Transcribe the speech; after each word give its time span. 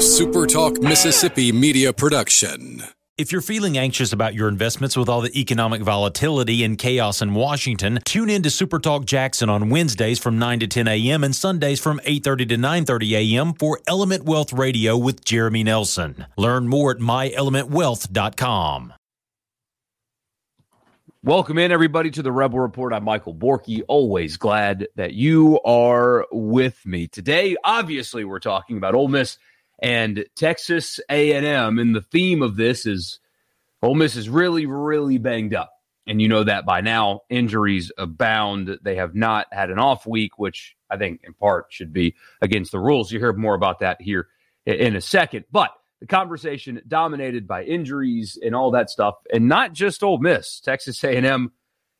SuperTalk 0.00 0.82
Mississippi 0.82 1.52
media 1.52 1.92
production. 1.92 2.82
If 3.18 3.30
you're 3.32 3.42
feeling 3.42 3.76
anxious 3.76 4.14
about 4.14 4.32
your 4.32 4.48
investments 4.48 4.96
with 4.96 5.10
all 5.10 5.20
the 5.20 5.38
economic 5.38 5.82
volatility 5.82 6.64
and 6.64 6.78
chaos 6.78 7.20
in 7.20 7.34
Washington, 7.34 7.98
tune 8.06 8.30
in 8.30 8.42
to 8.44 8.48
SuperTalk 8.48 9.04
Jackson 9.04 9.50
on 9.50 9.68
Wednesdays 9.68 10.18
from 10.18 10.38
9 10.38 10.60
to 10.60 10.66
10 10.66 10.88
a.m. 10.88 11.22
and 11.22 11.36
Sundays 11.36 11.80
from 11.80 12.00
8:30 12.06 12.48
to 12.48 12.56
9:30 12.56 13.12
a.m. 13.12 13.52
for 13.52 13.78
Element 13.86 14.24
Wealth 14.24 14.54
Radio 14.54 14.96
with 14.96 15.22
Jeremy 15.22 15.64
Nelson. 15.64 16.24
Learn 16.38 16.66
more 16.66 16.92
at 16.92 16.96
myelementwealth.com. 16.96 18.94
Welcome 21.22 21.58
in, 21.58 21.70
everybody, 21.70 22.10
to 22.12 22.22
the 22.22 22.32
Rebel 22.32 22.60
Report. 22.60 22.94
I'm 22.94 23.04
Michael 23.04 23.34
Borky. 23.34 23.82
Always 23.86 24.38
glad 24.38 24.88
that 24.96 25.12
you 25.12 25.60
are 25.60 26.26
with 26.32 26.80
me 26.86 27.06
today. 27.06 27.54
Obviously, 27.62 28.24
we're 28.24 28.38
talking 28.38 28.78
about 28.78 28.94
Ole 28.94 29.08
Miss 29.08 29.36
and 29.80 30.24
Texas 30.36 31.00
A&M, 31.08 31.78
and 31.78 31.94
the 31.94 32.02
theme 32.02 32.42
of 32.42 32.56
this 32.56 32.86
is 32.86 33.18
Ole 33.82 33.94
Miss 33.94 34.16
is 34.16 34.28
really, 34.28 34.66
really 34.66 35.18
banged 35.18 35.54
up, 35.54 35.72
and 36.06 36.20
you 36.20 36.28
know 36.28 36.44
that 36.44 36.66
by 36.66 36.80
now. 36.80 37.20
Injuries 37.30 37.90
abound. 37.96 38.78
They 38.82 38.96
have 38.96 39.14
not 39.14 39.46
had 39.52 39.70
an 39.70 39.78
off 39.78 40.06
week, 40.06 40.38
which 40.38 40.76
I 40.90 40.96
think 40.96 41.22
in 41.24 41.34
part 41.34 41.66
should 41.70 41.92
be 41.92 42.14
against 42.42 42.72
the 42.72 42.80
rules. 42.80 43.10
You 43.10 43.18
hear 43.18 43.32
more 43.32 43.54
about 43.54 43.80
that 43.80 44.00
here 44.00 44.28
in 44.66 44.96
a 44.96 45.00
second, 45.00 45.46
but 45.50 45.70
the 46.00 46.06
conversation 46.06 46.80
dominated 46.86 47.46
by 47.46 47.64
injuries 47.64 48.38
and 48.42 48.54
all 48.54 48.70
that 48.72 48.90
stuff, 48.90 49.16
and 49.32 49.48
not 49.48 49.72
just 49.72 50.02
Ole 50.02 50.18
Miss, 50.18 50.60
Texas 50.60 51.02
A&M. 51.04 51.52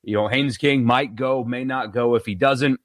You 0.03 0.15
know, 0.17 0.29
Haynes 0.29 0.57
King 0.57 0.85
might 0.85 1.15
go, 1.15 1.45
may 1.45 1.65
not 1.65 1.93
go. 1.93 2.15
If 2.15 2.25
he 2.25 2.35
doesn't, 2.35 2.81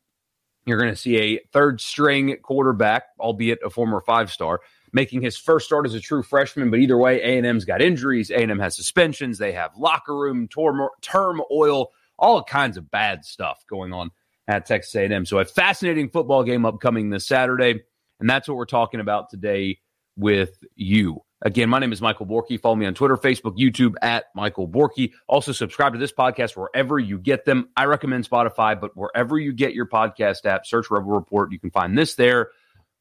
you're 0.65 0.77
going 0.77 0.91
to 0.91 0.97
see 0.97 1.17
a 1.17 1.39
third 1.53 1.79
string 1.79 2.35
quarterback, 2.41 3.03
albeit 3.19 3.59
a 3.63 3.69
former 3.69 4.01
five 4.01 4.31
star, 4.31 4.59
making 4.91 5.21
his 5.21 5.37
first 5.37 5.65
start 5.65 5.85
as 5.85 5.93
a 5.93 5.99
true 5.99 6.23
freshman. 6.23 6.69
But 6.69 6.79
either 6.79 6.97
way, 6.97 7.21
A&M's 7.21 7.65
got 7.65 7.81
injuries. 7.81 8.31
A&M 8.31 8.59
has 8.59 8.75
suspensions. 8.75 9.37
They 9.37 9.51
have 9.53 9.71
locker 9.77 10.17
room 10.17 10.47
turmoil, 10.47 11.91
all 12.17 12.43
kinds 12.43 12.77
of 12.77 12.89
bad 12.91 13.25
stuff 13.25 13.63
going 13.69 13.93
on 13.93 14.11
at 14.47 14.65
Texas 14.65 14.95
A&M. 14.95 15.25
So 15.25 15.39
a 15.39 15.45
fascinating 15.45 16.09
football 16.09 16.43
game 16.43 16.65
upcoming 16.65 17.09
this 17.09 17.27
Saturday, 17.27 17.81
and 18.19 18.29
that's 18.29 18.47
what 18.47 18.57
we're 18.57 18.65
talking 18.65 18.99
about 18.99 19.29
today 19.29 19.79
with 20.15 20.57
you. 20.75 21.21
Again, 21.41 21.69
my 21.69 21.79
name 21.79 21.91
is 21.91 22.01
Michael 22.01 22.25
Borky. 22.25 22.59
Follow 22.59 22.75
me 22.75 22.85
on 22.85 22.95
Twitter, 22.95 23.17
Facebook, 23.17 23.57
YouTube 23.57 23.93
at 24.01 24.25
Michael 24.33 24.67
Borky. 24.67 25.11
Also, 25.27 25.51
subscribe 25.51 25.93
to 25.93 25.99
this 25.99 26.11
podcast 26.11 26.55
wherever 26.55 26.97
you 26.97 27.19
get 27.19 27.45
them. 27.45 27.69
I 27.77 27.85
recommend 27.85 28.27
Spotify, 28.27 28.79
but 28.79 28.95
wherever 28.95 29.37
you 29.37 29.53
get 29.53 29.73
your 29.73 29.85
podcast 29.85 30.45
app, 30.45 30.65
search 30.65 30.89
Rebel 30.89 31.11
Report. 31.11 31.51
You 31.51 31.59
can 31.59 31.69
find 31.69 31.95
this 31.95 32.15
there. 32.15 32.49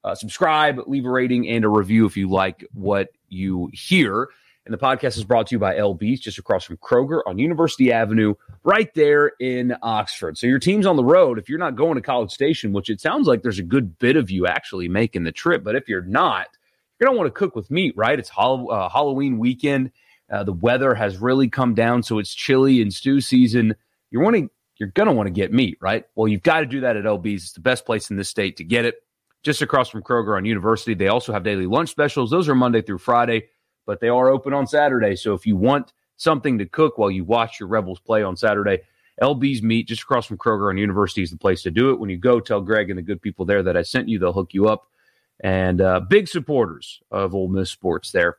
Uh, 0.05 0.15
subscribe, 0.15 0.79
leave 0.87 1.07
a 1.07 1.11
rating 1.11 1.49
and 1.49 1.65
a 1.65 1.69
review 1.69 2.05
if 2.05 2.17
you 2.17 2.29
like 2.29 2.65
what 2.75 3.09
you 3.31 3.71
hear. 3.73 4.29
And 4.67 4.73
the 4.73 4.79
podcast 4.79 5.17
is 5.19 5.25
brought 5.25 5.47
to 5.49 5.55
you 5.55 5.59
by 5.59 5.75
LB's 5.75 6.21
just 6.21 6.39
across 6.39 6.65
from 6.65 6.79
Kroger 6.79 7.21
on 7.27 7.39
University 7.39 7.93
Avenue, 7.93 8.35
right 8.63 8.93
there 8.95 9.33
in 9.39 9.77
Oxford. 9.83 10.39
So 10.39 10.47
your 10.47 10.59
team's 10.59 10.87
on 10.87 10.97
the 10.97 11.05
road. 11.05 11.39
If 11.39 11.51
you're 11.51 11.59
not 11.59 11.77
going 11.77 11.97
to 11.97 12.01
College 12.01 12.31
Station, 12.31 12.73
which 12.73 12.89
it 12.89 13.01
sounds 13.01 13.27
like 13.27 13.43
there's 13.43 13.59
a 13.59 13.65
good 13.65 13.99
bit 13.99 14.17
of 14.17 14.31
you 14.31 14.47
actually 14.47 14.89
making 14.89 15.25
the 15.25 15.33
trip, 15.33 15.65
but 15.65 15.77
if 15.77 15.87
you're 15.89 16.03
not, 16.03 16.49
you're 16.99 17.07
going 17.07 17.17
to 17.17 17.19
want 17.19 17.35
to 17.35 17.39
cook 17.39 17.55
with 17.55 17.71
meat, 17.71 17.95
right? 17.97 18.19
It's 18.19 18.31
uh, 18.37 18.89
Halloween 18.89 19.39
weekend. 19.39 19.91
Uh, 20.31 20.45
the 20.45 20.53
weather 20.53 20.95
has 20.95 21.19
really 21.19 21.49
come 21.49 21.75
down, 21.75 22.03
so 22.03 22.19
it's 22.19 22.35
chilly 22.35 22.81
and 22.81 22.93
stew 22.93 23.21
season. 23.21 23.75
You're 24.11 24.23
wanting, 24.23 24.49
you're 24.79 24.89
going 24.91 25.09
to 25.09 25.13
want 25.13 25.27
to 25.27 25.33
get 25.33 25.53
meat, 25.53 25.77
right? 25.83 26.07
Well, 26.15 26.27
you've 26.27 26.43
got 26.43 26.61
to 26.61 26.67
do 26.67 26.81
that 26.81 26.97
at 26.97 27.05
LB's. 27.05 27.45
It's 27.45 27.53
the 27.53 27.61
best 27.61 27.85
place 27.85 28.11
in 28.11 28.17
this 28.17 28.31
state 28.31 28.57
to 28.57 28.65
get 28.65 28.87
it. 28.87 29.04
Just 29.45 29.63
across 29.63 29.91
from 29.91 30.03
Kroger 30.03 30.37
on 30.37 30.45
University, 30.45 30.95
they 30.95 31.09
also 31.09 31.33
have 31.33 31.45
daily 31.45 31.67
lunch 31.67 31.91
specials. 31.91 32.31
Those 32.31 32.49
are 32.49 32.55
Monday 32.55 32.81
through 32.81 32.99
Friday, 32.99 33.49
but 33.87 34.01
they 34.01 34.09
are 34.09 34.29
open 34.29 34.55
on 34.55 34.67
Saturday. 34.67 35.17
So 35.17 35.35
if 35.35 35.47
you 35.47 35.55
want 35.55 35.93
something 36.17 36.59
to 36.59 36.67
cook 36.67 36.97
while 36.97 37.11
you 37.11 37.25
watch 37.25 37.61
your 37.61 37.69
Rebels 37.69 38.01
play 38.01 38.23
on 38.23 38.37
Saturday, 38.37 38.81
LB's 39.23 39.63
Meat, 39.63 39.87
just 39.87 40.03
across 40.03 40.27
from 40.27 40.39
Kroger 40.39 40.71
on 40.71 40.79
University, 40.79 41.23
is 41.23 41.31
the 41.31 41.37
place 41.37 41.63
to 41.63 41.71
do 41.71 41.91
it. 41.91 42.01
When 42.01 42.11
you 42.11 42.17
go, 42.17 42.41
tell 42.41 42.63
Greg 42.63 42.89
and 42.89 42.99
the 42.99 43.03
good 43.03 43.21
people 43.23 43.45
there 43.45 43.63
that 43.63 43.77
I 43.77 43.83
sent 43.83 44.09
you. 44.09 44.19
They'll 44.19 44.33
hook 44.33 44.55
you 44.55 44.67
up 44.69 44.89
and 45.41 45.81
uh, 45.81 46.01
big 46.01 46.27
supporters 46.27 47.01
of 47.11 47.35
Ole 47.35 47.49
Miss 47.49 47.71
sports 47.71 48.13
there 48.13 48.39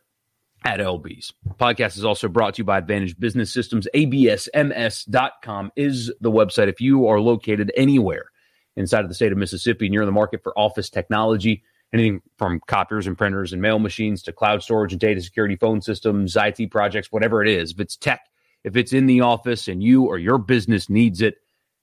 at 0.63 0.80
LB's. 0.80 1.34
Podcast 1.59 1.97
is 1.97 2.03
also 2.03 2.28
brought 2.28 2.56
to 2.56 2.62
you 2.62 2.66
by 2.66 2.80
Advantage 2.80 3.18
Business 3.19 3.53
Systems. 3.53 3.88
ABSMS.com 3.94 5.72
is 5.75 6.12
the 6.19 6.31
website. 6.31 6.68
If 6.68 6.81
you 6.81 7.07
are 7.07 7.19
located 7.19 7.72
anywhere 7.78 8.31
inside 8.75 9.03
of 9.03 9.09
the 9.09 9.16
state 9.16 9.31
of 9.31 9.38
Mississippi 9.38 9.86
and 9.86 9.94
you're 9.94 10.03
in 10.03 10.08
the 10.08 10.12
market 10.12 10.44
for 10.44 10.58
office 10.58 10.90
technology, 10.90 11.63
anything 11.94 12.22
from 12.38 12.59
copiers 12.68 13.08
and 13.08 13.18
printers 13.18 13.53
and 13.53 13.62
mail 13.62 13.80
machines 13.80 14.24
to 14.24 14.34
cloud 14.34 14.62
storage 14.63 14.91
and 14.91 15.00
data 15.00 15.22
security 15.22 15.56
phone 15.56 15.81
systems, 15.81 16.36
IT 16.36 16.72
projects, 16.72 17.12
whatever 17.12 17.41
it 17.44 17.50
is, 17.50 17.72
if 17.72 17.80
it's 17.80 17.96
tech, 17.96 18.22
if 18.63 18.75
it's 18.75 18.94
in 18.94 19.06
the 19.06 19.22
office 19.22 19.68
and 19.68 19.81
you 19.84 20.06
or 20.06 20.18
your 20.18 20.38
business 20.38 20.90
needs 20.90 21.22
it, 21.22 21.36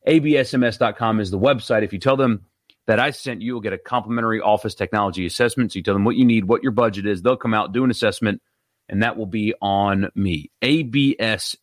absms.com 0.07 1.21
is 1.21 1.31
the 1.31 1.39
website. 1.39 1.83
If 1.85 1.93
you 1.93 1.99
tell 1.99 2.17
them 2.17 2.47
that 2.87 2.99
I 2.99 3.11
sent 3.11 3.41
you 3.41 3.47
you 3.47 3.55
will 3.55 3.61
get 3.61 3.73
a 3.73 3.79
complimentary 3.79 4.41
office 4.41 4.75
technology 4.75 5.25
assessment. 5.27 5.73
So 5.73 5.79
you 5.79 5.83
tell 5.83 5.95
them 5.95 6.05
what 6.05 6.17
you 6.17 6.25
need, 6.25 6.45
what 6.47 6.63
your 6.63 6.73
budget 6.73 7.07
is. 7.07 7.23
They'll 7.23 7.37
come 7.37 7.55
out, 7.55 7.73
do 7.73 7.85
an 7.85 7.91
assessment, 7.91 8.43
and 8.89 9.03
that 9.03 9.17
will 9.17 9.27
be 9.27 9.55
on 9.61 10.11
me. 10.15 10.51
ABSMS.com 10.63 11.59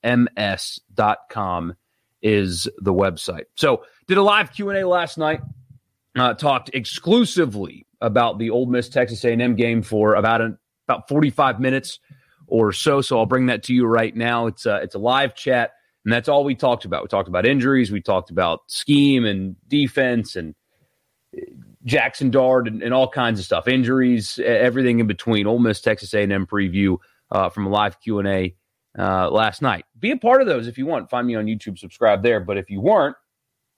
is 2.22 2.68
the 2.80 2.94
website. 2.94 3.46
So 3.56 3.84
did 4.08 4.18
a 4.18 4.24
live 4.24 4.52
Q&A 4.52 4.84
last 4.84 5.18
night. 5.18 5.42
Uh, 6.16 6.34
talked 6.34 6.72
exclusively 6.74 7.86
about 8.02 8.40
the 8.40 8.50
Ole 8.50 8.66
Miss 8.66 8.90
Texas 8.90 9.24
A&M 9.24 9.56
game 9.56 9.82
for 9.82 10.16
about 10.16 10.42
an, 10.42 10.58
about 10.88 11.08
45 11.08 11.60
minutes 11.60 12.00
or 12.48 12.72
so. 12.72 13.02
So 13.02 13.20
I'll 13.20 13.26
bring 13.26 13.46
that 13.46 13.64
to 13.64 13.74
you 13.74 13.86
right 13.86 14.16
now. 14.16 14.48
It's 14.48 14.66
a, 14.66 14.78
it's 14.78 14.96
a 14.96 15.00
live 15.00 15.36
chat, 15.36 15.72
and 16.04 16.12
that's 16.12 16.28
all 16.28 16.44
we 16.44 16.56
talked 16.56 16.86
about. 16.86 17.04
We 17.04 17.08
talked 17.08 17.30
about 17.30 17.46
injuries. 17.46 17.92
We 17.92 18.02
talked 18.02 18.32
about 18.32 18.62
scheme 18.68 19.26
and 19.26 19.56
defense 19.68 20.36
and 20.36 20.56
Jackson 21.86 22.32
Dart 22.32 22.68
and, 22.68 22.82
and, 22.82 22.94
all 22.94 23.08
kinds 23.08 23.40
of 23.40 23.46
stuff, 23.46 23.68
injuries, 23.68 24.40
everything 24.44 25.00
in 25.00 25.08
between. 25.08 25.46
Ole 25.46 25.60
Miss 25.60 25.80
Texas 25.80 26.14
A&M 26.14 26.48
preview 26.48 26.98
uh, 27.32 27.50
from 27.50 27.68
a 27.68 27.70
live 27.70 28.00
Q 28.02 28.20
and 28.20 28.28
A 28.28 28.56
uh, 29.00 29.30
last 29.32 29.62
night. 29.62 29.86
Be 29.98 30.12
a 30.12 30.18
part 30.18 30.42
of 30.42 30.48
those 30.48 30.68
if 30.68 30.78
you 30.78 30.86
want. 30.86 31.10
Find 31.10 31.26
me 31.26 31.36
on 31.36 31.46
YouTube, 31.46 31.80
subscribe 31.80 32.22
there. 32.22 32.40
But 32.40 32.58
if 32.58 32.70
you 32.70 32.82
weren't, 32.82 33.16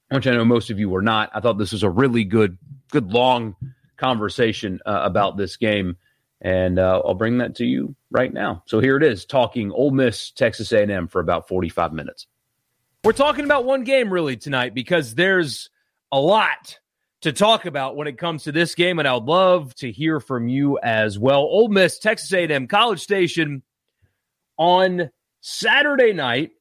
which 0.09 0.27
I 0.27 0.31
know 0.31 0.43
most 0.43 0.71
of 0.71 0.79
you 0.79 0.89
were 0.89 1.01
not, 1.01 1.29
I 1.33 1.39
thought 1.39 1.57
this 1.57 1.71
was 1.71 1.83
a 1.83 1.89
really 1.89 2.23
good, 2.23 2.57
good 2.89 3.13
long 3.13 3.55
conversation 3.97 4.79
uh, 4.85 5.01
about 5.03 5.37
this 5.37 5.57
game, 5.57 5.95
and 6.41 6.79
uh, 6.79 7.01
I'll 7.05 7.13
bring 7.13 7.37
that 7.37 7.55
to 7.57 7.65
you 7.65 7.95
right 8.09 8.33
now. 8.33 8.63
So 8.65 8.79
here 8.79 8.97
it 8.97 9.03
is, 9.03 9.25
talking 9.25 9.71
Ole 9.71 9.91
Miss 9.91 10.31
Texas 10.31 10.71
A&M 10.71 11.07
for 11.07 11.21
about 11.21 11.47
forty 11.47 11.69
five 11.69 11.93
minutes. 11.93 12.25
We're 13.03 13.13
talking 13.13 13.45
about 13.45 13.65
one 13.65 13.83
game 13.83 14.11
really 14.11 14.37
tonight 14.37 14.73
because 14.73 15.15
there's 15.15 15.69
a 16.11 16.19
lot 16.19 16.79
to 17.21 17.31
talk 17.31 17.65
about 17.65 17.95
when 17.95 18.07
it 18.07 18.17
comes 18.17 18.43
to 18.43 18.51
this 18.51 18.73
game, 18.75 18.97
and 18.99 19.07
I 19.07 19.13
would 19.13 19.25
love 19.25 19.75
to 19.75 19.91
hear 19.91 20.19
from 20.19 20.47
you 20.47 20.79
as 20.81 21.19
well. 21.19 21.41
Ole 21.41 21.69
Miss, 21.69 21.99
Texas 21.99 22.33
A&M, 22.33 22.67
College 22.67 22.99
Station 22.99 23.61
on 24.61 25.09
Saturday 25.39 26.13
night. 26.13 26.51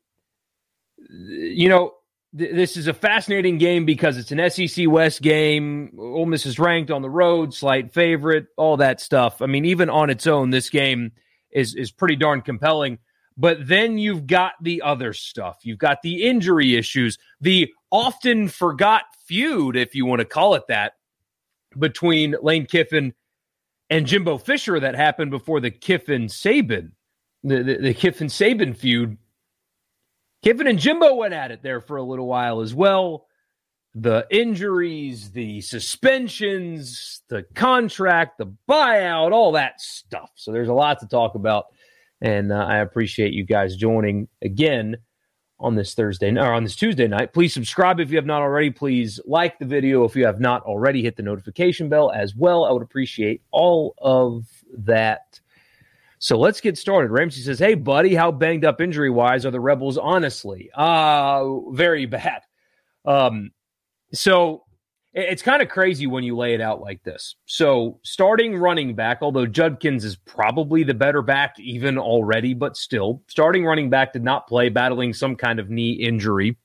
You 1.11 1.69
know, 1.69 1.93
th- 2.37 2.55
this 2.55 2.79
is 2.79 2.87
a 2.87 2.95
fascinating 2.95 3.59
game 3.59 3.85
because 3.85 4.17
it's 4.17 4.33
an 4.33 4.51
SEC 4.51 4.89
West 4.89 5.21
game. 5.21 5.93
Ole 5.99 6.25
Miss 6.25 6.47
is 6.47 6.59
ranked 6.59 6.91
on 6.91 7.03
the 7.03 7.11
road, 7.11 7.53
slight 7.53 7.93
favorite, 7.93 8.47
all 8.57 8.79
that 8.79 9.03
stuff. 9.03 9.43
I 9.43 9.47
mean, 9.47 9.67
even 9.67 9.91
on 9.91 10.09
its 10.09 10.27
own, 10.27 10.49
this 10.49 10.71
game 10.71 11.13
is 11.51 11.75
is 11.75 11.91
pretty 11.91 12.17
darn 12.17 12.41
compelling. 12.41 12.99
But 13.37 13.69
then 13.69 13.99
you've 13.99 14.27
got 14.27 14.53
the 14.63 14.81
other 14.81 15.13
stuff. 15.13 15.59
You've 15.63 15.79
got 15.79 16.01
the 16.03 16.23
injury 16.23 16.77
issues, 16.77 17.19
the 17.41 17.71
often 17.91 18.49
forgot 18.49 19.03
feud, 19.27 19.77
if 19.77 19.95
you 19.95 20.07
want 20.07 20.21
to 20.21 20.25
call 20.25 20.55
it 20.55 20.67
that, 20.69 20.95
between 21.79 22.35
Lane 22.41 22.65
Kiffin 22.65 23.13
and 23.91 24.07
Jimbo 24.07 24.39
Fisher 24.39 24.81
that 24.81 24.95
happened 24.95 25.31
before 25.31 25.61
the 25.61 25.71
Kiffin 25.71 26.27
Saban, 26.27 26.93
the, 27.43 27.63
the, 27.63 27.77
the 27.77 27.95
Kiffin 27.95 28.29
Saban 28.29 28.77
feud. 28.77 29.17
Kiffin 30.43 30.67
and 30.67 30.79
Jimbo 30.79 31.15
went 31.15 31.35
at 31.35 31.51
it 31.51 31.63
there 31.63 31.81
for 31.81 31.97
a 31.97 32.03
little 32.03 32.27
while 32.27 32.61
as 32.61 32.75
well. 32.75 33.27
The 33.95 34.27
injuries, 34.31 35.33
the 35.33 35.61
suspensions, 35.61 37.23
the 37.29 37.43
contract, 37.55 38.39
the 38.39 38.55
buyout, 38.69 39.33
all 39.33 39.53
that 39.53 39.81
stuff. 39.81 40.31
So 40.37 40.53
there's 40.53 40.69
a 40.69 40.75
lot 40.75 41.01
to 41.01 41.09
talk 41.09 41.35
about. 41.35 41.67
And 42.21 42.53
uh, 42.53 42.57
I 42.57 42.79
appreciate 42.79 43.33
you 43.33 43.45
guys 43.45 43.77
joining 43.77 44.29
again 44.43 44.97
on 45.59 45.75
this 45.75 45.95
Thursday 45.95 46.35
or 46.35 46.53
on 46.53 46.65
this 46.65 46.77
Tuesday 46.77 47.07
night. 47.07 47.33
Please 47.33 47.53
subscribe 47.53 48.01
if 48.01 48.11
you 48.11 48.17
have 48.17 48.27
not 48.27 48.43
already. 48.43 48.71
Please 48.71 49.21
like 49.27 49.59
the 49.59 49.67
video 49.67 50.05
if 50.05 50.17
you 50.17 50.25
have 50.25 50.41
not 50.41 50.63
already. 50.63 51.03
Hit 51.03 51.17
the 51.17 51.23
notification 51.23 51.89
bell 51.89 52.11
as 52.11 52.35
well. 52.35 52.65
I 52.65 52.73
would 52.73 52.83
appreciate 52.83 53.43
all 53.51 53.95
of 53.99 54.47
that. 54.79 55.41
So 56.21 56.39
let's 56.39 56.61
get 56.61 56.79
started. 56.79 57.11
Ramsey 57.11 57.41
says, 57.41 57.59
"Hey, 57.59 57.75
buddy, 57.75 58.15
how 58.15 58.31
banged 58.31 58.65
up 58.65 58.81
injury 58.81 59.11
wise 59.11 59.45
are 59.45 59.51
the 59.51 59.61
Rebels? 59.61 59.99
Honestly, 59.99 60.71
uh 60.75 61.45
very 61.71 62.07
bad. 62.07 62.43
Um, 63.05 63.51
so 64.13 64.65
it's 65.13 65.43
kind 65.43 65.61
of 65.61 65.69
crazy 65.69 66.07
when 66.07 66.23
you 66.23 66.37
lay 66.37 66.55
it 66.55 66.61
out 66.61 66.81
like 66.81 67.03
this. 67.03 67.35
So, 67.47 67.99
starting 68.05 68.57
running 68.57 68.95
back, 68.95 69.19
although 69.23 69.47
Judkins 69.47 70.05
is 70.05 70.15
probably 70.15 70.85
the 70.85 70.95
better 70.95 71.21
back 71.21 71.59
even 71.59 71.99
already, 71.99 72.55
but 72.55 72.77
still, 72.77 73.23
starting 73.27 73.65
running 73.65 73.91
back 73.91 74.13
did 74.13 74.23
not 74.23 74.47
play, 74.47 74.69
battling 74.69 75.13
some 75.13 75.35
kind 75.35 75.59
of 75.59 75.69
knee 75.69 75.93
injury. 75.93 76.57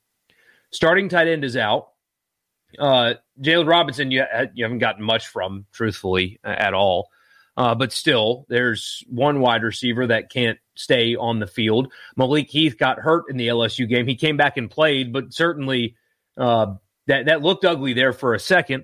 Starting 0.72 1.10
tight 1.10 1.28
end 1.28 1.44
is 1.44 1.58
out. 1.58 1.90
Uh, 2.78 3.16
Jaylon 3.42 3.68
Robinson, 3.68 4.12
you, 4.12 4.24
you 4.54 4.64
haven't 4.64 4.80
gotten 4.80 5.04
much 5.04 5.28
from, 5.28 5.66
truthfully, 5.72 6.40
at 6.44 6.74
all. 6.74 7.10
Uh, 7.58 7.74
but 7.74 7.94
still, 7.94 8.46
there's 8.50 9.04
one 9.08 9.40
wide 9.40 9.64
receiver 9.64 10.08
that 10.08 10.30
can't 10.30 10.60
stay 10.76 11.16
on 11.16 11.40
the 11.40 11.48
field. 11.48 11.92
Malik 12.18 12.50
Heath 12.50 12.78
got 12.78 13.00
hurt 13.00 13.26
in 13.30 13.38
the 13.38 13.48
LSU 13.48 13.88
game. 13.88 14.08
He 14.08 14.16
came 14.16 14.36
back 14.36 14.58
and 14.58 14.70
played, 14.70 15.14
but 15.14 15.34
certainly 15.34 15.96
uh, 16.38 16.74
that 17.08 17.28
that 17.28 17.42
looked 17.42 17.64
ugly 17.64 17.94
there 17.94 18.14
for 18.14 18.34
a 18.34 18.40
second. 18.40 18.84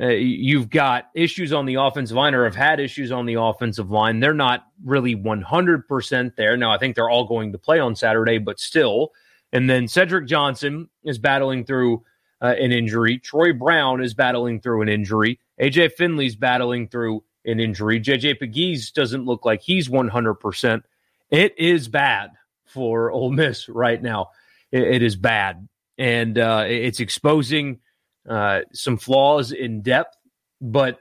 Uh, 0.00 0.08
you've 0.08 0.70
got 0.70 1.08
issues 1.14 1.52
on 1.52 1.66
the 1.66 1.74
offensive 1.74 2.16
line 2.16 2.32
or 2.32 2.44
have 2.44 2.54
had 2.54 2.78
issues 2.78 3.10
on 3.10 3.26
the 3.26 3.34
offensive 3.34 3.90
line. 3.90 4.20
They're 4.20 4.32
not 4.32 4.64
really 4.84 5.16
100% 5.16 6.36
there. 6.36 6.56
Now, 6.56 6.70
I 6.70 6.78
think 6.78 6.94
they're 6.94 7.10
all 7.10 7.26
going 7.26 7.50
to 7.50 7.58
play 7.58 7.80
on 7.80 7.96
Saturday, 7.96 8.38
but 8.38 8.60
still. 8.60 9.10
And 9.52 9.68
then 9.68 9.88
Cedric 9.88 10.28
Johnson 10.28 10.88
is 11.02 11.18
battling 11.18 11.64
through 11.64 12.04
uh, 12.40 12.54
an 12.58 12.70
injury. 12.70 13.18
Troy 13.18 13.52
Brown 13.52 14.00
is 14.00 14.14
battling 14.14 14.60
through 14.60 14.82
an 14.82 14.88
injury. 14.88 15.40
AJ 15.60 15.92
Finley's 15.94 16.36
battling 16.36 16.88
through 16.88 17.24
an 17.48 17.60
injury. 17.60 18.00
JJ 18.00 18.40
Pegues 18.40 18.92
doesn't 18.92 19.24
look 19.24 19.44
like 19.44 19.62
he's 19.62 19.88
100%. 19.88 20.82
It 21.30 21.58
is 21.58 21.88
bad 21.88 22.30
for 22.66 23.10
Ole 23.10 23.30
Miss 23.30 23.68
right 23.68 24.02
now. 24.02 24.30
it, 24.70 24.82
it 24.82 25.02
is 25.02 25.16
bad 25.16 25.68
and 25.98 26.38
uh, 26.38 26.64
it's 26.66 27.00
exposing 27.00 27.80
uh, 28.28 28.60
some 28.72 28.96
flaws 28.96 29.52
in 29.52 29.82
depth. 29.82 30.16
But 30.60 31.00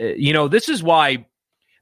uh, 0.00 0.06
you 0.06 0.32
know, 0.32 0.48
this 0.48 0.68
is 0.68 0.82
why 0.82 1.26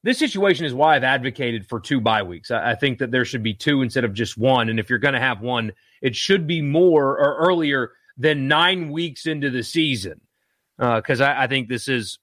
this 0.03 0.19
situation 0.19 0.67
is 0.67 0.75
why 0.75 0.97
I've 0.97 1.05
advocated 1.05 1.67
for 1.67 1.81
two 1.81 2.01
bye 2.01 2.23
weeks. 2.23 2.51
I, 2.51 2.73
I 2.73 2.75
think 2.75 2.99
that 2.99 3.11
there 3.11 3.25
should 3.25 3.43
be 3.43 3.55
two 3.55 3.83
instead 3.83 4.05
of 4.05 4.15
just 4.15 4.37
one, 4.37 4.69
and 4.69 4.79
if 4.79 4.91
you're 4.91 4.99
going 4.99 5.15
to 5.15 5.21
have 5.21 5.41
one, 5.41 5.73
it 6.03 6.15
should 6.15 6.47
be 6.47 6.61
more 6.61 7.19
or 7.19 7.37
earlier 7.39 7.93
than 8.17 8.49
nine 8.49 8.91
weeks 8.91 9.27
into 9.27 9.51
the 9.51 9.63
season, 9.63 10.21
because 10.79 11.21
uh, 11.21 11.25
I, 11.25 11.45
I, 11.45 11.47
think 11.47 11.69
this 11.69 11.89
is 11.89 12.19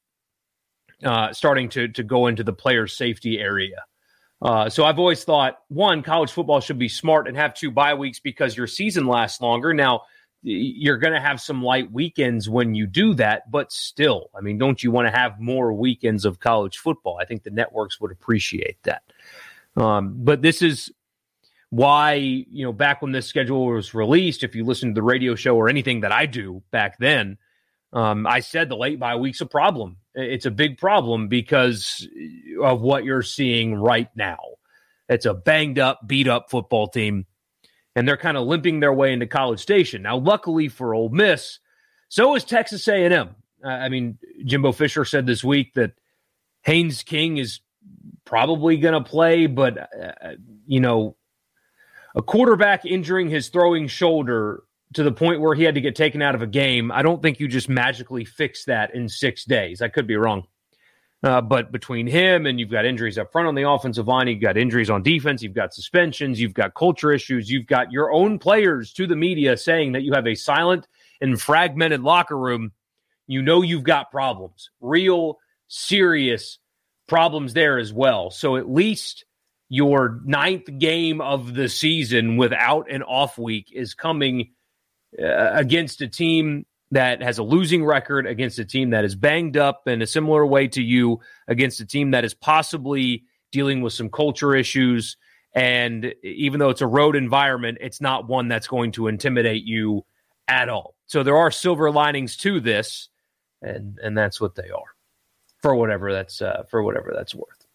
uh, 1.04 1.34
starting 1.34 1.70
to 1.70 1.88
to 1.90 2.04
go 2.04 2.28
into 2.28 2.44
the 2.44 2.54
player 2.54 2.88
safety 2.88 3.40
area. 3.40 3.84
Uh, 4.42 4.70
so 4.70 4.86
I've 4.86 5.00
always 5.00 5.24
thought 5.24 5.60
one, 5.68 6.04
college 6.04 6.32
football 6.32 6.60
should 6.60 6.78
be 6.78 6.90
smart 6.90 7.28
and 7.28 7.36
have 7.36 7.54
two 7.54 7.72
bye 7.72 7.96
weeks 7.96 8.20
because 8.20 8.56
your 8.56 8.68
season 8.68 9.08
lasts 9.08 9.42
longer. 9.42 9.74
Now 9.74 10.04
you're 10.44 10.98
going 10.98 11.14
to 11.14 11.20
have 11.20 11.42
some 11.42 11.64
light 11.64 11.92
weekends 11.92 12.48
when 12.48 12.76
you 12.76 12.86
do 12.86 13.14
that, 13.16 13.50
but 13.50 13.72
still, 13.72 14.30
I 14.36 14.42
mean, 14.42 14.58
don't 14.58 14.82
you 14.82 14.92
want 14.92 15.08
to 15.08 15.18
have 15.18 15.40
more 15.40 15.74
weekends 15.74 16.26
of 16.26 16.40
college 16.40 16.78
football? 16.78 17.18
I 17.20 17.26
think 17.26 17.44
the 17.44 17.50
networks 17.50 18.00
would 18.00 18.12
appreciate 18.12 18.78
that. 18.84 19.02
Um, 19.76 20.14
but 20.18 20.42
this 20.42 20.62
is 20.62 20.92
why, 21.70 22.14
you 22.14 22.64
know, 22.64 22.72
back 22.72 23.02
when 23.02 23.12
this 23.12 23.28
schedule 23.28 23.66
was 23.66 23.94
released, 23.94 24.44
if 24.44 24.56
you 24.56 24.64
listen 24.64 24.90
to 24.90 24.96
the 24.96 25.04
radio 25.04 25.36
show 25.36 25.56
or 25.56 25.70
anything 25.70 26.02
that 26.02 26.12
I 26.12 26.28
do 26.28 26.62
back 26.72 26.98
then, 26.98 27.38
um, 27.94 28.28
I 28.28 28.42
said 28.42 28.70
the 28.70 28.78
late 28.78 29.00
bye 29.00 29.16
week's 29.16 29.42
a 29.42 29.46
problem. 29.46 29.98
It's 30.14 30.46
a 30.46 30.52
big 30.52 30.78
problem 30.78 31.28
because 31.28 32.08
of 32.62 32.82
what 32.82 33.04
you're 33.04 33.22
seeing 33.22 33.76
right 33.76 34.10
now. 34.16 34.40
It's 35.10 35.26
a 35.26 35.34
banged 35.34 35.80
up, 35.80 36.02
beat 36.06 36.28
up 36.28 36.50
football 36.50 36.88
team 36.88 37.26
and 37.98 38.08
they're 38.08 38.16
kind 38.16 38.38
of 38.38 38.46
limping 38.46 38.80
their 38.80 38.94
way 38.94 39.12
into 39.12 39.26
College 39.26 39.60
Station. 39.60 40.04
Now, 40.04 40.18
luckily 40.18 40.68
for 40.68 40.94
Ole 40.94 41.10
Miss, 41.10 41.58
so 42.10 42.36
is 42.36 42.44
Texas 42.44 42.88
A&M. 42.88 43.36
Uh, 43.66 43.68
I 43.68 43.90
mean, 43.90 44.20
Jimbo 44.46 44.72
Fisher 44.72 45.04
said 45.04 45.26
this 45.26 45.44
week 45.44 45.74
that 45.74 45.94
Haynes 46.62 47.02
King 47.02 47.38
is 47.38 47.60
probably 48.24 48.78
going 48.78 48.94
to 48.94 49.10
play, 49.10 49.48
but 49.48 49.80
uh, 50.00 50.34
you 50.68 50.80
know, 50.80 51.16
a 52.16 52.22
quarterback 52.22 52.86
injuring 52.86 53.30
his 53.30 53.50
throwing 53.50 53.88
shoulder 53.88 54.62
to 54.94 55.04
the 55.04 55.12
point 55.12 55.42
where 55.42 55.56
he 55.56 55.64
had 55.64 55.76
to 55.76 55.82
get 55.82 55.96
taken 55.96 56.22
out 56.22 56.36
of 56.36 56.42
a 56.42 56.48
game, 56.48 56.92
I 56.92 57.02
don't 57.02 57.22
think 57.22 57.40
you 57.40 57.48
just 57.48 57.70
magically 57.70 58.26
fix 58.26 58.66
that 58.66 58.96
in 58.96 59.10
six 59.10 59.46
days. 59.46 59.82
I 59.82 59.90
could 59.90 60.08
be 60.08 60.16
wrong. 60.16 60.48
Uh, 61.24 61.42
but 61.42 61.72
between 61.72 62.06
him 62.06 62.46
and 62.46 62.60
you've 62.60 62.70
got 62.70 62.86
injuries 62.86 63.18
up 63.18 63.32
front 63.32 63.48
on 63.48 63.56
the 63.56 63.68
offensive 63.68 64.08
line, 64.08 64.28
you've 64.28 64.42
got 64.42 64.56
injuries 64.56 64.90
on 64.90 65.02
defense, 65.02 65.42
you've 65.42 65.54
got 65.54 65.74
suspensions, 65.74 66.40
you've 66.40 66.54
got 66.54 66.76
culture 66.76 67.12
issues, 67.12 67.50
you've 67.50 67.66
got 67.66 67.92
your 67.92 68.12
own 68.12 68.38
players 68.38 68.94
to 68.94 69.08
the 69.08 69.16
media 69.16 69.58
saying 69.58 69.94
that 69.94 70.04
you 70.04 70.14
have 70.14 70.28
a 70.28 70.36
silent 70.36 70.88
and 71.20 71.42
fragmented 71.42 72.02
locker 72.02 72.38
room. 72.38 72.72
You 73.26 73.42
know 73.42 73.64
you've 73.64 73.84
got 73.84 74.12
problems, 74.12 74.70
real 74.80 75.40
serious 75.68 76.60
problems 77.08 77.54
there 77.54 77.80
as 77.80 77.92
well. 77.92 78.30
So 78.30 78.56
at 78.56 78.70
least 78.70 79.26
your 79.70 80.22
ninth 80.24 80.70
game 80.78 81.20
of 81.20 81.56
the 81.56 81.68
season 81.68 82.38
without 82.38 82.92
an 82.92 83.02
off 83.02 83.38
week 83.38 83.72
is 83.74 83.96
coming 83.96 84.52
uh, 85.22 85.52
against 85.54 86.02
a 86.02 86.08
team 86.08 86.66
that 86.92 87.22
has 87.22 87.38
a 87.38 87.44
losing 87.44 87.84
record 87.84 88.26
against 88.26 88.60
a 88.60 88.66
team 88.66 88.92
that 88.92 89.04
is 89.04 89.16
banged 89.16 89.58
up 89.58 89.88
in 89.88 90.02
a 90.02 90.08
similar 90.08 90.46
way 90.46 90.68
to 90.70 90.82
you 90.82 91.20
against 91.48 91.82
a 91.82 91.86
team 91.86 92.12
that 92.12 92.24
is 92.24 92.34
possibly 92.34 93.24
dealing 93.52 93.82
with 93.82 93.94
some 93.94 94.10
culture 94.10 94.56
issues. 94.56 95.18
And 95.54 96.14
even 96.24 96.60
though 96.60 96.70
it's 96.70 96.82
a 96.82 96.88
road 96.88 97.16
environment, 97.16 97.80
it's 97.82 98.00
not 98.00 98.28
one 98.28 98.48
that's 98.48 98.68
going 98.68 98.92
to 98.94 99.08
intimidate 99.08 99.64
you 99.64 100.06
at 100.48 100.70
all. 100.70 100.96
So 101.08 101.24
there 101.24 101.38
are 101.38 101.52
silver 101.52 101.92
linings 101.92 102.38
to 102.38 102.60
this, 102.60 103.10
and 103.62 103.98
and 104.04 104.18
that's 104.18 104.40
what 104.40 104.56
they 104.56 104.70
are, 104.70 104.96
for 105.62 105.76
whatever 105.76 106.14
that's 106.14 106.42
uh, 106.42 106.64
for 106.70 106.84
whatever 106.84 107.14
that's 107.16 107.34
worth. 107.34 107.66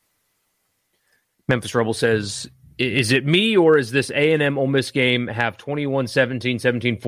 Memphis 1.49 1.75
Rebel 1.75 1.95
says 1.95 2.49
is 2.79 3.13
it 3.13 3.27
me 3.27 3.57
or 3.57 3.79
is 3.79 3.91
this 3.91 4.11
A&M 4.11 4.59
Ole 4.59 4.67
Miss 4.67 4.91
game 4.91 5.27
have 5.27 5.57
21 5.57 6.07
17 6.07 6.59
17 6.59 7.01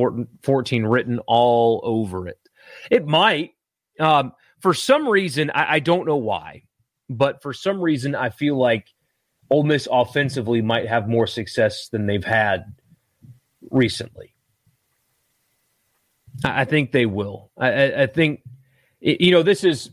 14 0.43 0.87
written 0.87 1.19
all 1.27 1.81
over 1.83 2.29
it? 2.29 2.39
It 2.91 3.07
might. 3.07 3.53
Um, 3.99 4.33
for 4.61 4.75
some 4.75 5.09
reason, 5.09 5.51
I, 5.55 5.75
I, 5.75 5.79
don't 5.79 6.07
know 6.07 6.17
why, 6.17 6.65
but 7.09 7.43
for 7.43 7.53
some 7.53 7.81
reason, 7.81 8.15
I 8.15 8.31
feel 8.31 8.57
like 8.57 8.89
Ole 9.51 9.63
Miss 9.63 9.87
offensively 9.91 10.63
might 10.63 10.89
have 10.89 11.09
more 11.09 11.27
success 11.27 11.89
than 11.89 12.07
they've 12.07 12.25
had 12.25 12.65
recently. 13.71 14.35
I, 16.45 16.63
I 16.63 16.65
think 16.65 16.93
they 16.93 17.07
will. 17.07 17.51
I, 17.57 18.03
I 18.03 18.07
think, 18.07 18.43
you 19.01 19.31
know, 19.31 19.43
this 19.43 19.65
is 19.65 19.91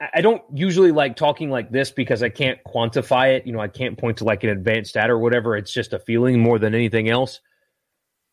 I 0.00 0.20
don't 0.20 0.42
usually 0.52 0.92
like 0.92 1.16
talking 1.16 1.50
like 1.50 1.70
this 1.70 1.90
because 1.90 2.22
I 2.22 2.28
can't 2.28 2.58
quantify 2.66 3.36
it. 3.36 3.46
You 3.46 3.52
know, 3.52 3.60
I 3.60 3.68
can't 3.68 3.96
point 3.96 4.18
to 4.18 4.24
like 4.24 4.42
an 4.42 4.50
advanced 4.50 4.90
stat 4.90 5.08
or 5.08 5.18
whatever. 5.18 5.56
It's 5.56 5.72
just 5.72 5.92
a 5.92 5.98
feeling 5.98 6.40
more 6.40 6.58
than 6.58 6.74
anything 6.74 7.08
else. 7.08 7.40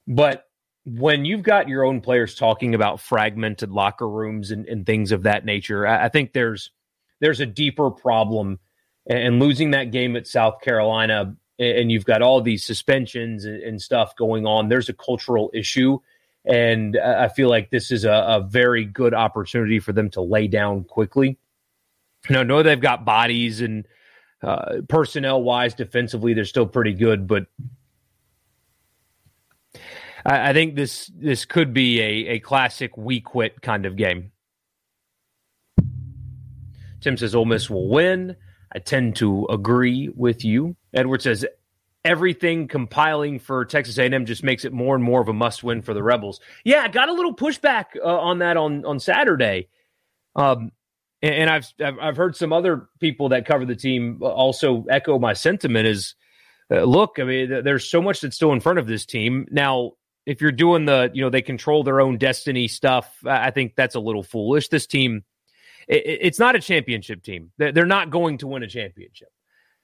But 0.08 0.46
when 0.86 1.24
you've 1.26 1.44
got 1.44 1.70
your 1.70 1.86
own 1.86 2.02
players 2.02 2.34
talking 2.34 2.74
about 2.74 3.00
fragmented 3.00 3.70
locker 3.70 4.10
rooms 4.10 4.50
and, 4.50 4.66
and 4.68 4.86
things 4.86 5.12
of 5.12 5.24
that 5.24 5.46
nature, 5.46 5.86
I, 5.86 6.06
I, 6.06 6.10
think 6.10 6.34
there's 6.34 6.72
there's 7.20 7.40
a 7.40 7.46
deeper 7.46 7.92
problem. 7.92 8.60
And 9.08 9.40
losing 9.40 9.72
that 9.72 9.92
game 9.92 10.16
at 10.16 10.28
South 10.28 10.62
Carolina, 10.62 11.36
and 11.60 11.92
you've 11.92 12.06
got 12.06 12.22
all 12.22 12.42
these 12.42 12.64
suspensions 12.64 13.46
and, 13.46 13.62
and 13.62 13.82
stuff 13.82 14.16
going 14.16 14.46
on. 14.46 14.70
There's 14.70 14.90
a 14.90 14.94
cultural 14.94 15.52
issue 15.54 16.00
and 16.46 16.98
I 16.98 17.28
feel 17.28 17.50
like 17.50 17.70
this 17.70 17.92
is 17.92 18.04
a, 18.04 18.12
a, 18.12 18.42
very 18.42 18.84
good 18.84 19.14
opportunity 19.14 19.80
for 19.80 19.94
them 19.94 20.10
to 20.12 20.22
lay 20.22 20.48
down 20.48 20.84
quickly. 20.86 21.38
You 22.30 22.36
know, 22.36 22.44
know 22.44 22.64
they've 22.64 22.80
got 22.80 23.06
bodies 23.06 23.62
and 23.62 23.86
uh, 24.44 24.82
personnel 24.90 25.42
wise, 25.44 25.74
defensively, 25.74 26.34
they're 26.34 26.46
still 26.46 26.68
pretty 26.68 26.94
good, 26.94 27.28
but 27.28 27.46
I, 30.26 30.50
I 30.50 30.54
think 30.54 30.76
this 30.76 31.12
this 31.16 31.46
could 31.46 31.74
be 31.74 32.00
a, 32.02 32.34
a 32.34 32.40
classic 32.40 32.98
we 32.98 33.22
quit 33.22 33.62
kind 33.62 33.86
of 33.86 33.96
game. 33.96 34.32
Tim 37.02 37.18
says 37.18 37.34
Ole 37.34 37.46
Miss 37.46 37.70
will 37.70 37.90
win. 37.90 38.36
I 38.74 38.80
tend 38.80 39.16
to 39.18 39.46
agree 39.48 40.10
with 40.16 40.46
you. 40.46 40.76
Edward 40.94 41.22
says 41.22 41.46
everything 42.06 42.68
compiling 42.68 43.38
for 43.40 43.66
Texas 43.66 43.98
A&M 43.98 44.26
just 44.26 44.44
makes 44.44 44.66
it 44.66 44.72
more 44.72 44.96
and 44.96 45.04
more 45.04 45.22
of 45.22 45.28
a 45.28 45.34
must 45.34 45.64
win 45.64 45.82
for 45.82 45.94
the 45.94 46.02
Rebels. 46.02 46.40
Yeah, 46.64 46.82
I 46.82 46.88
got 46.88 47.10
a 47.10 47.14
little 47.14 47.36
pushback 47.36 47.86
uh, 48.02 48.20
on 48.20 48.40
that 48.40 48.58
on 48.58 48.86
on 48.86 49.00
Saturday. 49.00 49.68
Um, 50.36 50.72
and 51.22 51.50
I've 51.50 51.72
I've 51.80 52.18
heard 52.18 52.36
some 52.36 52.54
other 52.54 52.90
people 53.00 53.30
that 53.30 53.46
cover 53.46 53.66
the 53.66 53.76
team 53.76 54.20
also 54.22 54.86
echo 54.90 55.20
my 55.20 55.34
sentiment. 55.34 55.88
Is 55.88 56.16
uh, 56.72 56.84
look, 56.84 57.18
I 57.20 57.24
mean, 57.24 57.64
there's 57.64 57.90
so 57.90 58.02
much 58.02 58.22
that's 58.22 58.36
still 58.36 58.54
in 58.54 58.60
front 58.60 58.80
of 58.80 58.88
this 58.88 59.06
team 59.06 59.48
now. 59.52 59.92
If 60.24 60.40
you're 60.40 60.52
doing 60.52 60.86
the, 60.86 61.10
you 61.14 61.24
know, 61.24 61.32
they 61.32 61.42
control 61.42 61.84
their 61.84 62.00
own 62.00 62.20
destiny 62.20 62.68
stuff, 62.68 63.12
I 63.26 63.50
think 63.50 63.76
that's 63.76 63.96
a 63.96 64.00
little 64.00 64.22
foolish. 64.22 64.68
This 64.68 64.86
team, 64.86 65.24
it, 65.88 66.04
it's 66.06 66.38
not 66.38 66.56
a 66.56 66.60
championship 66.60 67.24
team. 67.24 67.52
They're 67.58 67.86
not 67.88 68.12
going 68.12 68.38
to 68.38 68.48
win 68.48 68.62
a 68.62 68.68
championship. 68.68 69.30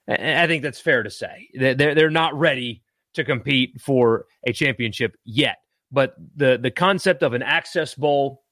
I 0.08 0.46
think 0.46 0.62
that's 0.64 0.80
fair 0.80 1.04
to 1.04 1.10
say. 1.10 1.50
They're 1.54 1.96
they're 1.96 2.10
not 2.10 2.38
ready 2.38 2.84
to 3.16 3.24
compete 3.24 3.82
for 3.82 4.26
a 4.46 4.54
championship 4.54 5.18
yet. 5.26 5.58
But 5.92 6.16
the 6.36 6.58
the 6.62 6.72
concept 6.72 7.24
of 7.24 7.34
an 7.34 7.42
access 7.42 7.96
bowl 7.96 8.44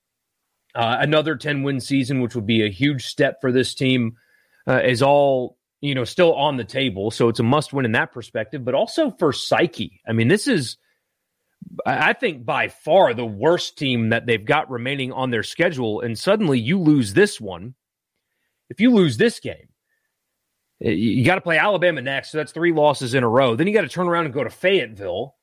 Uh, 0.76 0.98
another 1.00 1.36
10 1.36 1.64
win 1.64 1.80
season, 1.80 2.22
which 2.22 2.36
would 2.36 2.46
be 2.46 2.66
a 2.66 2.70
huge 2.70 3.06
step 3.06 3.40
for 3.40 3.52
this 3.52 3.74
team, 3.74 4.18
uh, 4.68 4.82
is 4.84 5.02
all 5.02 5.58
you 5.82 5.96
know 5.96 6.04
still 6.04 6.34
on 6.34 6.58
the 6.58 6.64
table. 6.64 7.12
So 7.12 7.30
it's 7.30 7.40
a 7.40 7.44
must 7.44 7.74
win 7.74 7.86
in 7.86 7.94
that 7.94 8.12
perspective, 8.12 8.66
but 8.66 8.76
also 8.76 9.12
for 9.12 9.32
psyche. 9.32 10.02
I 10.08 10.14
mean, 10.14 10.28
this 10.28 10.48
is 10.48 10.78
I 11.86 12.14
think 12.14 12.46
by 12.46 12.68
far 12.68 13.14
the 13.14 13.26
worst 13.26 13.78
team 13.78 14.10
that 14.10 14.26
they've 14.26 14.44
got 14.44 14.70
remaining 14.70 15.12
on 15.12 15.32
their 15.32 15.44
schedule, 15.44 16.02
and 16.02 16.18
suddenly 16.18 16.60
you 16.60 16.80
lose 16.80 17.14
this 17.14 17.40
one. 17.40 17.76
If 18.70 18.80
you 18.82 18.92
lose 18.92 19.18
this 19.18 19.40
game, 19.40 19.70
you 20.80 21.24
got 21.26 21.36
to 21.36 21.42
play 21.42 21.58
Alabama 21.58 22.02
next, 22.02 22.32
so 22.32 22.38
that's 22.38 22.52
three 22.52 22.74
losses 22.74 23.14
in 23.14 23.24
a 23.24 23.30
row. 23.30 23.56
Then 23.56 23.68
you 23.68 23.74
got 23.74 23.82
to 23.82 23.88
turn 23.88 24.08
around 24.08 24.26
and 24.26 24.34
go 24.34 24.44
to 24.44 24.50
Fayetteville. 24.50 25.36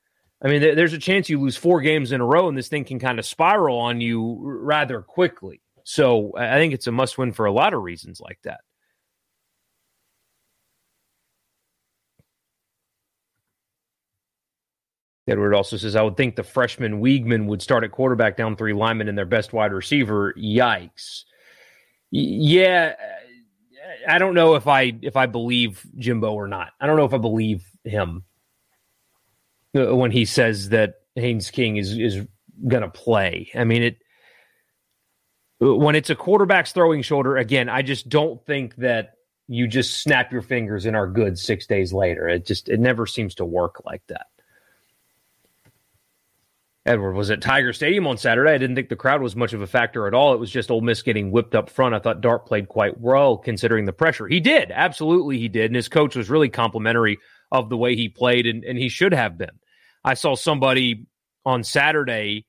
I 0.45 0.49
mean, 0.49 0.61
there's 0.61 0.93
a 0.93 0.99
chance 0.99 1.29
you 1.29 1.41
lose 1.41 1.57
four 1.57 1.81
games 1.81 2.11
in 2.11 2.21
a 2.21 2.27
row, 2.27 2.49
and 2.49 2.59
this 2.59 2.69
thing 2.69 2.85
can 2.85 2.99
kind 2.99 3.21
of 3.21 3.25
spiral 3.25 3.79
on 3.79 4.01
you 4.01 4.39
rather 4.43 5.01
quickly. 5.01 5.61
So 5.85 6.33
I 6.37 6.57
think 6.57 6.75
it's 6.75 6.89
a 6.89 6.93
must 6.93 7.17
win 7.17 7.33
for 7.33 7.47
a 7.47 7.53
lot 7.53 7.75
of 7.75 7.83
reasons 7.83 8.21
like 8.21 8.39
that. 8.43 8.61
Edward 15.29 15.55
also 15.55 15.77
says, 15.77 15.95
I 15.95 16.03
would 16.03 16.17
think 16.17 16.35
the 16.35 16.43
freshman 16.43 17.01
Weigman 17.01 17.47
would 17.47 17.63
start 17.63 17.85
at 17.85 17.93
quarterback 17.93 18.37
down 18.37 18.57
three 18.57 18.73
linemen 18.73 19.09
and 19.09 19.17
their 19.17 19.25
best 19.25 19.53
wide 19.53 19.73
receiver. 19.73 20.35
Yikes. 20.35 21.23
Yeah, 22.11 22.97
I 24.09 24.19
don't 24.19 24.35
know 24.35 24.57
if 24.57 24.67
I 24.67 24.93
if 25.01 25.17
I 25.17 25.27
believe 25.27 25.87
Jimbo 25.97 26.33
or 26.33 26.49
not. 26.49 26.73
I 26.81 26.87
don't 26.87 26.97
know 26.97 27.05
if 27.05 27.15
I 27.15 27.19
believe 27.19 27.65
him 27.85 28.25
Uh, 29.75 29.97
when 29.97 30.11
he 30.11 30.25
says 30.25 30.69
that 30.69 30.97
Haynes 31.15 31.51
King 31.51 31.77
is 31.77 31.97
is 31.97 32.27
going 32.69 32.83
to 32.83 32.91
play. 32.91 33.51
I 33.55 33.65
mean 33.65 33.83
it 33.83 34.03
uh, 35.63 35.75
when 35.75 35.95
it's 35.95 36.11
a 36.11 36.15
quarterback's 36.15 36.73
throwing 36.73 37.03
shoulder 37.03 37.37
again, 37.37 37.69
I 37.69 37.83
just 37.83 38.09
don't 38.09 38.45
think 38.45 38.77
that 38.77 39.15
you 39.49 39.67
just 39.67 40.03
snap 40.03 40.33
your 40.33 40.43
fingers 40.43 40.87
and 40.87 40.97
are 40.97 41.07
good 41.07 41.39
6 41.39 41.67
days 41.67 41.93
later. 41.93 42.29
It 42.29 42.47
just 42.47 42.69
it 42.69 42.81
never 42.81 43.07
seems 43.07 43.35
to 43.37 43.45
work 43.45 43.83
like 43.85 44.03
that. 44.09 44.27
Edward 46.85 47.13
was 47.13 47.31
at 47.31 47.41
Tiger 47.41 47.73
Stadium 47.73 48.09
on 48.09 48.19
Saturday. 48.19 48.51
I 48.51 48.59
didn't 48.59 48.75
think 48.75 48.89
the 48.89 48.97
crowd 48.97 49.23
was 49.23 49.37
much 49.37 49.53
of 49.53 49.63
a 49.63 49.69
factor 49.69 50.09
at 50.09 50.15
all. 50.15 50.35
It 50.35 50.41
was 50.41 50.51
just 50.51 50.71
Ole 50.71 50.81
Miss 50.81 51.03
getting 51.03 51.31
whipped 51.31 51.55
up 51.55 51.71
front. 51.71 51.95
I 51.95 52.01
thought 52.01 52.21
Dart 52.21 52.45
played 52.45 52.69
quite 52.69 52.99
well 53.01 53.37
considering 53.37 53.85
the 53.85 53.93
pressure. 53.93 54.27
He 54.27 54.41
did, 54.41 54.73
absolutely, 54.73 55.39
he 55.39 55.49
did, 55.49 55.67
and 55.67 55.77
his 55.77 55.89
coach 55.89 56.17
was 56.17 56.29
really 56.29 56.49
complimentary 56.49 57.19
of 57.53 57.69
the 57.69 57.77
way 57.77 57.95
he 57.95 58.09
played, 58.09 58.47
and, 58.47 58.65
and 58.65 58.77
he 58.77 58.89
should 58.89 59.15
have 59.15 59.39
been. 59.39 59.61
I 60.05 60.15
saw 60.15 60.35
somebody 60.35 61.07
on 61.45 61.65
Saturday 61.65 62.47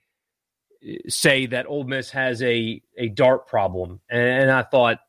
eh, 0.86 0.98
say 1.08 1.46
that 1.48 1.68
Ole 1.68 1.86
Miss 1.86 2.12
has 2.12 2.42
a 2.42 2.82
a 2.98 3.10
Dart 3.10 3.48
problem, 3.48 4.02
and 4.10 4.52
I 4.52 4.64
thought 4.64 5.00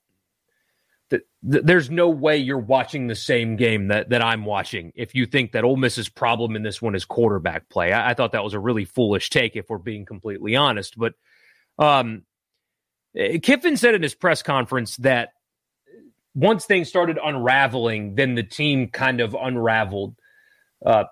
that 1.11 1.23
there's 1.43 1.91
no 1.91 2.09
way 2.09 2.39
you're 2.39 2.59
watching 2.59 3.07
the 3.07 3.15
same 3.15 3.57
game 3.57 3.89
that, 3.89 4.09
that 4.09 4.23
I'm 4.23 4.45
watching 4.45 4.93
if 4.95 5.15
you 5.15 5.27
think 5.27 5.53
that 5.53 5.65
Ole 5.65 5.77
Miss's 5.77 6.09
problem 6.09 6.57
in 6.57 6.63
this 6.63 6.81
one 6.81 6.95
is 6.95 7.05
quarterback 7.05 7.69
play. 7.69 7.93
I, 7.93 8.11
I 8.11 8.15
thought 8.15 8.33
that 8.33 8.43
was 8.43 8.55
a 8.55 8.59
really 8.59 8.85
foolish 8.85 9.31
take 9.31 9.55
if 9.55 9.69
we're 9.69 9.79
being 9.79 10.07
completely 10.07 10.57
honest. 10.57 10.99
But 10.99 11.15
um, 11.79 12.23
Kiffin 13.15 13.77
said 13.77 13.95
in 13.95 14.03
his 14.03 14.15
press 14.15 14.43
conference 14.43 14.97
that 14.99 15.31
once 16.35 16.65
things 16.65 16.89
started 16.89 17.19
unraveling, 17.23 18.15
then 18.15 18.35
the 18.35 18.43
team 18.43 18.89
kind 18.89 19.21
of 19.21 19.37
unraveled. 19.39 20.17
Uh, 20.85 21.05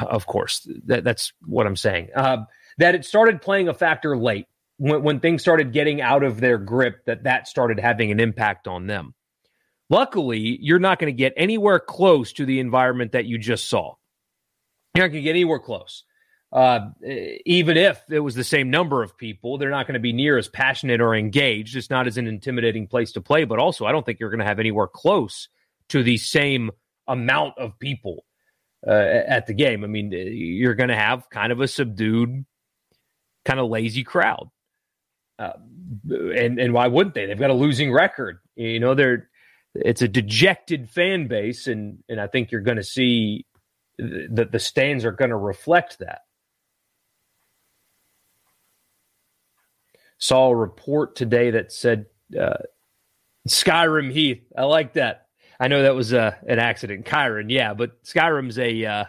of 0.00 0.26
course, 0.26 0.66
that, 0.86 1.04
that's 1.04 1.32
what 1.46 1.66
I'm 1.66 1.76
saying. 1.76 2.08
Uh, 2.14 2.44
that 2.78 2.94
it 2.94 3.04
started 3.04 3.42
playing 3.42 3.68
a 3.68 3.74
factor 3.74 4.16
late 4.16 4.46
when, 4.78 5.02
when 5.02 5.20
things 5.20 5.42
started 5.42 5.72
getting 5.72 6.00
out 6.00 6.22
of 6.22 6.40
their 6.40 6.58
grip. 6.58 7.04
That 7.06 7.24
that 7.24 7.48
started 7.48 7.78
having 7.78 8.10
an 8.10 8.20
impact 8.20 8.68
on 8.68 8.86
them. 8.86 9.14
Luckily, 9.88 10.58
you're 10.60 10.78
not 10.78 10.98
going 10.98 11.12
to 11.12 11.16
get 11.16 11.32
anywhere 11.36 11.80
close 11.80 12.32
to 12.34 12.46
the 12.46 12.60
environment 12.60 13.12
that 13.12 13.26
you 13.26 13.38
just 13.38 13.68
saw. 13.68 13.94
You're 14.94 15.04
not 15.04 15.12
going 15.12 15.22
to 15.22 15.28
get 15.28 15.30
anywhere 15.30 15.58
close. 15.58 16.04
Uh, 16.52 16.90
even 17.46 17.76
if 17.76 18.02
it 18.10 18.20
was 18.20 18.34
the 18.34 18.44
same 18.44 18.70
number 18.70 19.02
of 19.02 19.16
people, 19.16 19.56
they're 19.56 19.70
not 19.70 19.86
going 19.86 19.94
to 19.94 20.00
be 20.00 20.12
near 20.12 20.36
as 20.36 20.48
passionate 20.48 21.00
or 21.00 21.14
engaged. 21.14 21.76
It's 21.76 21.90
not 21.90 22.08
as 22.08 22.18
an 22.18 22.26
intimidating 22.26 22.88
place 22.88 23.12
to 23.12 23.20
play, 23.20 23.44
but 23.44 23.60
also 23.60 23.84
I 23.84 23.92
don't 23.92 24.04
think 24.04 24.18
you're 24.18 24.30
going 24.30 24.40
to 24.40 24.46
have 24.46 24.58
anywhere 24.58 24.88
close 24.88 25.48
to 25.90 26.02
the 26.02 26.16
same 26.16 26.70
amount 27.06 27.58
of 27.58 27.78
people 27.78 28.24
uh, 28.86 28.90
at 28.90 29.46
the 29.46 29.54
game. 29.54 29.84
I 29.84 29.86
mean, 29.86 30.10
you're 30.12 30.74
going 30.74 30.88
to 30.88 30.96
have 30.96 31.28
kind 31.30 31.52
of 31.52 31.60
a 31.60 31.68
subdued, 31.68 32.44
kind 33.44 33.60
of 33.60 33.68
lazy 33.68 34.04
crowd. 34.04 34.50
Uh, 35.38 35.52
and 36.10 36.58
and 36.58 36.74
why 36.74 36.86
wouldn't 36.86 37.14
they? 37.14 37.26
They've 37.26 37.38
got 37.38 37.50
a 37.50 37.54
losing 37.54 37.92
record. 37.92 38.38
You 38.56 38.78
know, 38.78 38.94
they're 38.94 39.30
it's 39.74 40.02
a 40.02 40.08
dejected 40.08 40.90
fan 40.90 41.28
base, 41.28 41.66
and 41.66 41.98
and 42.08 42.20
I 42.20 42.26
think 42.26 42.50
you're 42.50 42.60
going 42.60 42.76
to 42.76 42.84
see 42.84 43.46
that 43.98 44.50
the 44.52 44.58
stands 44.58 45.04
are 45.04 45.12
going 45.12 45.30
to 45.30 45.36
reflect 45.36 45.98
that. 46.00 46.20
Saw 50.18 50.50
a 50.50 50.56
report 50.56 51.16
today 51.16 51.52
that 51.52 51.72
said 51.72 52.06
uh, 52.38 52.58
Skyrim 53.48 54.12
Heath. 54.12 54.42
I 54.56 54.64
like 54.64 54.94
that. 54.94 55.26
I 55.60 55.68
know 55.68 55.82
that 55.82 55.94
was 55.94 56.14
uh, 56.14 56.34
an 56.48 56.58
accident, 56.58 57.04
Kyron. 57.04 57.46
Yeah, 57.48 57.74
but 57.74 58.02
Skyrim's 58.02 58.58
a 58.58 58.84
uh, 58.86 59.04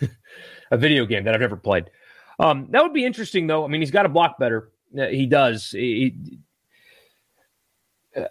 a 0.70 0.76
video 0.76 1.04
game 1.06 1.24
that 1.24 1.34
I've 1.34 1.40
never 1.40 1.56
played. 1.56 1.90
Um, 2.38 2.68
that 2.70 2.82
would 2.82 2.94
be 2.94 3.04
interesting, 3.04 3.48
though. 3.48 3.64
I 3.64 3.68
mean, 3.68 3.80
he's 3.80 3.90
got 3.90 4.04
to 4.04 4.08
block 4.08 4.38
better. 4.38 4.70
Uh, 4.96 5.08
he 5.08 5.26
does. 5.26 5.70
He, 5.70 6.38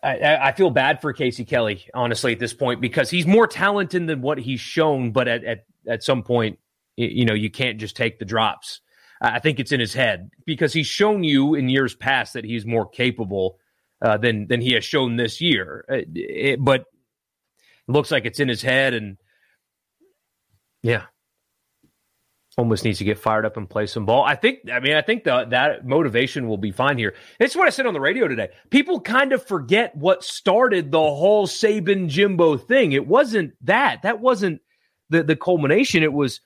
I, 0.03 0.38
I, 0.41 0.51
feel 0.53 0.71
bad 0.71 0.99
for 0.99 1.13
Casey 1.13 1.45
Kelly, 1.45 1.85
honestly, 1.93 2.33
at 2.33 2.39
this 2.39 2.53
point, 2.53 2.81
because 2.81 3.09
he's 3.09 3.27
more 3.27 3.47
talented 3.47 4.07
than 4.07 4.21
what 4.21 4.38
he's 4.38 4.59
shown. 4.59 5.11
But 5.11 5.27
at, 5.27 5.43
at, 5.43 5.65
at 5.88 6.03
some 6.03 6.23
point, 6.23 6.59
you 6.97 7.23
know, 7.25 7.33
you 7.33 7.49
can't 7.49 7.79
just 7.79 7.95
take 7.95 8.19
the 8.19 8.25
drops. 8.25 8.81
I 9.21 9.39
think 9.39 9.59
it's 9.59 9.71
in 9.71 9.79
his 9.79 9.93
head 9.93 10.31
because 10.45 10.73
he's 10.73 10.88
shown 10.88 11.23
you 11.23 11.55
in 11.55 11.69
years 11.69 11.95
past 11.95 12.33
that 12.33 12.45
he's 12.45 12.65
more 12.65 12.88
capable 12.88 13.59
uh, 14.01 14.17
than 14.17 14.47
than 14.47 14.61
he 14.61 14.73
has 14.73 14.85
shown 14.85 15.17
this 15.17 15.41
year. 15.41 15.85
Uh, 15.89 15.97
it, 16.15 16.63
but 16.63 16.85
looks 17.89 18.12
like 18.12 18.25
it's 18.25 18.39
in 18.39 18.48
his 18.48 18.62
head, 18.62 18.93
and 18.93 19.17
yeah, 20.81 21.03
almost 22.60 22.84
needs 22.84 22.98
to 23.00 23.05
get 23.05 23.17
fired 23.17 23.46
up 23.46 23.58
and 23.58 23.69
play 23.69 23.86
some 23.86 24.05
ball. 24.05 24.24
I 24.24 24.36
think, 24.36 24.60
I 24.72 24.79
mean, 24.79 24.93
I 24.93 25.01
think 25.01 25.24
the, 25.24 25.46
that 25.50 25.86
motivation 25.86 26.48
will 26.48 26.58
be 26.58 26.72
fine 26.72 26.98
here. 26.98 27.15
It's 27.39 27.55
what 27.55 27.67
I 27.67 27.69
said 27.69 27.86
on 27.86 27.93
the 27.93 28.01
radio 28.01 28.27
today. 28.27 28.50
People 28.69 29.00
kind 29.00 29.31
of 29.31 29.46
forget 29.46 29.96
what 29.96 30.24
started 30.24 30.91
the 30.91 31.00
whole 31.00 31.48
Saban 31.48 32.10
Jimbo 32.10 32.58
thing. 32.58 32.91
It 32.91 33.08
wasn't 33.08 33.53
that. 33.65 34.01
That 34.03 34.19
wasn't 34.19 34.62
the, 35.10 35.24
the 35.24 35.38
culmination. 35.38 36.03
It 36.03 36.13
was 36.13 36.41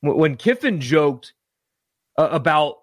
when 0.00 0.36
Kiffin 0.36 0.80
joked 0.80 1.34
uh, 2.18 2.28
about 2.30 2.76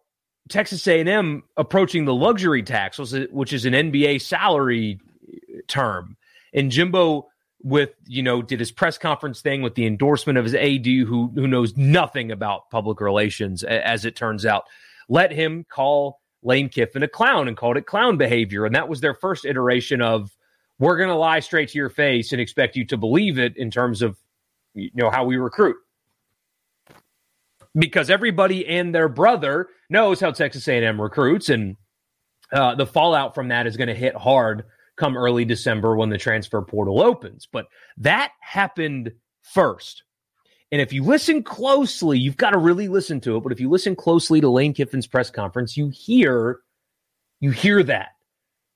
Texas 0.49 0.87
A&M 0.87 1.43
approaching 1.57 2.05
the 2.05 2.13
luxury 2.13 2.63
tax, 2.63 2.99
which 3.31 3.53
is 3.53 3.65
an 3.65 3.73
NBA 3.73 4.21
salary 4.21 4.99
term, 5.67 6.17
and 6.53 6.69
Jimbo 6.69 7.30
with 7.63 7.91
you 8.07 8.23
know 8.23 8.41
did 8.41 8.59
his 8.59 8.71
press 8.71 8.97
conference 8.97 9.41
thing 9.41 9.61
with 9.61 9.75
the 9.75 9.85
endorsement 9.85 10.37
of 10.37 10.45
his 10.45 10.55
AD 10.55 10.85
who 10.85 11.31
who 11.35 11.47
knows 11.47 11.75
nothing 11.77 12.31
about 12.31 12.69
public 12.69 13.01
relations 13.01 13.63
as 13.63 14.05
it 14.05 14.15
turns 14.15 14.45
out. 14.45 14.65
Let 15.09 15.31
him 15.31 15.65
call 15.69 16.21
Lane 16.43 16.69
Kiffin 16.69 17.03
a 17.03 17.07
clown 17.07 17.47
and 17.47 17.55
called 17.55 17.77
it 17.77 17.85
clown 17.85 18.17
behavior. 18.17 18.65
And 18.65 18.75
that 18.75 18.89
was 18.89 19.01
their 19.01 19.13
first 19.13 19.45
iteration 19.45 20.01
of 20.01 20.35
we're 20.79 20.97
going 20.97 21.09
to 21.09 21.15
lie 21.15 21.39
straight 21.41 21.69
to 21.69 21.77
your 21.77 21.89
face 21.89 22.31
and 22.31 22.41
expect 22.41 22.75
you 22.75 22.85
to 22.85 22.97
believe 22.97 23.37
it 23.37 23.55
in 23.57 23.69
terms 23.69 24.01
of 24.01 24.17
you 24.73 24.89
know 24.93 25.09
how 25.09 25.25
we 25.25 25.37
recruit. 25.37 25.75
Because 27.73 28.09
everybody 28.09 28.67
and 28.67 28.93
their 28.93 29.07
brother 29.07 29.69
knows 29.89 30.19
how 30.19 30.31
Texas 30.31 30.67
A&M 30.67 30.99
recruits 30.99 31.49
and 31.49 31.77
uh, 32.51 32.75
the 32.75 32.85
fallout 32.85 33.33
from 33.33 33.47
that 33.47 33.65
is 33.65 33.77
going 33.77 33.87
to 33.87 33.95
hit 33.95 34.15
hard 34.15 34.65
come 35.01 35.17
early 35.17 35.43
December 35.43 35.95
when 35.95 36.09
the 36.09 36.17
transfer 36.17 36.61
portal 36.61 37.01
opens. 37.01 37.47
But 37.51 37.65
that 37.97 38.31
happened 38.39 39.11
first. 39.41 40.03
And 40.71 40.79
if 40.79 40.93
you 40.93 41.03
listen 41.03 41.41
closely, 41.41 42.19
you've 42.19 42.37
got 42.37 42.51
to 42.51 42.57
really 42.57 42.87
listen 42.87 43.19
to 43.21 43.35
it. 43.35 43.41
But 43.41 43.51
if 43.51 43.59
you 43.59 43.69
listen 43.69 43.95
closely 43.95 44.39
to 44.39 44.49
Lane 44.49 44.73
Kiffin's 44.73 45.07
press 45.07 45.31
conference, 45.31 45.75
you 45.75 45.89
hear 45.89 46.59
you 47.39 47.49
hear 47.49 47.81
that. 47.81 48.09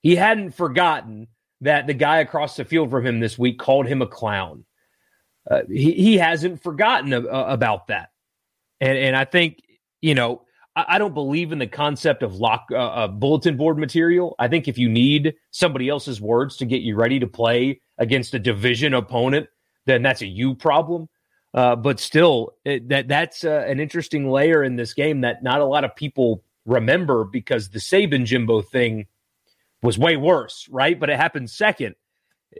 He 0.01 0.15
hadn't 0.15 0.55
forgotten 0.55 1.27
that 1.61 1.85
the 1.85 1.93
guy 1.93 2.17
across 2.17 2.55
the 2.55 2.65
field 2.65 2.89
from 2.89 3.05
him 3.05 3.19
this 3.19 3.37
week 3.37 3.59
called 3.59 3.85
him 3.85 4.01
a 4.01 4.07
clown. 4.07 4.65
Uh, 5.49 5.61
he, 5.69 5.91
he 5.93 6.17
hasn't 6.17 6.63
forgotten 6.63 7.13
a, 7.13 7.21
a, 7.21 7.53
about 7.53 7.87
that. 7.87 8.09
And, 8.81 8.97
and 8.97 9.15
I 9.15 9.25
think, 9.25 9.61
you 10.01 10.15
know, 10.15 10.41
I, 10.75 10.97
don't 10.97 11.13
believe 11.13 11.51
in 11.51 11.59
the 11.59 11.67
concept 11.67 12.21
of 12.21 12.35
lock 12.35 12.67
uh, 12.71 12.75
uh, 12.75 13.07
bulletin 13.07 13.55
board 13.55 13.77
material. 13.77 14.35
I 14.37 14.47
think 14.47 14.67
if 14.67 14.77
you 14.77 14.89
need 14.89 15.35
somebody 15.51 15.87
else's 15.87 16.19
words 16.19 16.57
to 16.57 16.65
get 16.65 16.81
you 16.81 16.95
ready 16.95 17.19
to 17.19 17.27
play 17.27 17.81
against 17.97 18.33
a 18.33 18.39
division 18.39 18.93
opponent, 18.93 19.47
then 19.85 20.01
that's 20.01 20.21
a 20.21 20.27
you 20.27 20.55
problem. 20.55 21.07
Uh, 21.53 21.75
but 21.75 22.01
still, 22.01 22.55
it, 22.65 22.89
that 22.89 23.07
that's 23.07 23.45
uh, 23.45 23.63
an 23.67 23.79
interesting 23.79 24.29
layer 24.29 24.63
in 24.63 24.75
this 24.75 24.93
game 24.93 25.21
that 25.21 25.41
not 25.41 25.61
a 25.61 25.65
lot 25.65 25.85
of 25.85 25.95
people 25.95 26.43
remember 26.65 27.23
because 27.23 27.69
the 27.69 27.79
Saban 27.79 28.25
Jimbo 28.25 28.61
thing 28.61 29.05
was 29.81 29.97
way 29.97 30.17
worse, 30.17 30.67
right? 30.69 30.99
But 30.99 31.09
it 31.09 31.17
happened 31.17 31.49
second. 31.49 31.95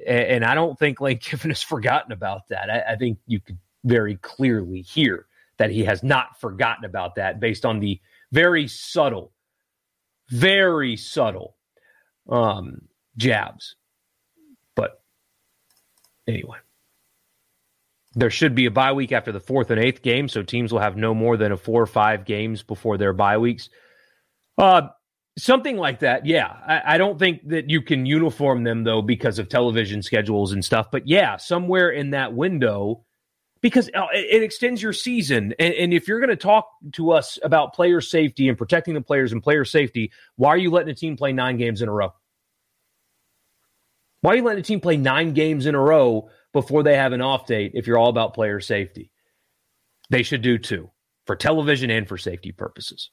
And 0.07 0.45
I 0.45 0.55
don't 0.55 0.79
think 0.79 1.01
Lane 1.01 1.17
Kiffin 1.17 1.51
has 1.51 1.63
forgotten 1.63 2.13
about 2.13 2.47
that. 2.47 2.69
I, 2.69 2.93
I 2.93 2.95
think 2.95 3.17
you 3.27 3.41
could 3.41 3.57
very 3.83 4.15
clearly 4.15 4.81
hear 4.81 5.27
that 5.57 5.71
he 5.71 5.83
has 5.85 6.03
not 6.03 6.39
forgotten 6.39 6.85
about 6.85 7.15
that 7.15 7.39
based 7.39 7.65
on 7.65 7.79
the 7.79 7.99
very 8.31 8.67
subtle, 8.67 9.31
very 10.29 10.97
subtle 10.97 11.55
um, 12.29 12.81
jabs. 13.17 13.75
But 14.75 15.01
anyway, 16.27 16.57
there 18.15 18.29
should 18.29 18.55
be 18.55 18.65
a 18.65 18.71
bye 18.71 18.93
week 18.93 19.11
after 19.11 19.31
the 19.31 19.39
fourth 19.39 19.71
and 19.71 19.79
eighth 19.79 20.01
game, 20.01 20.27
so 20.27 20.41
teams 20.41 20.71
will 20.71 20.79
have 20.79 20.97
no 20.97 21.13
more 21.13 21.37
than 21.37 21.51
a 21.51 21.57
four 21.57 21.81
or 21.81 21.87
five 21.87 22.25
games 22.25 22.63
before 22.63 22.97
their 22.97 23.13
bye 23.13 23.37
weeks. 23.37 23.69
Uh, 24.57 24.89
something 25.37 25.77
like 25.77 25.99
that, 25.99 26.25
yeah. 26.25 26.47
I, 26.65 26.95
I 26.95 26.97
don't 26.97 27.19
think 27.19 27.47
that 27.49 27.69
you 27.69 27.81
can 27.81 28.05
uniform 28.05 28.63
them 28.63 28.83
though 28.83 29.01
because 29.01 29.39
of 29.39 29.49
television 29.49 30.01
schedules 30.01 30.51
and 30.53 30.63
stuff. 30.63 30.87
But 30.91 31.07
yeah, 31.07 31.37
somewhere 31.37 31.89
in 31.89 32.11
that 32.11 32.33
window, 32.33 33.04
because 33.65 33.89
uh, 33.95 34.05
it, 34.13 34.43
extends 34.43 34.79
your 34.79 34.93
season. 34.93 35.55
And, 35.57 35.73
and 35.73 35.91
if 35.91 36.07
you're 36.07 36.19
going 36.19 36.29
to 36.29 36.35
talk 36.35 36.69
to 36.91 37.13
us 37.13 37.39
about 37.41 37.73
player 37.73 37.99
safety 37.99 38.47
and 38.47 38.55
protecting 38.55 38.93
the 38.93 39.01
players 39.01 39.31
and 39.31 39.41
player 39.41 39.65
safety, 39.65 40.11
why 40.35 40.49
are 40.49 40.57
you 40.57 40.69
letting 40.69 40.91
a 40.91 40.93
team 40.93 41.17
play 41.17 41.33
nine 41.33 41.57
games 41.57 41.81
in 41.81 41.89
a 41.89 41.91
row? 41.91 42.13
Why 44.21 44.33
are 44.33 44.35
you 44.35 44.43
letting 44.43 44.59
a 44.59 44.63
team 44.63 44.81
play 44.81 44.97
nine 44.97 45.33
games 45.33 45.65
in 45.65 45.73
a 45.73 45.79
row 45.79 46.29
before 46.53 46.83
they 46.83 46.95
have 46.95 47.11
an 47.11 47.21
off 47.21 47.47
date 47.47 47.71
if 47.73 47.87
you're 47.87 47.97
all 47.97 48.09
about 48.09 48.35
player 48.35 48.59
safety? 48.59 49.09
They 50.11 50.21
should 50.21 50.43
do 50.43 50.59
too, 50.59 50.91
for 51.25 51.35
television 51.35 51.89
and 51.89 52.07
for 52.07 52.19
safety 52.19 52.51
purposes. 52.51 53.09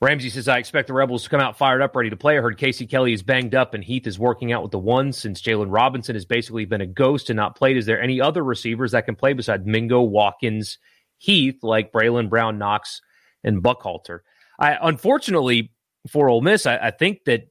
Ramsey 0.00 0.30
says, 0.30 0.48
I 0.48 0.58
expect 0.58 0.86
the 0.86 0.94
Rebels 0.94 1.24
to 1.24 1.28
come 1.28 1.40
out 1.40 1.58
fired 1.58 1.82
up, 1.82 1.94
ready 1.94 2.08
to 2.08 2.16
play. 2.16 2.38
I 2.38 2.40
heard 2.40 2.56
Casey 2.56 2.86
Kelly 2.86 3.12
is 3.12 3.22
banged 3.22 3.54
up 3.54 3.74
and 3.74 3.84
Heath 3.84 4.06
is 4.06 4.18
working 4.18 4.50
out 4.50 4.62
with 4.62 4.72
the 4.72 4.78
ones 4.78 5.18
since 5.18 5.42
Jaylon 5.42 5.66
Robinson 5.68 6.14
has 6.14 6.24
basically 6.24 6.64
been 6.64 6.80
a 6.80 6.86
ghost 6.86 7.28
and 7.28 7.36
not 7.36 7.54
played. 7.54 7.76
Is 7.76 7.84
there 7.84 8.00
any 8.00 8.18
other 8.18 8.42
receivers 8.42 8.92
that 8.92 9.04
can 9.04 9.14
play 9.14 9.34
besides 9.34 9.66
Mingo, 9.66 10.00
Watkins, 10.00 10.78
Heath, 11.18 11.62
like 11.62 11.92
Braylon 11.92 12.30
Brown, 12.30 12.56
Knox, 12.56 13.02
and 13.44 13.62
Buckhalter? 13.62 14.20
I 14.58 14.78
unfortunately 14.80 15.72
for 16.08 16.30
Ole 16.30 16.40
Miss, 16.40 16.64
I, 16.64 16.76
I 16.76 16.90
think 16.90 17.24
that 17.24 17.50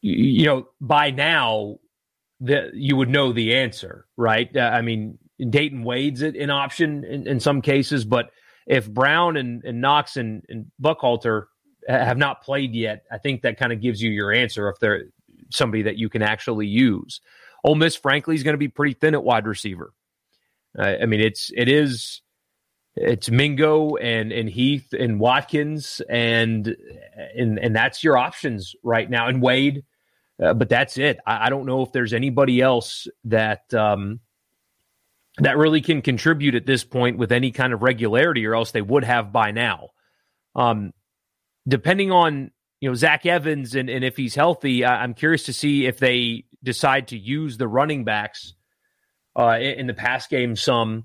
you 0.00 0.46
know 0.46 0.68
by 0.80 1.10
now 1.10 1.78
that 2.40 2.74
you 2.74 2.96
would 2.96 3.08
know 3.08 3.32
the 3.32 3.56
answer, 3.56 4.06
right? 4.16 4.54
Uh, 4.56 4.60
I 4.60 4.82
mean, 4.82 5.18
Dayton 5.38 5.82
Wade's 5.82 6.22
an 6.22 6.50
option 6.50 7.04
in, 7.04 7.26
in 7.26 7.40
some 7.40 7.62
cases, 7.62 8.04
but 8.04 8.30
if 8.66 8.88
Brown 8.88 9.36
and, 9.36 9.64
and 9.64 9.80
Knox 9.80 10.16
and, 10.16 10.44
and 10.48 10.66
Buckhalter 10.80 11.46
have 11.88 12.18
not 12.18 12.42
played 12.42 12.74
yet, 12.74 13.04
I 13.10 13.18
think 13.18 13.42
that 13.42 13.58
kind 13.58 13.72
of 13.72 13.80
gives 13.80 14.02
you 14.02 14.10
your 14.10 14.32
answer 14.32 14.68
if 14.68 14.78
they're 14.78 15.04
somebody 15.50 15.82
that 15.82 15.96
you 15.96 16.08
can 16.08 16.22
actually 16.22 16.66
use. 16.66 17.20
Ole 17.64 17.74
Miss, 17.74 17.96
frankly, 17.96 18.34
is 18.34 18.42
going 18.42 18.54
to 18.54 18.58
be 18.58 18.68
pretty 18.68 18.94
thin 18.94 19.14
at 19.14 19.22
wide 19.22 19.46
receiver. 19.46 19.92
Uh, 20.78 20.94
I 21.02 21.06
mean, 21.06 21.20
it's 21.20 21.50
it 21.54 21.68
is 21.68 22.22
it's 22.96 23.30
Mingo 23.30 23.96
and 23.96 24.32
and 24.32 24.48
Heath 24.48 24.92
and 24.92 25.20
Watkins 25.20 26.02
and 26.08 26.76
and 27.36 27.58
and 27.58 27.76
that's 27.76 28.02
your 28.02 28.16
options 28.16 28.74
right 28.82 29.08
now. 29.08 29.28
And 29.28 29.42
Wade, 29.42 29.84
uh, 30.42 30.54
but 30.54 30.68
that's 30.68 30.98
it. 30.98 31.18
I, 31.26 31.46
I, 31.46 31.50
don't 31.50 31.66
know 31.66 31.82
if 31.82 31.92
there's 31.92 32.12
anybody 32.12 32.60
else 32.60 33.06
that 33.24 33.72
um, 33.74 34.20
that 35.38 35.56
really 35.56 35.80
can 35.80 36.02
contribute 36.02 36.54
at 36.54 36.66
this 36.66 36.84
point 36.84 37.18
with 37.18 37.32
any 37.32 37.50
kind 37.50 37.72
of 37.72 37.82
regularity, 37.82 38.46
or 38.46 38.54
else 38.54 38.72
they 38.72 38.82
would 38.82 39.04
have 39.04 39.32
by 39.32 39.50
now. 39.50 39.88
Um, 40.54 40.92
depending 41.66 42.10
on 42.10 42.50
you 42.80 42.88
know 42.88 42.94
Zach 42.94 43.24
Evans 43.24 43.74
and, 43.74 43.88
and 43.88 44.04
if 44.04 44.16
he's 44.16 44.34
healthy, 44.34 44.84
I, 44.84 45.04
am 45.04 45.14
curious 45.14 45.44
to 45.44 45.52
see 45.52 45.86
if 45.86 45.98
they 45.98 46.44
decide 46.62 47.08
to 47.08 47.18
use 47.18 47.56
the 47.56 47.68
running 47.68 48.04
backs 48.04 48.54
uh, 49.38 49.58
in, 49.58 49.80
in 49.80 49.86
the 49.86 49.94
pass 49.94 50.26
game 50.26 50.54
some, 50.54 51.04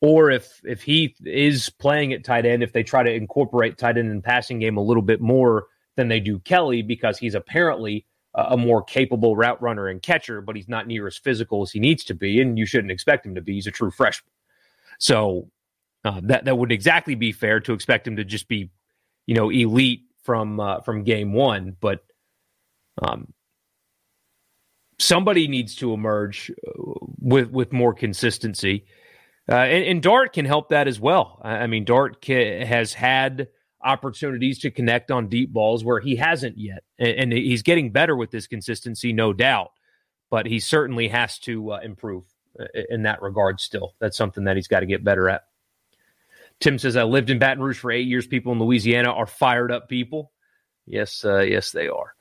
or 0.00 0.30
if 0.30 0.60
if 0.64 0.82
he 0.82 1.16
is 1.24 1.70
playing 1.70 2.12
at 2.12 2.24
tight 2.24 2.44
end, 2.44 2.62
if 2.62 2.72
they 2.72 2.82
try 2.82 3.02
to 3.02 3.12
incorporate 3.12 3.78
tight 3.78 3.96
end 3.96 4.10
and 4.10 4.22
passing 4.22 4.58
game 4.58 4.76
a 4.76 4.82
little 4.82 5.02
bit 5.02 5.20
more 5.20 5.66
than 5.96 6.08
they 6.08 6.20
do 6.20 6.38
Kelly 6.40 6.82
because 6.82 7.18
he's 7.18 7.34
apparently 7.34 8.06
a 8.34 8.56
more 8.56 8.82
capable 8.82 9.36
route 9.36 9.60
runner 9.60 9.88
and 9.88 10.02
catcher, 10.02 10.40
but 10.40 10.56
he's 10.56 10.68
not 10.68 10.86
near 10.86 11.06
as 11.06 11.18
physical 11.18 11.62
as 11.62 11.70
he 11.70 11.80
needs 11.80 12.04
to 12.04 12.14
be, 12.14 12.40
and 12.40 12.58
you 12.58 12.64
shouldn't 12.64 12.90
expect 12.90 13.26
him 13.26 13.34
to 13.34 13.42
be. 13.42 13.54
He's 13.54 13.66
a 13.66 13.70
true 13.70 13.90
freshman, 13.90 14.32
so 14.98 15.50
uh, 16.04 16.20
that 16.24 16.46
that 16.46 16.56
would 16.56 16.72
exactly 16.72 17.14
be 17.14 17.32
fair 17.32 17.60
to 17.60 17.72
expect 17.72 18.06
him 18.06 18.16
to 18.16 18.24
just 18.24 18.48
be, 18.48 18.70
you 19.26 19.34
know, 19.34 19.50
elite 19.50 20.02
from 20.22 20.60
uh, 20.60 20.80
from 20.80 21.04
game 21.04 21.32
one. 21.34 21.76
But 21.78 22.04
um, 23.02 23.32
somebody 24.98 25.46
needs 25.46 25.76
to 25.76 25.92
emerge 25.92 26.50
uh, 26.50 26.82
with 27.18 27.50
with 27.50 27.72
more 27.72 27.92
consistency, 27.92 28.86
uh, 29.50 29.56
and, 29.56 29.84
and, 29.84 30.02
Dart 30.02 30.32
can 30.32 30.46
help 30.46 30.70
that 30.70 30.88
as 30.88 30.98
well. 30.98 31.38
I 31.42 31.66
mean, 31.66 31.84
Dart 31.84 32.24
ca- 32.24 32.64
has 32.64 32.94
had 32.94 33.48
opportunities 33.84 34.58
to 34.60 34.70
connect 34.70 35.10
on 35.10 35.28
deep 35.28 35.52
balls 35.52 35.84
where 35.84 36.00
he 36.00 36.16
hasn't 36.16 36.58
yet. 36.58 36.82
And, 36.98 37.10
and 37.10 37.32
he's 37.32 37.62
getting 37.62 37.90
better 37.90 38.16
with 38.16 38.30
this 38.30 38.46
consistency, 38.46 39.12
no 39.12 39.32
doubt. 39.32 39.72
But 40.30 40.46
he 40.46 40.60
certainly 40.60 41.08
has 41.08 41.38
to 41.40 41.72
uh, 41.72 41.80
improve 41.82 42.24
uh, 42.58 42.64
in 42.88 43.02
that 43.02 43.22
regard 43.22 43.60
still. 43.60 43.94
That's 43.98 44.16
something 44.16 44.44
that 44.44 44.56
he's 44.56 44.68
got 44.68 44.80
to 44.80 44.86
get 44.86 45.04
better 45.04 45.28
at. 45.28 45.44
Tim 46.60 46.78
says, 46.78 46.96
I 46.96 47.02
lived 47.02 47.30
in 47.30 47.38
Baton 47.38 47.62
Rouge 47.62 47.78
for 47.78 47.90
eight 47.90 48.06
years. 48.06 48.26
People 48.26 48.52
in 48.52 48.58
Louisiana 48.58 49.10
are 49.10 49.26
fired 49.26 49.72
up 49.72 49.88
people. 49.88 50.32
Yes, 50.86 51.24
uh, 51.24 51.40
yes, 51.40 51.72
they 51.72 51.88
are. 51.88 52.14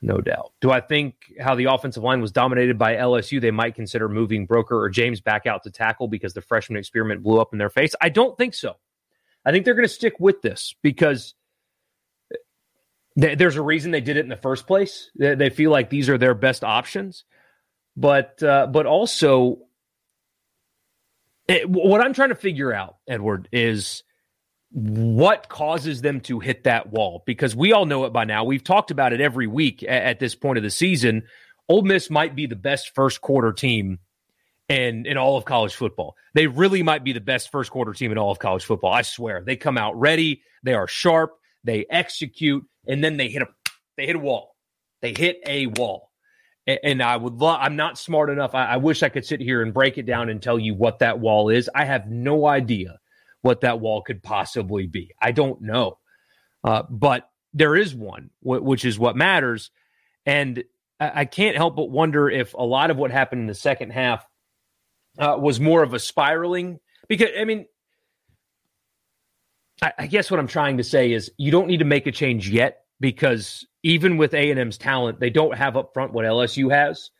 No 0.00 0.18
doubt. 0.18 0.52
Do 0.60 0.70
I 0.70 0.80
think 0.80 1.16
how 1.40 1.54
the 1.54 1.64
offensive 1.64 2.02
line 2.04 2.20
was 2.20 2.30
dominated 2.30 2.78
by 2.78 2.94
LSU, 2.94 3.40
they 3.40 3.50
might 3.50 3.74
consider 3.74 4.08
moving 4.08 4.46
Broeker 4.46 4.72
or 4.72 4.88
James 4.88 5.20
back 5.20 5.46
out 5.46 5.64
to 5.64 5.70
tackle 5.70 6.06
because 6.06 6.34
the 6.34 6.40
freshman 6.40 6.78
experiment 6.78 7.22
blew 7.22 7.40
up 7.40 7.52
in 7.52 7.58
their 7.58 7.70
face? 7.70 7.94
I 8.00 8.08
don't 8.08 8.36
think 8.36 8.54
so. 8.54 8.76
I 9.48 9.50
think 9.50 9.64
they're 9.64 9.72
going 9.72 9.88
to 9.88 9.94
stick 9.94 10.20
with 10.20 10.42
this 10.42 10.74
because 10.82 11.34
th- 13.18 13.38
there's 13.38 13.56
a 13.56 13.62
reason 13.62 13.92
they 13.92 14.02
did 14.02 14.18
it 14.18 14.20
in 14.20 14.28
the 14.28 14.36
first 14.36 14.66
place. 14.66 15.10
They, 15.18 15.34
they 15.36 15.48
feel 15.48 15.70
like 15.70 15.88
these 15.88 16.10
are 16.10 16.18
their 16.18 16.34
best 16.34 16.64
options, 16.64 17.24
but 17.96 18.42
uh, 18.42 18.66
but 18.66 18.84
also 18.84 19.60
it, 21.48 21.66
what 21.66 22.02
I'm 22.02 22.12
trying 22.12 22.28
to 22.28 22.34
figure 22.34 22.74
out, 22.74 22.96
Edward, 23.08 23.48
is 23.50 24.02
what 24.70 25.48
causes 25.48 26.02
them 26.02 26.20
to 26.20 26.40
hit 26.40 26.64
that 26.64 26.92
wall 26.92 27.22
because 27.24 27.56
we 27.56 27.72
all 27.72 27.86
know 27.86 28.04
it 28.04 28.12
by 28.12 28.24
now. 28.24 28.44
We've 28.44 28.62
talked 28.62 28.90
about 28.90 29.14
it 29.14 29.22
every 29.22 29.46
week 29.46 29.82
at, 29.82 30.02
at 30.02 30.20
this 30.20 30.34
point 30.34 30.58
of 30.58 30.62
the 30.62 30.68
season. 30.68 31.22
Ole 31.70 31.80
Miss 31.80 32.10
might 32.10 32.36
be 32.36 32.44
the 32.44 32.54
best 32.54 32.94
first 32.94 33.22
quarter 33.22 33.54
team 33.54 33.98
in 34.68 35.06
in 35.06 35.16
all 35.16 35.36
of 35.36 35.44
college 35.44 35.74
football. 35.74 36.14
They 36.34 36.46
really 36.46 36.82
might 36.82 37.04
be 37.04 37.12
the 37.12 37.20
best 37.20 37.50
first 37.50 37.70
quarter 37.70 37.92
team 37.92 38.12
in 38.12 38.18
all 38.18 38.30
of 38.30 38.38
college 38.38 38.64
football. 38.64 38.92
I 38.92 39.02
swear. 39.02 39.42
They 39.44 39.56
come 39.56 39.78
out 39.78 39.98
ready, 39.98 40.42
they 40.62 40.74
are 40.74 40.86
sharp, 40.86 41.38
they 41.64 41.86
execute, 41.90 42.64
and 42.86 43.02
then 43.02 43.16
they 43.16 43.28
hit 43.28 43.42
a 43.42 43.48
they 43.96 44.06
hit 44.06 44.16
a 44.16 44.20
wall. 44.20 44.54
They 45.00 45.14
hit 45.14 45.40
a 45.46 45.66
wall. 45.66 46.10
And, 46.66 46.78
and 46.82 47.02
I 47.02 47.16
would 47.16 47.34
love 47.34 47.58
I'm 47.62 47.76
not 47.76 47.98
smart 47.98 48.30
enough. 48.30 48.54
I, 48.54 48.66
I 48.66 48.76
wish 48.76 49.02
I 49.02 49.08
could 49.08 49.24
sit 49.24 49.40
here 49.40 49.62
and 49.62 49.74
break 49.74 49.98
it 49.98 50.06
down 50.06 50.28
and 50.28 50.42
tell 50.42 50.58
you 50.58 50.74
what 50.74 51.00
that 51.00 51.18
wall 51.18 51.48
is. 51.48 51.70
I 51.74 51.84
have 51.84 52.08
no 52.08 52.46
idea 52.46 52.98
what 53.42 53.62
that 53.62 53.80
wall 53.80 54.02
could 54.02 54.22
possibly 54.22 54.86
be. 54.86 55.12
I 55.20 55.32
don't 55.32 55.62
know. 55.62 55.98
Uh, 56.64 56.82
but 56.90 57.30
there 57.54 57.76
is 57.76 57.94
one, 57.94 58.30
which 58.42 58.84
is 58.84 58.98
what 58.98 59.16
matters. 59.16 59.70
And 60.26 60.64
I 61.00 61.24
can't 61.24 61.56
help 61.56 61.76
but 61.76 61.90
wonder 61.90 62.28
if 62.28 62.54
a 62.54 62.64
lot 62.64 62.90
of 62.90 62.96
what 62.96 63.12
happened 63.12 63.42
in 63.42 63.46
the 63.46 63.54
second 63.54 63.90
half 63.90 64.26
uh, 65.18 65.36
was 65.40 65.60
more 65.60 65.82
of 65.82 65.94
a 65.94 65.98
spiraling 65.98 66.78
because 67.08 67.28
I 67.38 67.44
mean, 67.44 67.66
I, 69.82 69.92
I 69.98 70.06
guess 70.06 70.30
what 70.30 70.40
I'm 70.40 70.48
trying 70.48 70.78
to 70.78 70.84
say 70.84 71.12
is 71.12 71.30
you 71.36 71.50
don't 71.50 71.68
need 71.68 71.78
to 71.78 71.84
make 71.84 72.06
a 72.06 72.12
change 72.12 72.48
yet 72.48 72.84
because 73.00 73.66
even 73.82 74.16
with 74.16 74.34
A 74.34 74.50
and 74.50 74.58
M's 74.58 74.78
talent, 74.78 75.20
they 75.20 75.30
don't 75.30 75.56
have 75.56 75.76
up 75.76 75.92
front 75.94 76.12
what 76.12 76.24
LSU 76.24 76.70
has. 76.72 77.10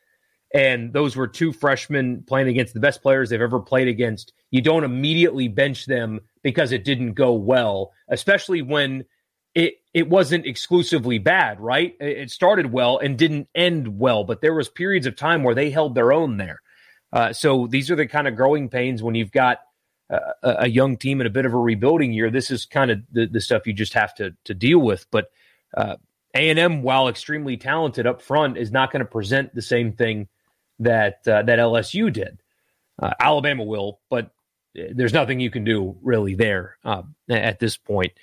And 0.53 0.93
those 0.93 1.15
were 1.15 1.27
two 1.27 1.53
freshmen 1.53 2.23
playing 2.27 2.47
against 2.47 2.73
the 2.73 2.79
best 2.79 3.03
players 3.03 3.29
they've 3.29 3.39
ever 3.39 3.59
played 3.59 3.87
against. 3.87 4.33
You 4.49 4.61
don't 4.61 4.83
immediately 4.83 5.47
bench 5.47 5.85
them 5.85 6.21
because 6.41 6.71
it 6.71 6.83
didn't 6.83 7.13
go 7.13 7.33
well, 7.33 7.91
especially 8.09 8.63
when 8.63 9.05
it 9.53 9.75
it 9.93 10.09
wasn't 10.09 10.47
exclusively 10.47 11.19
bad, 11.19 11.59
right? 11.59 11.95
It 11.99 12.31
started 12.31 12.71
well 12.71 12.97
and 12.97 13.17
didn't 13.17 13.47
end 13.53 13.99
well, 13.99 14.23
but 14.23 14.41
there 14.41 14.53
was 14.53 14.69
periods 14.69 15.05
of 15.05 15.15
time 15.15 15.43
where 15.43 15.55
they 15.55 15.69
held 15.69 15.93
their 15.93 16.11
own 16.11 16.37
there. 16.37 16.61
Uh, 17.11 17.33
so 17.33 17.67
these 17.67 17.89
are 17.89 17.95
the 17.95 18.07
kind 18.07 18.27
of 18.27 18.35
growing 18.35 18.69
pains 18.69 19.01
when 19.01 19.15
you've 19.15 19.31
got 19.31 19.59
uh, 20.09 20.19
a 20.43 20.67
young 20.67 20.97
team 20.97 21.21
in 21.21 21.27
a 21.27 21.29
bit 21.29 21.45
of 21.45 21.53
a 21.53 21.57
rebuilding 21.57 22.11
year. 22.11 22.29
This 22.29 22.51
is 22.51 22.65
kind 22.65 22.91
of 22.91 22.99
the, 23.11 23.27
the 23.27 23.41
stuff 23.41 23.67
you 23.67 23.73
just 23.73 23.93
have 23.93 24.13
to 24.15 24.35
to 24.45 24.53
deal 24.53 24.79
with. 24.79 25.05
But 25.11 25.31
uh, 25.75 25.97
A 26.35 26.49
and 26.49 26.59
M, 26.59 26.81
while 26.81 27.07
extremely 27.07 27.57
talented 27.57 28.07
up 28.07 28.21
front, 28.21 28.57
is 28.57 28.71
not 28.71 28.91
going 28.91 29.01
to 29.01 29.09
present 29.09 29.53
the 29.53 29.61
same 29.61 29.93
thing 29.93 30.27
that 30.79 31.27
uh, 31.27 31.43
that 31.43 31.59
LSU 31.59 32.11
did. 32.11 32.41
Uh, 32.97 33.13
Alabama 33.19 33.63
will, 33.63 33.99
but 34.09 34.31
there's 34.73 35.13
nothing 35.13 35.39
you 35.39 35.49
can 35.49 35.63
do 35.63 35.97
really 36.01 36.35
there 36.35 36.77
at 37.29 37.59
this 37.59 37.77
point. 37.77 38.13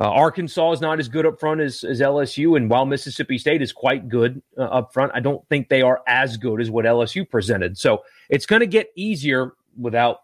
Uh, 0.00 0.10
Arkansas 0.10 0.72
is 0.72 0.80
not 0.80 0.98
as 0.98 1.08
good 1.08 1.26
up 1.26 1.38
front 1.38 1.60
as, 1.60 1.84
as 1.84 2.00
LSU, 2.00 2.56
and 2.56 2.70
while 2.70 2.86
Mississippi 2.86 3.36
State 3.36 3.60
is 3.60 3.72
quite 3.72 4.08
good 4.08 4.42
uh, 4.56 4.62
up 4.62 4.92
front, 4.92 5.12
I 5.14 5.20
don't 5.20 5.46
think 5.48 5.68
they 5.68 5.82
are 5.82 6.02
as 6.06 6.36
good 6.38 6.60
as 6.60 6.70
what 6.70 6.86
LSU 6.86 7.28
presented. 7.28 7.76
So 7.76 8.02
it's 8.30 8.46
going 8.46 8.60
to 8.60 8.66
get 8.66 8.90
easier 8.96 9.52
without 9.78 10.22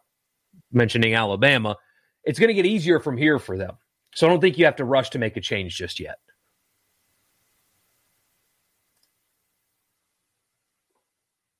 mentioning 0.72 1.14
Alabama. 1.14 1.76
It's 2.24 2.38
going 2.38 2.48
to 2.48 2.54
get 2.54 2.66
easier 2.66 2.98
from 2.98 3.18
here 3.18 3.38
for 3.38 3.58
them. 3.58 3.76
So 4.14 4.26
I 4.26 4.30
don't 4.30 4.40
think 4.40 4.56
you 4.58 4.64
have 4.64 4.76
to 4.76 4.84
rush 4.84 5.10
to 5.10 5.18
make 5.18 5.36
a 5.36 5.40
change 5.40 5.76
just 5.76 6.00
yet. 6.00 6.18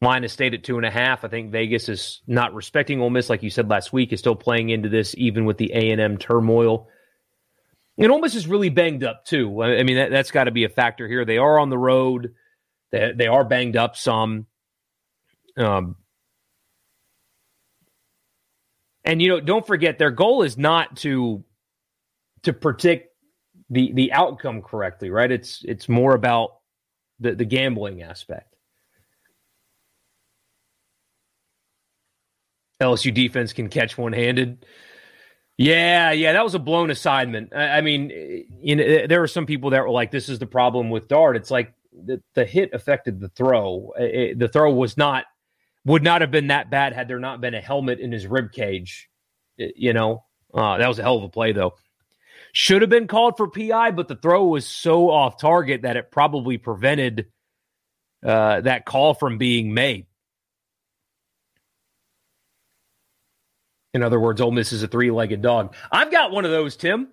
Line 0.01 0.25
is 0.25 0.33
stayed 0.33 0.55
at 0.55 0.63
two 0.63 0.77
and 0.77 0.87
a 0.87 0.91
half. 0.91 1.25
I 1.25 1.29
think 1.29 1.51
Vegas 1.51 1.89
is 1.89 2.23
not 2.27 2.55
respecting 2.55 3.01
Ole 3.01 3.11
Miss, 3.11 3.29
like 3.29 3.43
you 3.43 3.51
said 3.51 3.69
last 3.69 3.93
week, 3.93 4.13
is 4.13 4.21
still 4.21 4.37
playing 4.37 4.71
into 4.71 4.89
this, 4.89 5.15
even 5.19 5.45
with 5.45 5.59
the 5.59 5.73
A 5.75 5.91
and 5.91 6.01
M 6.01 6.17
turmoil. 6.17 6.89
And 7.99 8.13
Ole 8.13 8.21
Miss 8.21 8.37
is 8.37 8.47
really 8.47 8.69
banged 8.69 9.03
up 9.03 9.25
too. 9.25 9.63
I 9.63 9.83
mean, 9.83 9.97
that, 9.97 10.13
has 10.13 10.31
got 10.31 10.45
to 10.45 10.53
be 10.53 10.65
a 10.65 10.69
factor 10.69 11.09
here. 11.09 11.25
They 11.25 11.39
are 11.39 11.59
on 11.59 11.69
the 11.69 11.79
road. 11.79 12.33
They, 12.93 13.13
they 13.15 13.27
are 13.27 13.45
banged 13.45 13.77
up 13.77 13.97
some. 13.97 14.47
Um, 15.57 15.97
and 19.05 19.21
you 19.21 19.29
know, 19.29 19.41
don't 19.41 19.67
forget 19.67 19.99
their 19.99 20.13
goal 20.13 20.43
is 20.43 20.57
not 20.57 20.97
to 20.99 21.43
to 22.43 22.53
predict 22.53 23.15
the 23.69 23.93
the 23.93 24.13
outcome 24.13 24.63
correctly, 24.63 25.11
right? 25.11 25.31
It's 25.31 25.65
it's 25.65 25.89
more 25.89 26.15
about 26.15 26.51
the 27.19 27.35
the 27.35 27.45
gambling 27.45 28.03
aspect. 28.03 28.55
LSU 32.81 33.13
defense 33.13 33.53
can 33.53 33.69
catch 33.69 33.99
one 33.99 34.13
handed. 34.13 34.65
Yeah, 35.59 36.13
yeah, 36.13 36.35
that 36.35 36.45
was 36.45 36.55
a 36.55 36.61
blown 36.61 36.91
assignment. 36.91 37.53
I, 37.55 37.79
I 37.79 37.81
mean, 37.81 38.47
you 38.61 38.77
know, 38.77 39.07
there 39.09 39.21
were 39.21 39.27
some 39.27 39.45
people 39.45 39.71
that 39.71 39.83
were 39.83 39.91
like, 39.91 40.13
"This 40.13 40.29
is 40.29 40.39
the 40.39 40.47
problem 40.47 40.89
with 40.89 41.09
Dart." 41.09 41.37
It's 41.37 41.51
like 41.51 41.75
the, 41.93 42.23
the 42.35 42.45
hit 42.45 42.73
affected 42.73 43.19
the 43.19 43.29
throw. 43.29 43.93
It, 43.99 44.39
the 44.39 44.49
throw 44.49 44.73
was 44.73 44.97
not 44.97 45.25
would 45.85 46.05
not 46.05 46.21
have 46.21 46.31
been 46.31 46.47
that 46.47 46.71
bad 46.71 46.93
had 46.93 47.09
there 47.09 47.19
not 47.19 47.41
been 47.41 47.55
a 47.55 47.61
helmet 47.61 47.99
in 47.99 48.13
his 48.13 48.25
rib 48.27 48.53
cage. 48.53 49.11
It, 49.57 49.75
you 49.77 49.93
know, 49.93 50.25
uh, 50.55 50.79
that 50.79 50.87
was 50.87 51.01
a 51.01 51.03
hell 51.03 51.17
of 51.17 51.25
a 51.25 51.29
play 51.29 51.51
though. 51.51 51.75
Should 52.53 52.83
have 52.83 52.91
been 52.91 53.09
called 53.09 53.37
for 53.37 53.49
PI, 53.49 53.91
but 53.91 54.07
the 54.07 54.17
throw 54.17 54.45
was 54.47 54.67
so 54.67 55.11
off 55.11 55.41
target 55.41 55.83
that 55.83 55.97
it 55.97 56.13
probably 56.13 56.57
prevented 56.57 57.27
uh, 58.25 58.61
that 58.61 58.87
call 58.87 59.15
from 59.15 59.39
being 59.39 59.75
made. 59.75 60.07
In 63.95 64.03
other 64.03 64.21
words, 64.21 64.41
Ole 64.41 64.51
Miss 64.51 64.73
is 64.73 64.83
a 64.83 64.89
three 64.89 65.11
legged 65.11 65.43
dog. 65.43 65.75
I've 65.91 66.11
got 66.11 66.31
one 66.31 66.45
of 66.45 66.51
those, 66.51 66.77
Tim. 66.77 67.09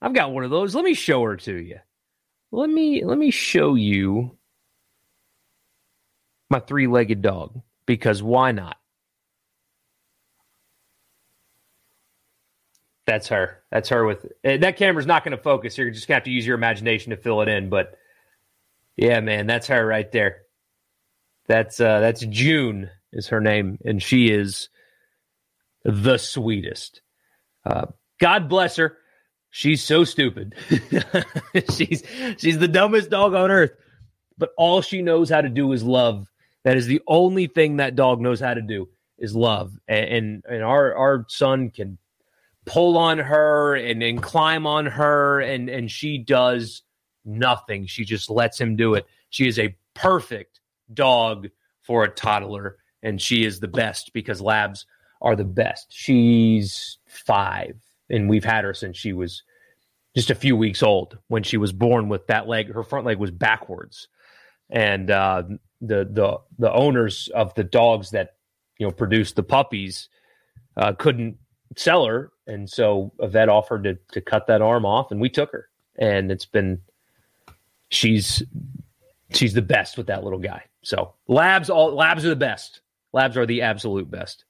I've 0.00 0.14
got 0.14 0.32
one 0.32 0.44
of 0.44 0.50
those. 0.50 0.74
Let 0.74 0.84
me 0.84 0.94
show 0.94 1.22
her 1.22 1.36
to 1.38 1.54
you. 1.54 1.78
Let 2.50 2.68
me 2.68 3.04
let 3.04 3.18
me 3.18 3.30
show 3.30 3.74
you 3.74 4.36
my 6.50 6.60
three 6.60 6.86
legged 6.86 7.22
dog 7.22 7.60
because 7.86 8.22
why 8.22 8.52
not? 8.52 8.76
That's 13.06 13.28
her. 13.28 13.62
That's 13.70 13.88
her 13.88 14.04
with 14.04 14.26
uh, 14.44 14.58
that 14.58 14.76
camera's 14.76 15.06
not 15.06 15.24
going 15.24 15.36
to 15.36 15.42
focus. 15.42 15.76
You're 15.76 15.90
just 15.90 16.06
going 16.06 16.14
to 16.14 16.20
have 16.20 16.24
to 16.24 16.30
use 16.30 16.46
your 16.46 16.56
imagination 16.56 17.10
to 17.10 17.16
fill 17.16 17.40
it 17.40 17.48
in. 17.48 17.68
But 17.68 17.98
yeah, 18.96 19.20
man, 19.20 19.46
that's 19.46 19.66
her 19.68 19.84
right 19.84 20.10
there. 20.12 20.42
That's 21.46 21.80
uh 21.80 22.00
that's 22.00 22.24
June 22.26 22.90
is 23.12 23.28
her 23.28 23.40
name, 23.40 23.78
and 23.84 24.02
she 24.02 24.30
is 24.30 24.68
the 25.84 26.18
sweetest. 26.18 27.00
Uh, 27.64 27.86
God 28.20 28.48
bless 28.48 28.76
her. 28.76 28.98
She's 29.50 29.82
so 29.82 30.04
stupid. 30.04 30.54
she's 31.70 32.02
she's 32.38 32.58
the 32.58 32.68
dumbest 32.68 33.10
dog 33.10 33.34
on 33.34 33.50
earth. 33.50 33.72
But 34.38 34.50
all 34.56 34.80
she 34.80 35.02
knows 35.02 35.28
how 35.28 35.42
to 35.42 35.48
do 35.48 35.72
is 35.72 35.82
love. 35.82 36.26
That 36.64 36.76
is 36.76 36.86
the 36.86 37.02
only 37.06 37.48
thing 37.48 37.76
that 37.76 37.96
dog 37.96 38.20
knows 38.20 38.40
how 38.40 38.54
to 38.54 38.62
do 38.62 38.88
is 39.18 39.36
love. 39.36 39.76
And 39.86 40.04
and, 40.06 40.44
and 40.48 40.62
our 40.62 40.94
our 40.94 41.26
son 41.28 41.70
can 41.70 41.98
pull 42.64 42.96
on 42.96 43.18
her 43.18 43.74
and, 43.74 44.02
and 44.02 44.22
climb 44.22 44.66
on 44.66 44.86
her 44.86 45.40
and 45.40 45.68
and 45.68 45.90
she 45.90 46.16
does 46.16 46.82
nothing. 47.24 47.86
She 47.86 48.04
just 48.04 48.30
lets 48.30 48.58
him 48.58 48.76
do 48.76 48.94
it. 48.94 49.06
She 49.28 49.46
is 49.46 49.58
a 49.58 49.76
perfect 49.94 50.60
dog 50.94 51.48
for 51.82 52.04
a 52.04 52.08
toddler 52.08 52.78
and 53.02 53.20
she 53.20 53.44
is 53.44 53.60
the 53.60 53.68
best 53.68 54.12
because 54.12 54.40
labs 54.40 54.86
are 55.22 55.36
the 55.36 55.44
best. 55.44 55.86
She's 55.90 56.98
five, 57.06 57.76
and 58.10 58.28
we've 58.28 58.44
had 58.44 58.64
her 58.64 58.74
since 58.74 58.98
she 58.98 59.12
was 59.12 59.42
just 60.14 60.30
a 60.30 60.34
few 60.34 60.56
weeks 60.56 60.82
old. 60.82 61.16
When 61.28 61.42
she 61.42 61.56
was 61.56 61.72
born 61.72 62.08
with 62.08 62.26
that 62.26 62.48
leg, 62.48 62.72
her 62.72 62.82
front 62.82 63.06
leg 63.06 63.18
was 63.18 63.30
backwards, 63.30 64.08
and 64.68 65.10
uh, 65.10 65.44
the 65.80 66.04
the 66.10 66.38
the 66.58 66.72
owners 66.72 67.28
of 67.34 67.54
the 67.54 67.64
dogs 67.64 68.10
that 68.10 68.34
you 68.78 68.86
know 68.86 68.92
produced 68.92 69.36
the 69.36 69.42
puppies 69.42 70.08
uh, 70.76 70.92
couldn't 70.92 71.38
sell 71.76 72.04
her, 72.04 72.32
and 72.46 72.68
so 72.68 73.12
a 73.20 73.28
vet 73.28 73.48
offered 73.48 73.84
to 73.84 73.98
to 74.12 74.20
cut 74.20 74.48
that 74.48 74.60
arm 74.60 74.84
off, 74.84 75.10
and 75.10 75.20
we 75.20 75.28
took 75.28 75.52
her, 75.52 75.68
and 75.96 76.30
it's 76.30 76.46
been 76.46 76.80
she's 77.90 78.42
she's 79.30 79.54
the 79.54 79.62
best 79.62 79.96
with 79.96 80.08
that 80.08 80.24
little 80.24 80.38
guy. 80.38 80.64
So 80.82 81.14
labs 81.28 81.70
all 81.70 81.94
labs 81.94 82.24
are 82.26 82.30
the 82.30 82.36
best. 82.36 82.80
Labs 83.12 83.36
are 83.36 83.46
the 83.46 83.62
absolute 83.62 84.10
best. 84.10 84.44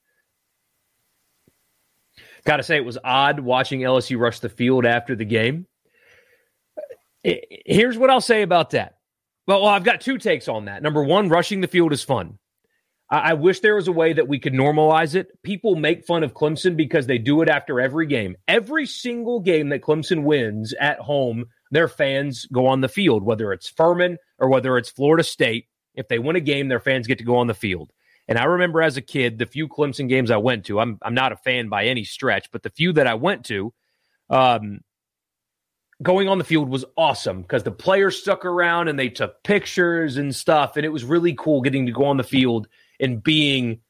Got 2.45 2.57
to 2.57 2.63
say, 2.63 2.77
it 2.77 2.85
was 2.85 2.99
odd 3.03 3.41
watching 3.41 3.81
LSU 3.81 4.19
rush 4.19 4.41
the 4.41 4.49
field 4.49 4.85
after 4.85 5.15
the 5.15 5.25
game. 5.25 5.67
Here's 7.23 7.97
what 7.97 8.11
I'll 8.11 8.21
say 8.21 8.43
about 8.43 8.71
that. 8.71 8.97
Well, 9.47 9.63
well, 9.63 9.71
I've 9.71 9.85
got 9.85 10.01
two 10.01 10.19
takes 10.19 10.49
on 10.49 10.65
that. 10.65 10.83
Number 10.83 11.03
one, 11.05 11.29
rushing 11.29 11.61
the 11.61 11.69
field 11.69 11.93
is 11.93 12.03
fun. 12.03 12.39
I, 13.11 13.19
I 13.19 13.33
wish 13.35 13.61
there 13.61 13.77
was 13.77 13.89
a 13.89 13.93
way 13.93 14.13
that 14.13 14.27
we 14.27 14.41
could 14.41 14.55
normalize 14.55 15.15
it. 15.15 15.29
People 15.43 15.77
make 15.77 16.05
fun 16.05 16.25
of 16.25 16.35
Clemson 16.35 16.77
because 16.77 17.07
they 17.07 17.19
do 17.19 17.43
it 17.43 17.49
after 17.49 17.81
every 17.81 18.07
game. 18.07 18.37
Every 18.49 18.87
single 18.87 19.41
game 19.41 19.69
that 19.69 19.83
Clemson 19.83 20.25
wins 20.25 20.75
at 20.81 20.99
home, 20.99 21.45
their 21.71 21.89
fans 21.89 22.47
go 22.53 22.67
on 22.67 22.81
the 22.81 22.89
field, 22.89 23.23
whether 23.23 23.53
it's 23.53 23.69
Furman 23.69 24.19
or 24.39 24.49
whether 24.49 24.77
it's 24.79 24.91
Florida 24.91 25.23
State. 25.23 25.67
If 25.95 26.09
they 26.09 26.19
win 26.19 26.37
a 26.37 26.41
game, 26.41 26.69
their 26.69 26.81
fans 26.81 27.07
get 27.07 27.19
to 27.19 27.25
go 27.25 27.37
on 27.37 27.47
the 27.47 27.55
field. 27.55 27.93
And 28.29 28.39
I 28.39 28.45
remember 28.45 28.83
as 28.83 28.97
a 28.97 29.03
kid, 29.03 29.39
the 29.39 29.47
few 29.47 29.69
Clemson 29.69 30.09
games 30.09 30.31
I 30.31 30.37
went 30.37 30.67
to, 30.67 30.81
I'm, 30.81 30.99
I'm 31.03 31.15
not 31.15 31.33
a 31.33 31.37
fan 31.37 31.69
by 31.69 31.87
any 31.87 32.05
stretch, 32.05 32.51
but 32.53 32.63
the 32.63 32.71
few 32.71 32.93
that 32.93 33.07
I 33.07 33.15
went 33.15 33.45
to, 33.47 33.75
um, 34.31 34.81
going 36.03 36.29
on 36.29 36.39
the 36.39 36.45
field 36.45 36.69
was 36.69 36.85
awesome 36.97 37.43
because 37.43 37.63
the 37.63 37.71
players 37.71 38.17
stuck 38.17 38.45
around 38.45 38.89
and 38.89 38.99
they 38.99 39.09
took 39.09 39.43
pictures 39.43 40.17
and 40.17 40.35
stuff. 40.35 40.77
And 40.77 40.85
it 40.85 40.91
was 40.91 41.05
really 41.05 41.35
cool 41.35 41.63
getting 41.63 41.87
to 41.87 41.93
go 41.93 42.07
on 42.07 42.17
the 42.17 42.25
field 42.25 42.69
and 42.99 43.23
being 43.23 43.81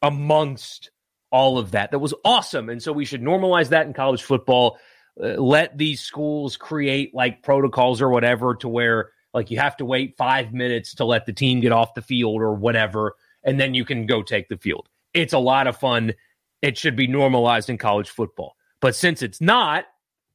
amongst 0.00 0.90
all 1.30 1.58
of 1.58 1.72
that. 1.72 1.90
That 1.90 1.98
was 1.98 2.14
awesome. 2.24 2.68
And 2.68 2.82
so 2.82 2.92
we 2.92 3.04
should 3.04 3.22
normalize 3.22 3.68
that 3.68 3.86
in 3.86 3.92
college 3.92 4.22
football. 4.22 4.78
Uh, 5.22 5.40
let 5.40 5.76
these 5.76 6.00
schools 6.00 6.56
create 6.56 7.14
like 7.14 7.42
protocols 7.42 8.00
or 8.00 8.08
whatever 8.10 8.54
to 8.56 8.68
where 8.68 9.10
like 9.34 9.50
you 9.50 9.58
have 9.58 9.76
to 9.76 9.84
wait 9.84 10.16
five 10.16 10.52
minutes 10.52 10.94
to 10.96 11.04
let 11.04 11.26
the 11.26 11.32
team 11.32 11.60
get 11.60 11.72
off 11.72 11.94
the 11.94 12.02
field 12.02 12.40
or 12.40 12.54
whatever 12.54 13.14
and 13.44 13.58
then 13.58 13.74
you 13.74 13.84
can 13.84 14.06
go 14.06 14.22
take 14.22 14.48
the 14.48 14.56
field. 14.56 14.88
It's 15.14 15.32
a 15.32 15.38
lot 15.38 15.66
of 15.66 15.76
fun. 15.76 16.14
It 16.62 16.78
should 16.78 16.96
be 16.96 17.06
normalized 17.06 17.70
in 17.70 17.78
college 17.78 18.10
football. 18.10 18.56
But 18.80 18.94
since 18.94 19.22
it's 19.22 19.40
not, 19.40 19.84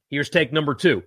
here's 0.08 0.30
take 0.30 0.52
number 0.52 0.74
two. 0.74 1.02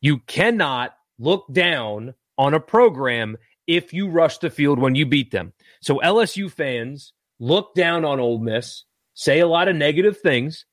You 0.00 0.18
cannot 0.18 0.94
look 1.18 1.44
down 1.52 2.14
on 2.38 2.54
a 2.54 2.60
program 2.60 3.36
if 3.66 3.92
you 3.92 4.08
rush 4.08 4.38
the 4.38 4.50
field 4.50 4.78
when 4.78 4.94
you 4.94 5.06
beat 5.06 5.30
them. 5.30 5.52
So 5.80 5.98
LSU 5.98 6.50
fans 6.50 7.12
look 7.38 7.74
down 7.74 8.04
on 8.04 8.18
Ole 8.18 8.38
Miss, 8.38 8.84
say 9.14 9.40
a 9.40 9.46
lot 9.46 9.68
of 9.68 9.76
negative 9.76 10.18
things. 10.20 10.64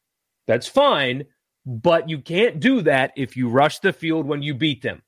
That's 0.47 0.67
fine, 0.67 1.25
but 1.65 2.09
you 2.09 2.19
can't 2.19 2.59
do 2.59 2.81
that 2.81 3.11
if 3.17 3.35
you 3.35 3.49
rush 3.49 3.79
the 3.79 3.93
field 3.93 4.25
when 4.25 4.41
you 4.41 4.53
beat 4.53 4.81
them. 4.81 5.01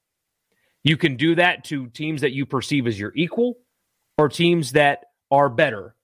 You 0.84 0.98
can 0.98 1.16
do 1.16 1.36
that 1.36 1.64
to 1.66 1.88
teams 1.88 2.22
that 2.22 2.34
you 2.34 2.46
perceive 2.46 2.88
as 2.88 3.00
your 3.00 3.14
equal 3.16 3.58
or 4.18 4.30
teams 4.30 4.74
that 4.74 5.06
are 5.32 5.50
better 5.50 5.96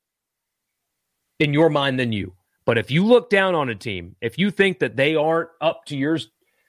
in 1.39 1.53
your 1.53 1.69
mind 1.69 1.99
than 1.99 2.11
you. 2.11 2.33
But 2.65 2.77
if 2.77 2.89
you 2.89 3.05
look 3.05 3.29
down 3.29 3.53
on 3.55 3.69
a 3.69 3.75
team, 3.75 4.15
if 4.21 4.37
you 4.39 4.49
think 4.49 4.79
that 4.79 4.95
they 4.95 5.15
aren't 5.15 5.49
up 5.61 5.85
to 5.85 5.97
your 5.97 6.17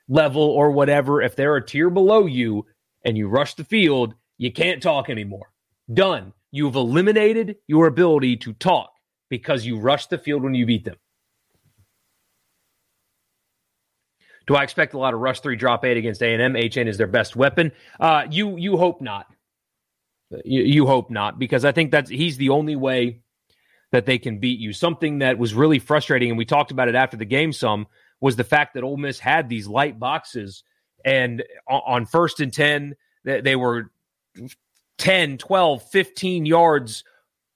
level 0.09 0.43
or 0.43 0.71
whatever, 0.71 1.23
if 1.23 1.37
they're 1.37 1.57
a 1.57 1.65
tier 1.65 1.91
below 1.91 2.27
you 2.27 2.67
and 3.05 3.17
you 3.17 3.29
rush 3.29 3.55
the 3.55 3.65
field, 3.65 4.15
you 4.39 4.53
can't 4.53 4.83
talk 4.83 5.09
anymore. 5.09 5.51
Done. 5.93 6.33
You've 6.51 6.75
eliminated 6.75 7.57
your 7.67 7.87
ability 7.87 8.37
to 8.39 8.53
talk 8.55 8.91
because 9.29 9.67
you 9.67 9.79
rushed 9.79 10.11
the 10.11 10.19
field 10.19 10.43
when 10.43 10.55
you 10.55 10.67
beat 10.67 10.85
them. 10.85 10.97
Do 14.47 14.55
I 14.55 14.63
expect 14.63 14.95
a 14.95 14.99
lot 14.99 15.13
of 15.13 15.21
rush 15.21 15.41
three, 15.41 15.57
drop 15.57 15.85
eight 15.85 15.97
against 15.97 16.23
A 16.23 16.33
and 16.33 16.41
M? 16.41 16.55
HN 16.55 16.87
is 16.87 16.99
their 16.99 17.09
best 17.09 17.35
weapon. 17.35 17.73
Uh, 17.99 18.27
you 18.31 18.57
you 18.57 18.77
hope 18.77 19.01
not. 19.01 19.27
You, 20.45 20.63
you 20.63 20.87
hope 20.87 21.11
not, 21.11 21.39
because 21.39 21.65
I 21.65 21.73
think 21.73 21.91
that's 21.91 22.11
he's 22.11 22.37
the 22.37 22.51
only 22.51 22.77
way 22.77 23.21
that 23.93 24.07
they 24.07 24.19
can 24.19 24.39
beat 24.39 24.59
you. 24.59 24.73
Something 24.73 25.21
that 25.21 25.39
was 25.39 25.55
really 25.55 25.79
frustrating, 25.79 26.31
and 26.31 26.39
we 26.39 26.45
talked 26.45 26.71
about 26.71 26.89
it 26.89 26.95
after 26.95 27.17
the 27.17 27.25
game 27.25 27.53
some, 27.53 27.87
was 28.21 28.37
the 28.37 28.45
fact 28.45 28.75
that 28.75 28.83
Ole 28.83 28.97
Miss 28.97 29.19
had 29.19 29.49
these 29.49 29.69
light 29.69 29.99
boxes 29.99 30.65
and 31.05 31.45
on 31.69 32.07
first 32.07 32.41
and 32.41 32.53
10 32.53 32.97
they 33.27 33.57
were 33.57 33.91
10, 34.99 35.39
12, 35.39 35.83
15 35.91 36.47
yards 36.47 37.05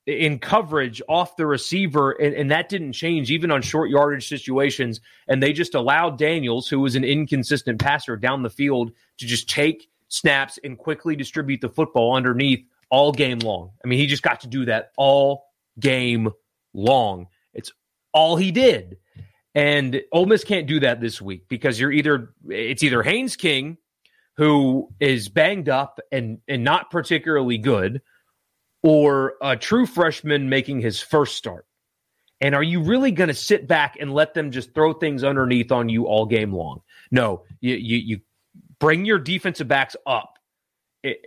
in 0.06 0.38
coverage 0.38 1.00
off 1.09 1.37
the 1.37 1.46
receiver, 1.46 2.11
and, 2.12 2.35
and, 2.35 2.50
that 2.50 2.68
didn't 2.68 2.94
change 2.94 3.30
even 3.30 3.50
on 3.50 3.62
short 3.62 3.90
yardage 3.90 4.28
situations. 4.28 5.00
And 5.28 5.42
they 5.42 5.52
just 5.52 5.74
allowed 5.74 6.18
Daniels, 6.18 6.68
who 6.68 6.80
was 6.80 6.96
an 6.96 7.04
inconsistent 7.04 7.80
passer 7.80 8.16
down 8.16 8.42
the 8.42 8.50
field, 8.50 8.92
to 9.18 9.26
just 9.26 9.48
take 9.48 9.88
snaps 10.11 10.59
and 10.62 10.77
quickly 10.77 11.16
distribute 11.16 11.62
the 11.62 11.68
football 11.68 12.14
underneath 12.14 12.66
all 12.90 13.12
game 13.12 13.38
long. 13.38 13.70
I 13.83 13.88
mean, 13.88 13.99
he 13.99 14.07
just 14.07 14.23
got 14.23 14.40
to 14.40 14.49
do 14.49 14.66
that 14.66 14.92
all 14.99 15.46
game 15.79 16.31
long. 16.75 17.29
It's 17.55 17.73
all 18.12 18.37
he 18.37 18.51
did. 18.51 18.99
And 19.55 20.03
Ole 20.12 20.27
Miss 20.27 20.44
can't 20.44 20.66
do 20.66 20.81
that 20.81 21.01
this 21.01 21.20
week 21.20 21.49
because 21.49 21.81
you're 21.81 21.90
either 21.90 22.35
it's 22.49 22.83
either 22.83 23.03
Haynes 23.03 23.37
King, 23.37 23.79
who 24.37 24.88
is 25.01 25.29
banged 25.29 25.68
up 25.68 25.99
and 26.12 26.38
and 26.46 26.62
not 26.62 26.90
particularly 26.90 27.59
good, 27.59 28.01
or 28.83 29.35
a 29.42 29.57
true 29.57 29.87
freshman 29.87 30.49
making 30.49 30.81
his 30.81 31.01
first 31.01 31.37
start? 31.37 31.66
And 32.40 32.55
are 32.55 32.62
you 32.62 32.83
really 32.83 33.11
going 33.11 33.29
to 33.29 33.35
sit 33.35 33.66
back 33.66 33.96
and 34.01 34.14
let 34.14 34.35
them 34.35 34.51
just 34.51 34.73
throw 34.73 34.92
things 34.92 35.25
underneath 35.25 35.70
on 35.73 35.88
you 35.88 36.07
all 36.07 36.27
game 36.27 36.53
long? 36.53 36.81
No, 37.11 37.42
you 37.61 37.75
you, 37.75 37.96
you 37.99 38.20
bring 38.81 39.05
your 39.05 39.19
defensive 39.19 39.69
backs 39.69 39.95
up. 40.07 40.38
It, 41.03 41.27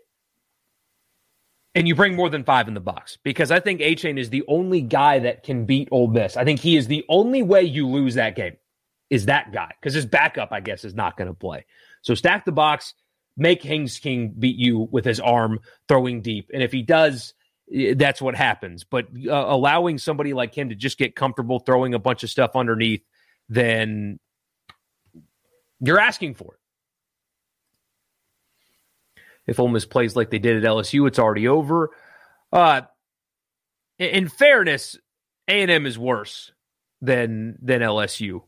and 1.76 1.88
you 1.88 1.96
bring 1.96 2.16
more 2.16 2.30
than 2.30 2.44
five 2.44 2.68
in 2.68 2.74
the 2.74 2.80
box 2.80 3.18
because 3.24 3.50
I 3.50 3.60
think 3.60 3.82
Achane 3.82 4.20
is 4.20 4.30
the 4.30 4.44
only 4.48 4.82
guy 4.82 5.20
that 5.20 5.44
can 5.44 5.66
beat 5.66 5.88
Ole 5.92 6.08
Miss. 6.08 6.38
I 6.38 6.44
think 6.44 6.60
he 6.60 6.76
is 6.76 6.88
the 6.88 7.04
only 7.10 7.42
way 7.42 7.64
you 7.64 7.88
lose 7.88 8.16
that 8.16 8.36
game 8.36 8.58
is 9.10 9.26
that 9.26 9.52
guy 9.52 9.72
because 9.80 9.94
his 9.94 10.06
backup, 10.06 10.52
I 10.52 10.60
guess, 10.60 10.86
is 10.86 10.94
not 10.94 11.18
going 11.18 11.30
to 11.30 11.34
play. 11.34 11.66
So 12.02 12.14
stack 12.14 12.46
the 12.46 12.52
box, 12.52 12.94
make 13.38 13.64
Haynes 13.64 13.98
King 13.98 14.34
beat 14.38 14.58
you 14.58 14.88
with 14.92 15.06
his 15.06 15.20
arm 15.20 15.60
throwing 15.88 16.22
deep, 16.22 16.52
and 16.54 16.62
if 16.62 16.72
he 16.72 16.84
does, 16.84 17.34
that's 17.96 18.22
what 18.22 18.36
happens. 18.36 18.84
But 18.84 19.08
uh, 19.28 19.32
allowing 19.32 19.98
somebody 19.98 20.34
like 20.34 20.54
him 20.54 20.70
to 20.70 20.76
just 20.76 20.98
get 20.98 21.16
comfortable 21.16 21.60
throwing 21.60 21.94
a 21.94 22.00
bunch 22.00 22.24
of 22.24 22.30
stuff 22.30 22.52
underneath, 22.56 23.02
then 23.50 24.20
you're 25.80 26.00
asking 26.00 26.36
for 26.36 26.54
it. 26.54 26.60
If 29.48 29.60
Ole 29.60 29.68
Miss 29.68 29.86
plays 29.86 30.16
like 30.16 30.30
they 30.30 30.40
did 30.40 30.64
at 30.64 30.70
LSU, 30.70 31.08
it's 31.08 31.20
already 31.20 31.48
over. 31.48 31.92
Uh, 32.52 32.82
in 34.00 34.28
fairness, 34.28 34.98
A 35.48 35.62
and 35.62 35.72
M 35.72 35.86
is 35.86 35.98
worse 35.98 36.52
than 37.02 37.58
than 37.62 37.82
LSU. 37.82 38.44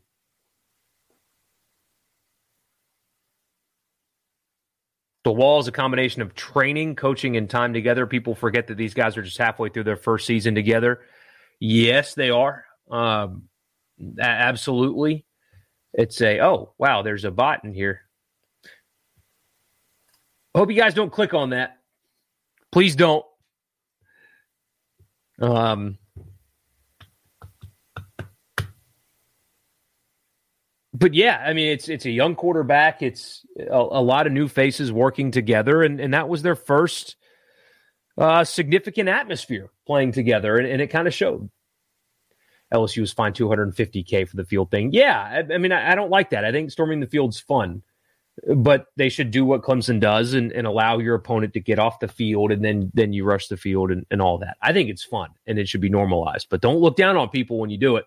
The 5.24 5.32
wall 5.32 5.58
is 5.58 5.66
a 5.66 5.72
combination 5.72 6.22
of 6.22 6.36
training, 6.36 6.94
coaching, 6.94 7.36
and 7.36 7.50
time 7.50 7.72
together. 7.72 8.06
People 8.06 8.36
forget 8.36 8.68
that 8.68 8.76
these 8.76 8.94
guys 8.94 9.16
are 9.16 9.22
just 9.22 9.38
halfway 9.38 9.68
through 9.68 9.82
their 9.82 9.96
first 9.96 10.24
season 10.24 10.54
together. 10.54 11.00
Yes, 11.58 12.14
they 12.14 12.30
are. 12.30 12.64
Um, 12.88 13.48
absolutely. 14.20 15.26
It's 15.92 16.20
a, 16.20 16.40
oh, 16.42 16.74
wow, 16.78 17.02
there's 17.02 17.24
a 17.24 17.32
bot 17.32 17.64
in 17.64 17.74
here. 17.74 18.02
I 20.56 20.58
hope 20.58 20.70
you 20.70 20.76
guys 20.76 20.94
don't 20.94 21.12
click 21.12 21.34
on 21.34 21.50
that. 21.50 21.76
Please 22.72 22.96
don't. 22.96 23.22
Um, 25.38 25.98
but 30.94 31.12
yeah, 31.12 31.44
I 31.44 31.52
mean, 31.52 31.68
it's 31.68 31.90
it's 31.90 32.06
a 32.06 32.10
young 32.10 32.36
quarterback. 32.36 33.02
It's 33.02 33.44
a, 33.60 33.76
a 33.76 34.00
lot 34.00 34.26
of 34.26 34.32
new 34.32 34.48
faces 34.48 34.90
working 34.90 35.30
together, 35.30 35.82
and, 35.82 36.00
and 36.00 36.14
that 36.14 36.26
was 36.26 36.40
their 36.40 36.56
first 36.56 37.16
uh, 38.16 38.44
significant 38.44 39.10
atmosphere 39.10 39.68
playing 39.86 40.12
together, 40.12 40.56
and, 40.56 40.66
and 40.66 40.80
it 40.80 40.86
kind 40.86 41.06
of 41.06 41.12
showed. 41.12 41.50
LSU 42.72 43.00
was 43.00 43.12
fined 43.12 43.34
250k 43.34 44.26
for 44.26 44.36
the 44.36 44.46
field 44.46 44.70
thing. 44.70 44.94
Yeah, 44.94 45.20
I, 45.20 45.54
I 45.54 45.58
mean, 45.58 45.70
I, 45.70 45.92
I, 45.92 45.94
don't 45.94 46.10
like 46.10 46.30
that. 46.30 46.46
I 46.46 46.50
think 46.50 46.70
storming 46.70 47.00
the 47.00 47.06
field's 47.06 47.38
fun, 47.38 47.82
but 48.54 48.86
they 48.96 49.08
should 49.08 49.30
do 49.30 49.44
what 49.44 49.62
Clemson 49.62 50.00
does 50.00 50.34
and, 50.34 50.52
and 50.52 50.66
allow 50.66 50.98
your 50.98 51.14
opponent 51.14 51.54
to 51.54 51.60
get 51.60 51.78
off 51.78 52.00
the 52.00 52.08
field, 52.08 52.52
and 52.52 52.64
then 52.64 52.90
then 52.94 53.12
you 53.12 53.24
rush 53.24 53.48
the 53.48 53.56
field 53.56 53.90
and, 53.90 54.04
and 54.10 54.20
all 54.20 54.38
that. 54.38 54.56
I 54.60 54.72
think 54.72 54.90
it's 54.90 55.04
fun 55.04 55.30
and 55.46 55.58
it 55.58 55.68
should 55.68 55.80
be 55.80 55.88
normalized. 55.88 56.48
But 56.50 56.60
don't 56.60 56.80
look 56.80 56.96
down 56.96 57.16
on 57.16 57.28
people 57.30 57.58
when 57.58 57.70
you 57.70 57.78
do 57.78 57.96
it. 57.96 58.06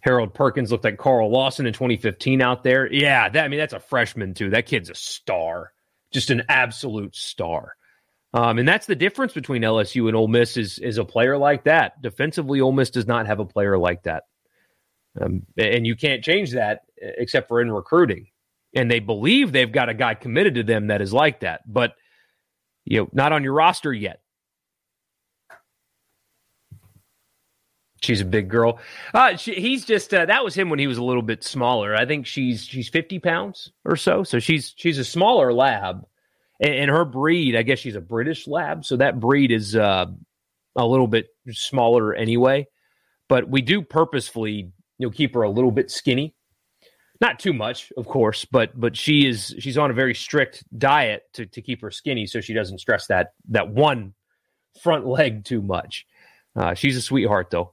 Harold 0.00 0.34
Perkins 0.34 0.70
looked 0.70 0.84
like 0.84 0.98
Carl 0.98 1.30
Lawson 1.30 1.66
in 1.66 1.72
2015 1.72 2.42
out 2.42 2.62
there. 2.62 2.92
Yeah, 2.92 3.26
that, 3.30 3.44
I 3.44 3.48
mean, 3.48 3.58
that's 3.58 3.72
a 3.72 3.80
freshman, 3.80 4.34
too. 4.34 4.50
That 4.50 4.66
kid's 4.66 4.90
a 4.90 4.94
star, 4.94 5.72
just 6.12 6.28
an 6.28 6.42
absolute 6.50 7.16
star. 7.16 7.74
Um, 8.34 8.58
and 8.58 8.68
that's 8.68 8.84
the 8.84 8.96
difference 8.96 9.32
between 9.32 9.62
LSU 9.62 10.06
and 10.08 10.14
Ole 10.14 10.28
Miss 10.28 10.58
is, 10.58 10.78
is 10.78 10.98
a 10.98 11.06
player 11.06 11.38
like 11.38 11.64
that. 11.64 12.02
Defensively, 12.02 12.60
Ole 12.60 12.72
Miss 12.72 12.90
does 12.90 13.06
not 13.06 13.26
have 13.26 13.40
a 13.40 13.46
player 13.46 13.78
like 13.78 14.02
that. 14.02 14.24
Um, 15.18 15.46
and 15.56 15.86
you 15.86 15.96
can't 15.96 16.22
change 16.22 16.52
that 16.52 16.82
except 16.98 17.48
for 17.48 17.60
in 17.60 17.70
recruiting. 17.70 18.26
And 18.74 18.90
they 18.90 19.00
believe 19.00 19.52
they've 19.52 19.70
got 19.70 19.88
a 19.88 19.94
guy 19.94 20.14
committed 20.14 20.56
to 20.56 20.62
them 20.62 20.88
that 20.88 21.00
is 21.00 21.12
like 21.12 21.40
that, 21.40 21.60
but 21.66 21.94
you 22.84 23.00
know, 23.00 23.08
not 23.12 23.32
on 23.32 23.44
your 23.44 23.54
roster 23.54 23.92
yet. 23.92 24.20
She's 28.02 28.20
a 28.20 28.26
big 28.26 28.50
girl. 28.50 28.78
Uh, 29.14 29.36
she, 29.36 29.54
he's 29.54 29.86
just 29.86 30.12
uh, 30.12 30.26
that 30.26 30.44
was 30.44 30.54
him 30.54 30.68
when 30.68 30.78
he 30.78 30.86
was 30.86 30.98
a 30.98 31.02
little 31.02 31.22
bit 31.22 31.42
smaller. 31.42 31.96
I 31.96 32.04
think 32.04 32.26
she's 32.26 32.62
she's 32.64 32.90
fifty 32.90 33.18
pounds 33.18 33.72
or 33.84 33.96
so. 33.96 34.24
So 34.24 34.38
she's 34.40 34.74
she's 34.76 34.98
a 34.98 35.04
smaller 35.04 35.54
lab, 35.54 36.04
and, 36.60 36.74
and 36.74 36.90
her 36.90 37.06
breed, 37.06 37.56
I 37.56 37.62
guess 37.62 37.78
she's 37.78 37.96
a 37.96 38.02
British 38.02 38.46
lab. 38.46 38.84
So 38.84 38.98
that 38.98 39.20
breed 39.20 39.50
is 39.50 39.74
uh, 39.74 40.04
a 40.76 40.86
little 40.86 41.06
bit 41.06 41.28
smaller 41.50 42.14
anyway. 42.14 42.66
But 43.26 43.48
we 43.48 43.62
do 43.62 43.80
purposefully 43.80 44.70
you 44.98 45.06
know 45.06 45.10
keep 45.10 45.32
her 45.32 45.42
a 45.42 45.50
little 45.50 45.72
bit 45.72 45.90
skinny, 45.90 46.33
not 47.24 47.38
too 47.38 47.54
much, 47.54 47.90
of 47.96 48.06
course. 48.06 48.44
But 48.44 48.78
but 48.78 48.96
she 48.96 49.26
is 49.26 49.54
she's 49.58 49.78
on 49.78 49.90
a 49.90 49.94
very 49.94 50.14
strict 50.14 50.62
diet 50.78 51.22
to 51.34 51.46
to 51.46 51.62
keep 51.62 51.80
her 51.80 51.90
skinny, 51.90 52.26
so 52.26 52.40
she 52.40 52.52
doesn't 52.52 52.78
stress 52.78 53.06
that 53.06 53.32
that 53.48 53.70
one 53.70 54.14
front 54.82 55.06
leg 55.06 55.44
too 55.44 55.62
much. 55.62 56.06
Uh, 56.54 56.74
she's 56.74 56.96
a 56.96 57.02
sweetheart 57.02 57.48
though. 57.50 57.72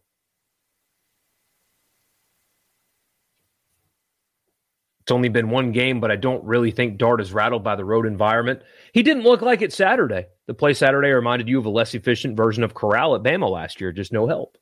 It's 5.01 5.11
only 5.11 5.29
been 5.29 5.49
one 5.49 5.71
game, 5.71 5.99
but 5.99 6.11
I 6.11 6.15
don't 6.15 6.43
really 6.45 6.71
think 6.71 6.97
Dart 6.97 7.19
is 7.19 7.33
rattled 7.33 7.63
by 7.63 7.75
the 7.75 7.83
road 7.83 8.05
environment. 8.05 8.61
He 8.93 9.03
didn't 9.03 9.23
look 9.23 9.41
like 9.41 9.61
it 9.61 9.73
Saturday. 9.73 10.27
The 10.45 10.53
play 10.53 10.73
Saturday 10.73 11.09
reminded 11.09 11.49
you 11.49 11.57
of 11.59 11.65
a 11.65 11.69
less 11.69 11.95
efficient 11.95 12.37
version 12.37 12.63
of 12.63 12.75
Corral 12.75 13.15
at 13.15 13.23
Bama 13.23 13.49
last 13.49 13.81
year, 13.81 13.91
just 13.91 14.13
no 14.13 14.27
help. 14.27 14.57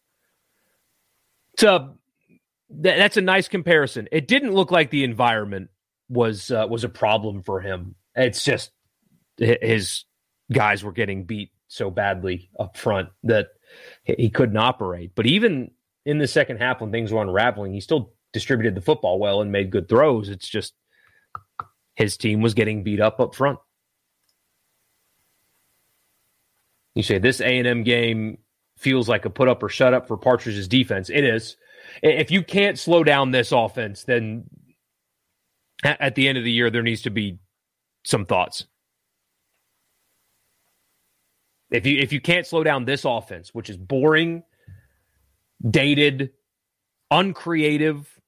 So 2.69 2.75
that's 2.81 3.17
a 3.17 3.21
nice 3.21 3.47
comparison. 3.47 4.07
It 4.11 4.27
didn't 4.27 4.53
look 4.53 4.71
like 4.71 4.89
the 4.89 5.03
environment 5.03 5.69
was 6.07 6.51
uh, 6.51 6.67
was 6.69 6.83
a 6.83 6.89
problem 6.89 7.43
for 7.43 7.59
him. 7.59 7.95
It's 8.15 8.43
just 8.43 8.71
his 9.37 10.05
guys 10.51 10.83
were 10.83 10.91
getting 10.91 11.25
beat 11.25 11.51
so 11.67 11.89
badly 11.89 12.49
up 12.59 12.77
front 12.77 13.09
that 13.23 13.47
he 14.03 14.29
couldn't 14.29 14.57
operate. 14.57 15.11
But 15.15 15.27
even 15.27 15.71
in 16.05 16.17
the 16.17 16.27
second 16.27 16.57
half, 16.57 16.81
when 16.81 16.91
things 16.91 17.11
were 17.11 17.21
unraveling, 17.21 17.73
he 17.73 17.79
still 17.79 18.13
distributed 18.33 18.75
the 18.75 18.81
football 18.81 19.19
well 19.19 19.41
and 19.41 19.51
made 19.51 19.71
good 19.71 19.87
throws. 19.87 20.29
It's 20.29 20.47
just 20.47 20.73
his 21.95 22.17
team 22.17 22.41
was 22.41 22.53
getting 22.53 22.83
beat 22.83 22.99
up 22.99 23.19
up 23.19 23.35
front. 23.35 23.59
You 26.95 27.03
say 27.03 27.19
this 27.19 27.39
A&M 27.39 27.83
game 27.83 28.39
feels 28.77 29.07
like 29.07 29.25
a 29.25 29.29
put 29.29 29.47
up 29.47 29.61
or 29.61 29.69
shut 29.69 29.93
up 29.93 30.07
for 30.07 30.17
Partridge's 30.17 30.67
defense. 30.67 31.09
It 31.09 31.23
is. 31.23 31.55
If 32.01 32.31
you 32.31 32.43
can't 32.43 32.77
slow 32.77 33.03
down 33.03 33.31
this 33.31 33.51
offense, 33.51 34.03
then 34.03 34.45
at 35.83 36.15
the 36.15 36.27
end 36.27 36.37
of 36.37 36.43
the 36.43 36.51
year 36.51 36.69
there 36.69 36.83
needs 36.83 37.03
to 37.03 37.09
be 37.09 37.39
some 38.03 38.25
thoughts. 38.25 38.65
If 41.71 41.85
you 41.85 41.99
if 41.99 42.11
you 42.11 42.19
can't 42.19 42.47
slow 42.47 42.63
down 42.63 42.85
this 42.85 43.05
offense, 43.05 43.53
which 43.53 43.69
is 43.69 43.77
boring, 43.77 44.43
dated, 45.69 46.31
uncreative, 47.11 48.19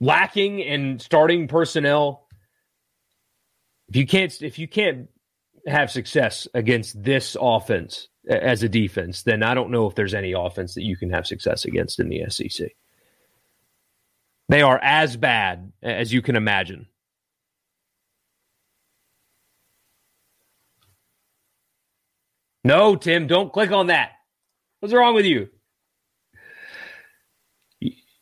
lacking 0.00 0.60
in 0.60 0.98
starting 0.98 1.46
personnel. 1.46 2.26
If 3.88 3.96
you 3.96 4.06
can't 4.06 4.42
if 4.42 4.58
you 4.58 4.68
can't 4.68 5.08
have 5.66 5.90
success 5.90 6.48
against 6.54 7.02
this 7.02 7.36
offense 7.40 8.08
as 8.30 8.62
a 8.62 8.68
defense, 8.68 9.22
then 9.22 9.42
I 9.42 9.54
don't 9.54 9.70
know 9.70 9.86
if 9.86 9.94
there's 9.94 10.14
any 10.14 10.32
offense 10.32 10.74
that 10.74 10.84
you 10.84 10.96
can 10.96 11.10
have 11.10 11.26
success 11.26 11.64
against 11.64 11.98
in 12.00 12.08
the 12.08 12.24
SEC. 12.28 12.70
They 14.48 14.62
are 14.62 14.78
as 14.82 15.16
bad 15.16 15.72
as 15.82 16.12
you 16.12 16.22
can 16.22 16.36
imagine. 16.36 16.86
No, 22.62 22.94
Tim, 22.96 23.26
don't 23.26 23.52
click 23.52 23.72
on 23.72 23.88
that. 23.88 24.12
What's 24.80 24.94
wrong 24.94 25.14
with 25.14 25.24
you? 25.24 25.48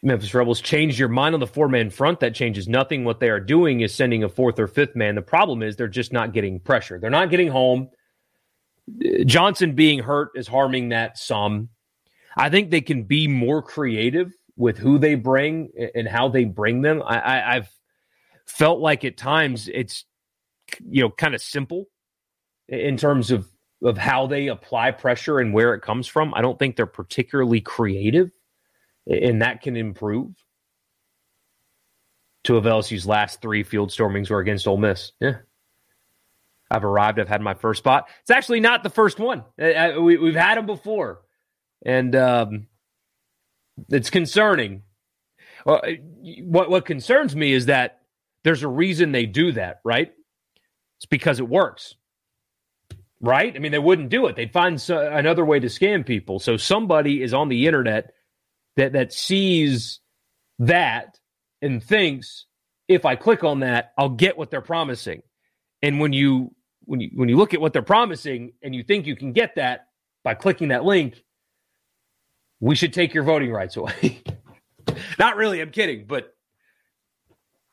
Memphis 0.02 0.32
Rebels 0.32 0.60
change 0.60 0.98
your 0.98 1.08
mind 1.08 1.34
on 1.34 1.40
the 1.40 1.46
four 1.46 1.68
man 1.68 1.90
front. 1.90 2.20
That 2.20 2.34
changes 2.34 2.68
nothing. 2.68 3.04
What 3.04 3.18
they 3.18 3.30
are 3.30 3.40
doing 3.40 3.80
is 3.80 3.92
sending 3.92 4.22
a 4.22 4.28
fourth 4.28 4.58
or 4.58 4.68
fifth 4.68 4.94
man. 4.94 5.16
The 5.16 5.22
problem 5.22 5.62
is 5.62 5.76
they're 5.76 5.88
just 5.88 6.12
not 6.12 6.32
getting 6.32 6.60
pressure. 6.60 6.98
They're 7.00 7.10
not 7.10 7.30
getting 7.30 7.48
home. 7.48 7.90
Johnson 9.24 9.74
being 9.74 10.01
hurt 10.01 10.31
is 10.35 10.46
harming 10.46 10.90
that 10.90 11.18
some. 11.18 11.68
I 12.37 12.51
think 12.51 12.70
they 12.70 12.81
can 12.81 13.05
be 13.05 13.29
more 13.29 13.62
creative 13.62 14.33
with 14.57 14.79
who 14.79 14.98
they 14.98 15.14
bring 15.14 15.70
and 15.94 16.07
how 16.07 16.29
they 16.29 16.44
bring 16.44 16.83
them. 16.83 17.03
I, 17.03 17.18
I, 17.18 17.57
I've 17.57 17.70
felt 18.46 18.81
like 18.81 19.05
at 19.05 19.16
times 19.16 19.68
it's 19.72 20.05
you 20.88 21.03
know 21.03 21.11
kind 21.11 21.35
of 21.35 21.40
simple 21.40 21.87
in 22.68 22.96
terms 22.96 23.31
of 23.31 23.48
of 23.83 23.96
how 23.96 24.27
they 24.27 24.48
apply 24.48 24.90
pressure 24.90 25.38
and 25.38 25.55
where 25.55 25.74
it 25.74 25.83
comes 25.83 26.07
from. 26.07 26.35
I 26.35 26.42
don't 26.42 26.59
think 26.59 26.77
they're 26.77 26.87
particularly 26.87 27.61
creative 27.61 28.31
and 29.09 29.42
that 29.42 29.62
can 29.62 29.77
improve. 29.77 30.33
Two 32.44 32.57
of 32.57 32.64
LSU's 32.64 33.07
last 33.07 33.40
three 33.40 33.62
field 33.62 33.90
stormings 33.90 34.31
were 34.31 34.40
against 34.40 34.66
Ole 34.66 34.77
Miss. 34.77 35.12
Yeah. 35.20 35.38
I've 36.70 36.85
arrived. 36.85 37.18
I've 37.18 37.28
had 37.28 37.40
my 37.40 37.54
first 37.54 37.78
spot. 37.78 38.09
It's 38.20 38.31
actually 38.31 38.61
not 38.61 38.83
the 38.83 38.90
first 38.90 39.18
one. 39.18 39.44
We, 39.57 39.64
have 40.26 40.35
had 40.35 40.59
them 40.59 40.66
before. 40.66 41.22
And 41.85 42.14
um, 42.14 42.66
it's 43.88 44.11
concerning. 44.11 44.83
Well, 45.64 45.83
what, 46.42 46.70
what 46.70 46.85
concerns 46.85 47.35
me 47.35 47.52
is 47.52 47.66
that 47.66 48.00
there's 48.44 48.62
a 48.62 48.68
reason 48.68 49.12
they 49.12 49.26
do 49.26 49.52
that, 49.52 49.81
right? 49.85 50.12
It's 50.98 51.07
because 51.07 51.40
it 51.40 51.48
works 51.48 51.94
right? 53.20 53.54
I 53.54 53.59
mean, 53.59 53.72
they 53.72 53.78
wouldn't 53.78 54.11
do 54.11 54.26
it. 54.26 54.37
They'd 54.37 54.52
find 54.52 54.81
so, 54.81 54.98
another 54.98 55.44
way 55.44 55.61
to 55.61 55.66
scam 55.66 56.07
people. 56.07 56.38
So 56.38 56.57
somebody 56.57 57.22
is 57.22 57.35
on 57.35 57.48
the 57.48 57.66
internet 57.66 58.12
that 58.76 58.92
that 58.92 59.12
sees 59.12 60.00
that 60.61 61.18
and 61.61 61.83
thinks 61.83 62.46
if 62.87 63.04
I 63.04 63.16
click 63.16 63.44
on 63.44 63.61
that, 63.61 63.92
I'll 63.98 64.09
get 64.09 64.38
what 64.38 64.50
they're 64.50 64.61
promising. 64.61 65.22
And 65.83 66.00
when 66.00 66.12
you 66.12 66.54
when 66.88 67.01
you 67.01 67.11
when 67.14 67.29
you 67.29 67.37
look 67.37 67.53
at 67.53 67.61
what 67.61 67.74
they're 67.74 67.83
promising 67.83 68.53
and 68.62 68.74
you 68.74 68.83
think 68.83 69.07
you 69.07 69.14
can 69.14 69.33
get 69.33 69.55
that 69.57 69.88
by 70.24 70.33
clicking 70.33 70.68
that 70.68 70.85
link, 70.85 71.22
we 72.61 72.74
should 72.74 72.94
take 72.94 73.12
your 73.12 73.24
voting 73.24 73.53
rights 73.53 73.77
away. 73.77 74.22
Not 75.18 75.37
really, 75.37 75.61
I'm 75.61 75.70
kidding, 75.70 76.07
but 76.09 76.35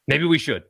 maybe 0.05 0.25
we 0.25 0.37
should. 0.37 0.63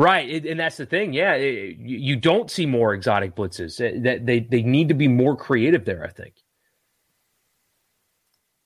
Right, 0.00 0.44
and 0.44 0.58
that's 0.58 0.76
the 0.76 0.86
thing. 0.86 1.12
Yeah, 1.12 1.36
you 1.36 2.16
don't 2.16 2.50
see 2.50 2.66
more 2.66 2.92
exotic 2.92 3.36
blitzes. 3.36 3.76
That 4.02 4.26
they 4.26 4.40
they 4.40 4.62
need 4.62 4.88
to 4.88 4.94
be 4.94 5.06
more 5.06 5.36
creative 5.36 5.84
there. 5.84 6.04
I 6.04 6.10
think. 6.10 6.34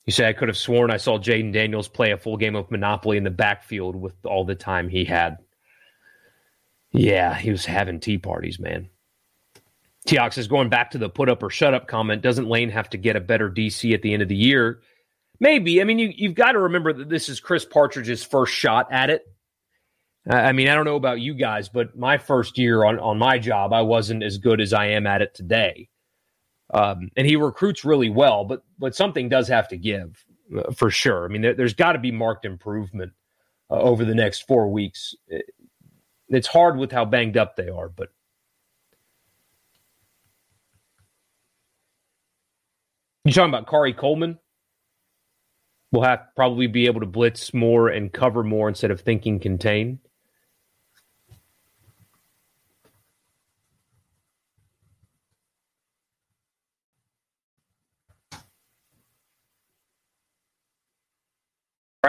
You 0.07 0.11
say 0.11 0.27
I 0.27 0.33
could 0.33 0.47
have 0.47 0.57
sworn 0.57 0.89
I 0.89 0.97
saw 0.97 1.19
Jayden 1.19 1.53
Daniels 1.53 1.87
play 1.87 2.09
a 2.09 2.17
full 2.17 2.37
game 2.37 2.55
of 2.55 2.71
Monopoly 2.71 3.17
in 3.17 3.23
the 3.23 3.29
backfield 3.29 3.95
with 3.95 4.15
all 4.25 4.43
the 4.43 4.55
time 4.55 4.89
he 4.89 5.05
had. 5.05 5.37
Yeah, 6.91 7.35
he 7.35 7.51
was 7.51 7.65
having 7.65 7.99
tea 7.99 8.17
parties, 8.17 8.59
man. 8.59 8.89
Teox 10.07 10.37
is 10.37 10.47
going 10.47 10.69
back 10.69 10.91
to 10.91 10.97
the 10.97 11.09
put 11.09 11.29
up 11.29 11.43
or 11.43 11.49
shut 11.49 11.73
up 11.73 11.87
comment. 11.87 12.21
Doesn't 12.21 12.47
Lane 12.47 12.69
have 12.69 12.89
to 12.91 12.97
get 12.97 13.15
a 13.15 13.21
better 13.21 13.49
DC 13.49 13.93
at 13.93 14.01
the 14.01 14.13
end 14.13 14.23
of 14.23 14.29
the 14.29 14.35
year? 14.35 14.81
Maybe. 15.39 15.81
I 15.81 15.83
mean, 15.83 15.99
you, 15.99 16.11
you've 16.15 16.35
got 16.35 16.53
to 16.53 16.59
remember 16.59 16.91
that 16.93 17.09
this 17.09 17.29
is 17.29 17.39
Chris 17.39 17.65
Partridge's 17.65 18.23
first 18.23 18.53
shot 18.53 18.87
at 18.91 19.09
it. 19.09 19.23
I 20.29 20.51
mean, 20.51 20.67
I 20.67 20.75
don't 20.75 20.85
know 20.85 20.95
about 20.95 21.21
you 21.21 21.33
guys, 21.33 21.69
but 21.69 21.97
my 21.97 22.17
first 22.17 22.57
year 22.57 22.83
on, 22.83 22.99
on 22.99 23.17
my 23.17 23.39
job, 23.39 23.71
I 23.71 23.81
wasn't 23.81 24.23
as 24.23 24.37
good 24.37 24.61
as 24.61 24.73
I 24.73 24.87
am 24.87 25.07
at 25.07 25.21
it 25.21 25.33
today. 25.33 25.89
Um, 26.71 27.09
and 27.15 27.25
he 27.25 27.35
recruits 27.35 27.83
really 27.83 28.09
well, 28.09 28.45
but 28.45 28.63
but 28.77 28.95
something 28.95 29.27
does 29.27 29.47
have 29.47 29.67
to 29.69 29.77
give 29.77 30.23
uh, 30.55 30.71
for 30.71 30.91
sure. 30.91 31.25
I 31.25 31.27
mean, 31.29 31.41
there, 31.41 31.55
has 31.57 31.73
got 31.73 31.93
to 31.93 31.99
be 31.99 32.11
marked 32.11 32.45
improvement 32.45 33.11
uh, 33.71 33.75
over 33.75 34.05
the 34.05 34.13
next 34.13 34.41
four 34.47 34.69
weeks. 34.71 35.15
It, 36.29 36.35
it's 36.37 36.47
hard 36.47 36.77
with 36.77 36.91
how 36.91 37.05
banged 37.05 37.37
up 37.37 37.55
they 37.55 37.69
are, 37.69 37.89
but 37.89 38.09
you 43.25 43.33
talking 43.33 43.53
about 43.53 43.67
Khari 43.67 43.95
Coleman? 43.95 44.39
We'll 45.91 46.03
have 46.03 46.21
probably 46.35 46.67
be 46.67 46.85
able 46.87 47.01
to 47.01 47.07
blitz 47.07 47.53
more 47.53 47.89
and 47.89 48.13
cover 48.13 48.43
more 48.43 48.69
instead 48.69 48.91
of 48.91 49.01
thinking 49.01 49.39
contain. 49.39 49.99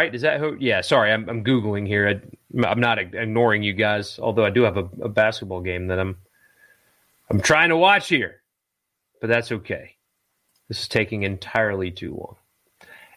Right? 0.01 0.15
Is 0.15 0.23
that 0.23 0.41
who? 0.41 0.57
Yeah, 0.59 0.81
sorry, 0.81 1.13
I'm, 1.13 1.29
I'm 1.29 1.45
googling 1.45 1.87
here. 1.87 2.09
I, 2.09 2.69
am 2.71 2.81
not 2.81 2.99
ignoring 2.99 3.63
you 3.63 3.75
guys, 3.75 4.19
although 4.19 4.45
I 4.45 4.51
do 4.51 4.63
have 4.63 4.79
a, 4.79 4.89
a, 5.03 5.09
basketball 5.09 5.61
game 5.61 5.89
that 5.89 5.99
I'm 5.99 6.17
I'm 7.29 7.41
trying 7.41 7.69
to 7.69 7.77
watch 7.77 8.09
here, 8.09 8.41
but 9.21 9.29
that's 9.29 9.53
okay. 9.53 9.97
This 10.69 10.81
is 10.81 10.89
taking 10.89 11.25
entirely 11.25 11.91
too 11.91 12.15
long. 12.15 12.37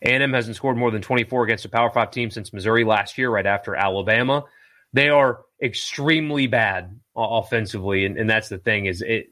A&M 0.02 0.34
hasn't 0.34 0.58
scored 0.58 0.76
more 0.76 0.92
than 0.92 1.02
24 1.02 1.46
against 1.46 1.64
a 1.64 1.70
Power 1.70 1.90
Five 1.90 2.12
team 2.12 2.30
since 2.30 2.52
Missouri 2.52 2.84
last 2.84 3.18
year, 3.18 3.30
right 3.30 3.46
after 3.46 3.76
Alabama. 3.76 4.44
They 4.92 5.08
are 5.08 5.42
extremely 5.62 6.48
bad 6.48 7.00
offensively, 7.16 8.06
and, 8.06 8.18
and 8.18 8.30
that's 8.30 8.50
the 8.50 8.58
thing 8.58 8.88
is 8.88 9.02
it. 9.02 9.30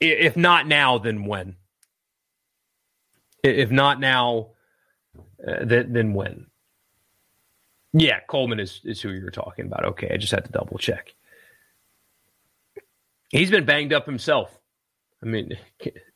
If 0.00 0.36
not 0.36 0.68
now, 0.68 0.98
then 0.98 1.24
when? 1.24 1.56
If 3.42 3.72
not 3.72 3.98
now, 3.98 4.50
uh, 5.46 5.64
then, 5.64 5.92
then 5.92 6.14
when? 6.14 6.46
Yeah, 7.92 8.20
Coleman 8.28 8.60
is, 8.60 8.80
is 8.84 9.00
who 9.00 9.10
you're 9.10 9.30
talking 9.30 9.66
about. 9.66 9.84
Okay, 9.84 10.10
I 10.12 10.16
just 10.16 10.32
had 10.32 10.44
to 10.44 10.52
double 10.52 10.78
check. 10.78 11.14
He's 13.30 13.50
been 13.50 13.64
banged 13.64 13.92
up 13.92 14.06
himself. 14.06 14.58
I 15.22 15.26
mean, 15.26 15.58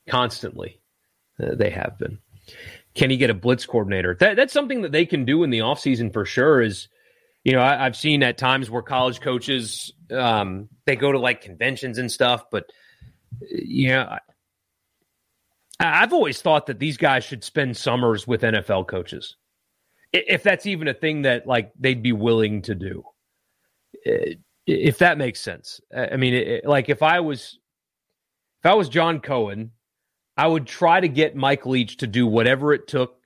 constantly 0.09 0.81
uh, 1.43 1.55
they 1.55 1.71
have 1.71 1.99
been. 1.99 2.19
Can 2.95 3.11
he 3.11 3.17
get 3.17 3.31
a 3.31 3.35
blitz 3.35 3.67
coordinator? 3.67 4.17
That, 4.19 4.37
that's 4.37 4.53
something 4.53 4.83
that 4.83 4.93
they 4.93 5.07
can 5.07 5.25
do 5.25 5.43
in 5.45 5.51
the 5.51 5.61
offseason 5.61 6.13
for 6.13 6.25
sure. 6.25 6.61
Is 6.61 6.89
you 7.45 7.53
know 7.53 7.63
I, 7.63 7.85
have 7.85 7.97
seen 7.97 8.23
at 8.23 8.39
times 8.39 8.71
where 8.71 8.83
college 8.83 9.21
coaches 9.21 9.93
um, 10.11 10.69
they 10.85 10.97
go 10.97 11.13
to 11.13 11.19
like 11.19 11.41
conventions 11.41 11.99
and 11.99 12.11
stuff, 12.11 12.45
but 12.51 12.71
you 13.51 13.89
know 13.89 14.19
I've 15.83 16.13
always 16.13 16.41
thought 16.41 16.67
that 16.67 16.79
these 16.79 16.97
guys 16.97 17.25
should 17.25 17.43
spend 17.43 17.77
summers 17.77 18.27
with 18.27 18.43
NFL 18.43 18.87
coaches, 18.89 19.37
if 20.13 20.43
that's 20.43 20.67
even 20.67 20.89
a 20.89 20.95
thing 20.95 21.23
that 21.23 21.47
like 21.47 21.73
they'd 21.79 22.03
be 22.03 22.13
willing 22.13 22.63
to 22.63 22.75
do. 22.75 23.03
If 24.67 24.99
that 24.99 25.19
makes 25.19 25.41
sense. 25.41 25.81
I 25.97 26.17
mean, 26.17 26.61
like 26.65 26.89
if 26.89 27.03
I 27.03 27.21
was, 27.21 27.59
if 28.61 28.67
I 28.71 28.75
was 28.75 28.89
John 28.89 29.21
Cohen, 29.21 29.73
I 30.37 30.47
would 30.47 30.67
try 30.67 31.01
to 31.01 31.09
get 31.09 31.37
Mike 31.37 31.67
Leach 31.67 31.99
to 31.99 32.07
do 32.07 32.27
whatever 32.27 32.73
it 32.73 32.87
took 32.87 33.17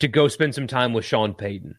to 0.00 0.08
go 0.08 0.28
spend 0.28 0.54
some 0.54 0.66
time 0.66 0.92
with 0.92 1.04
Sean 1.04 1.34
Payton. 1.34 1.76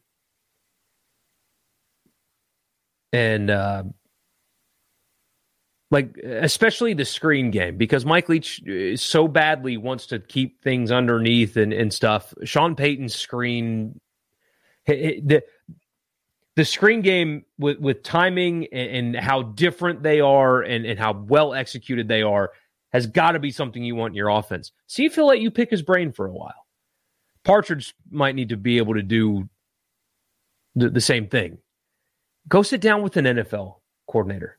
And 3.13 3.49
uh, 3.49 3.83
like 5.91 6.17
especially 6.17 6.93
the 6.93 7.05
screen 7.05 7.51
game 7.51 7.77
because 7.77 8.05
Mike 8.05 8.27
Leach 8.27 8.61
uh, 8.67 8.95
so 8.95 9.27
badly 9.27 9.77
wants 9.77 10.07
to 10.07 10.19
keep 10.19 10.61
things 10.61 10.91
underneath 10.91 11.57
and, 11.57 11.71
and 11.73 11.93
stuff. 11.93 12.33
Sean 12.43 12.75
Payton's 12.75 13.15
screen 13.15 13.99
the 14.87 15.43
the 16.55 16.65
screen 16.65 17.01
game 17.01 17.45
with 17.57 17.79
with 17.79 18.03
timing 18.03 18.67
and, 18.71 19.15
and 19.15 19.23
how 19.23 19.43
different 19.43 20.03
they 20.03 20.19
are 20.21 20.61
and, 20.61 20.85
and 20.85 20.97
how 20.97 21.13
well 21.13 21.53
executed 21.53 22.07
they 22.07 22.21
are 22.21 22.51
has 22.91 23.07
got 23.07 23.33
to 23.33 23.39
be 23.39 23.51
something 23.51 23.83
you 23.83 23.95
want 23.95 24.11
in 24.11 24.15
your 24.15 24.29
offense. 24.29 24.71
See 24.87 25.05
if 25.05 25.15
he'll 25.15 25.27
let 25.27 25.41
you 25.41 25.51
pick 25.51 25.69
his 25.69 25.81
brain 25.81 26.13
for 26.13 26.25
a 26.25 26.33
while. 26.33 26.65
Partridge 27.43 27.93
might 28.09 28.35
need 28.35 28.49
to 28.49 28.57
be 28.57 28.77
able 28.77 28.93
to 28.93 29.03
do 29.03 29.49
the, 30.75 30.89
the 30.89 31.01
same 31.01 31.27
thing. 31.27 31.57
Go 32.47 32.63
sit 32.63 32.81
down 32.81 33.03
with 33.03 33.17
an 33.17 33.25
NFL 33.25 33.79
coordinator 34.07 34.57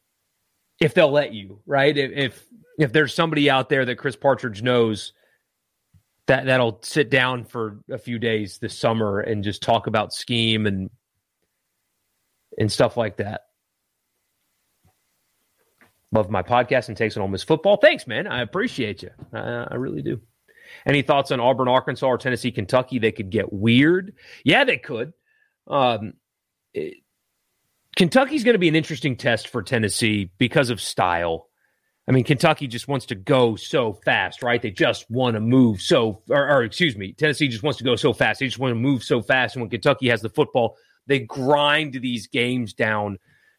if 0.80 0.94
they'll 0.94 1.10
let 1.10 1.32
you, 1.32 1.60
right? 1.66 1.96
If, 1.96 2.44
if 2.78 2.92
there's 2.92 3.14
somebody 3.14 3.48
out 3.48 3.68
there 3.68 3.84
that 3.84 3.96
Chris 3.96 4.16
Partridge 4.16 4.62
knows 4.62 5.12
that 6.26 6.46
that'll 6.46 6.80
sit 6.82 7.10
down 7.10 7.44
for 7.44 7.80
a 7.90 7.98
few 7.98 8.18
days 8.18 8.58
this 8.58 8.76
summer 8.76 9.20
and 9.20 9.44
just 9.44 9.62
talk 9.62 9.86
about 9.86 10.12
scheme 10.12 10.66
and 10.66 10.90
and 12.58 12.70
stuff 12.72 12.96
like 12.96 13.18
that. 13.18 13.42
Love 16.12 16.30
my 16.30 16.42
podcast 16.42 16.88
and 16.88 16.96
takes 16.96 17.16
on 17.16 17.22
Ole 17.22 17.28
Miss 17.28 17.42
football. 17.42 17.76
Thanks, 17.76 18.06
man. 18.06 18.26
I 18.26 18.42
appreciate 18.42 19.02
you. 19.02 19.10
I, 19.32 19.66
I 19.70 19.74
really 19.74 20.02
do. 20.02 20.20
Any 20.86 21.02
thoughts 21.02 21.30
on 21.30 21.40
Auburn, 21.40 21.68
Arkansas, 21.68 22.06
or 22.06 22.18
Tennessee, 22.18 22.50
Kentucky? 22.50 22.98
They 22.98 23.12
could 23.12 23.30
get 23.30 23.52
weird. 23.52 24.14
Yeah, 24.44 24.64
they 24.64 24.78
could. 24.78 25.12
Um, 25.66 26.14
it, 26.74 26.98
Kentucky's 27.96 28.44
going 28.44 28.54
to 28.54 28.58
be 28.58 28.68
an 28.68 28.76
interesting 28.76 29.16
test 29.16 29.48
for 29.48 29.62
Tennessee 29.62 30.30
because 30.38 30.68
of 30.70 30.80
style. 30.80 31.48
I 32.06 32.12
mean, 32.12 32.24
Kentucky 32.24 32.68
just 32.68 32.86
wants 32.86 33.06
to 33.06 33.14
go 33.14 33.56
so 33.56 33.94
fast, 34.04 34.42
right? 34.42 34.62
They 34.62 34.70
just 34.70 35.10
want 35.10 35.34
to 35.34 35.40
move 35.40 35.82
so, 35.82 36.22
or, 36.28 36.48
or, 36.48 36.62
excuse 36.62 36.96
me, 36.96 37.12
Tennessee 37.12 37.48
just 37.48 37.64
wants 37.64 37.78
to 37.78 37.84
go 37.84 37.96
so 37.96 38.12
fast. 38.12 38.38
They 38.38 38.46
just 38.46 38.60
want 38.60 38.70
to 38.70 38.76
move 38.76 39.02
so 39.02 39.22
fast. 39.22 39.56
And 39.56 39.62
when 39.62 39.70
Kentucky 39.70 40.08
has 40.08 40.20
the 40.20 40.28
football, 40.28 40.76
they 41.06 41.20
grind 41.20 41.94
these 41.94 42.28
games 42.28 42.74
down 42.74 43.18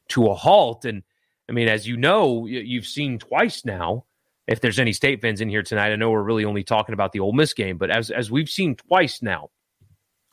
to 0.09 0.27
a 0.27 0.35
halt. 0.35 0.85
And 0.85 1.03
I 1.49 1.51
mean, 1.51 1.67
as 1.67 1.87
you 1.87 1.97
know, 1.97 2.45
you've 2.45 2.85
seen 2.85 3.19
twice 3.19 3.65
now. 3.65 4.05
If 4.47 4.61
there's 4.61 4.79
any 4.79 4.93
state 4.93 5.21
fans 5.21 5.41
in 5.41 5.49
here 5.49 5.63
tonight, 5.63 5.91
I 5.91 5.97
know 5.97 6.09
we're 6.09 6.23
really 6.23 6.45
only 6.45 6.63
talking 6.63 6.93
about 6.93 7.11
the 7.11 7.19
Ole 7.19 7.33
Miss 7.33 7.53
game, 7.53 7.77
but 7.77 7.89
as 7.89 8.11
as 8.11 8.31
we've 8.31 8.47
seen 8.47 8.75
twice 8.75 9.21
now, 9.21 9.49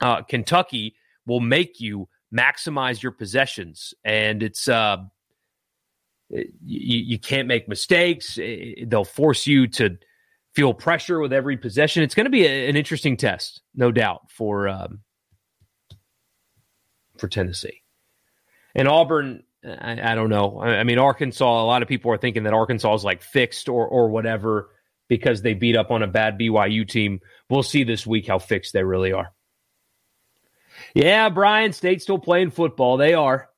uh, 0.01 0.23
Kentucky 0.23 0.95
will 1.27 1.41
make 1.41 1.81
you 1.81 2.09
maximize 2.35 3.03
your 3.03 3.13
possessions, 3.13 3.95
and 4.05 4.43
it's 4.43 4.69
uh, 4.69 4.99
you, 6.31 6.49
you 6.65 7.19
can't 7.19 7.49
make 7.49 7.69
mistakes. 7.69 8.39
They'll 8.87 9.05
force 9.05 9.47
you 9.47 9.69
to 9.69 9.99
feel 10.55 10.75
pressure 10.75 11.21
with 11.21 11.33
every 11.33 11.57
possession. 11.57 12.03
It's 12.03 12.15
going 12.15 12.27
to 12.27 12.31
be 12.31 12.47
a, 12.47 12.69
an 12.69 12.77
interesting 12.77 13.17
test, 13.17 13.63
no 13.75 13.93
doubt, 13.93 14.31
for 14.31 14.69
um, 14.69 15.01
for 17.19 17.29
Tennessee. 17.29 17.83
And 18.75 18.89
Auburn, 18.89 19.45
I, 19.65 20.13
I 20.13 20.15
don't 20.15 20.31
know. 20.31 20.59
I, 20.59 20.79
I, 20.79 20.85
mean, 20.85 20.99
Arkansas. 20.99 21.63
A 21.63 21.67
lot 21.67 21.83
of 21.83 21.89
people 21.89 22.11
are 22.11 22.19
thinking 22.19 22.45
that 22.45 22.53
Arkansas 22.53 22.95
is 22.95 23.05
like 23.05 23.23
fixed 23.23 23.69
or 23.69 23.87
or 23.87 24.09
whatever 24.09 24.71
because 25.09 25.43
they 25.43 25.55
beat 25.55 25.77
up 25.77 25.91
on 25.91 26.03
a 26.03 26.07
bad 26.07 26.39
BYU 26.39 26.89
team. 26.89 27.21
We'll 27.49 27.63
see 27.63 27.85
this 27.85 28.07
week 28.07 28.27
how 28.27 28.39
fixed 28.39 28.73
they 28.73 28.85
really 28.85 29.13
are. 29.13 29.33
Yeah, 30.95 31.29
Brian, 31.29 31.73
State's 31.73 32.05
still 32.05 32.19
playing 32.19 32.51
football. 32.51 32.97
They 32.97 33.15
are. 33.15 33.49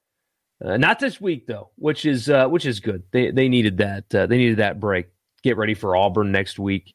Uh, 0.64 0.78
not 0.78 0.99
this 0.99 1.20
week 1.20 1.47
though, 1.47 1.70
which 1.76 2.07
is 2.07 2.30
uh, 2.30 2.49
which 2.49 2.64
is 2.64 2.80
good. 2.80 3.03
They 3.11 3.30
they 3.30 3.49
needed 3.49 3.78
that 3.78 4.14
uh, 4.14 4.26
they 4.26 4.39
needed 4.39 4.59
that 4.59 4.80
break. 4.80 5.09
Get 5.43 5.59
ready 5.59 5.74
for 5.74 5.95
Auburn 5.95 6.32
next 6.32 6.59
week. 6.59 6.95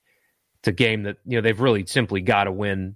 It's 0.59 0.67
a 0.67 0.71
game 0.71 1.03
that 1.03 1.17
you 1.25 1.37
know 1.37 1.41
they've 1.41 1.59
really 1.59 1.85
simply 1.85 2.21
got 2.21 2.45
to 2.45 2.51
win. 2.51 2.95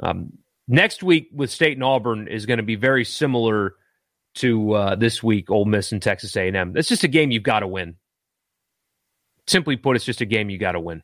Um, 0.00 0.38
next 0.68 1.02
week 1.02 1.30
with 1.32 1.50
State 1.50 1.76
and 1.76 1.82
Auburn 1.82 2.28
is 2.28 2.46
going 2.46 2.58
to 2.58 2.62
be 2.62 2.76
very 2.76 3.04
similar 3.04 3.74
to 4.36 4.72
uh, 4.72 4.94
this 4.94 5.20
week, 5.20 5.50
Ole 5.50 5.64
Miss 5.64 5.90
and 5.90 6.00
Texas 6.00 6.36
A&M. 6.36 6.76
It's 6.76 6.88
just 6.88 7.02
a 7.02 7.08
game 7.08 7.32
you've 7.32 7.42
got 7.42 7.60
to 7.60 7.66
win. 7.66 7.96
Simply 9.48 9.76
put, 9.76 9.96
it's 9.96 10.04
just 10.04 10.20
a 10.20 10.26
game 10.26 10.50
you 10.50 10.58
got 10.58 10.72
to 10.72 10.80
win. 10.80 11.02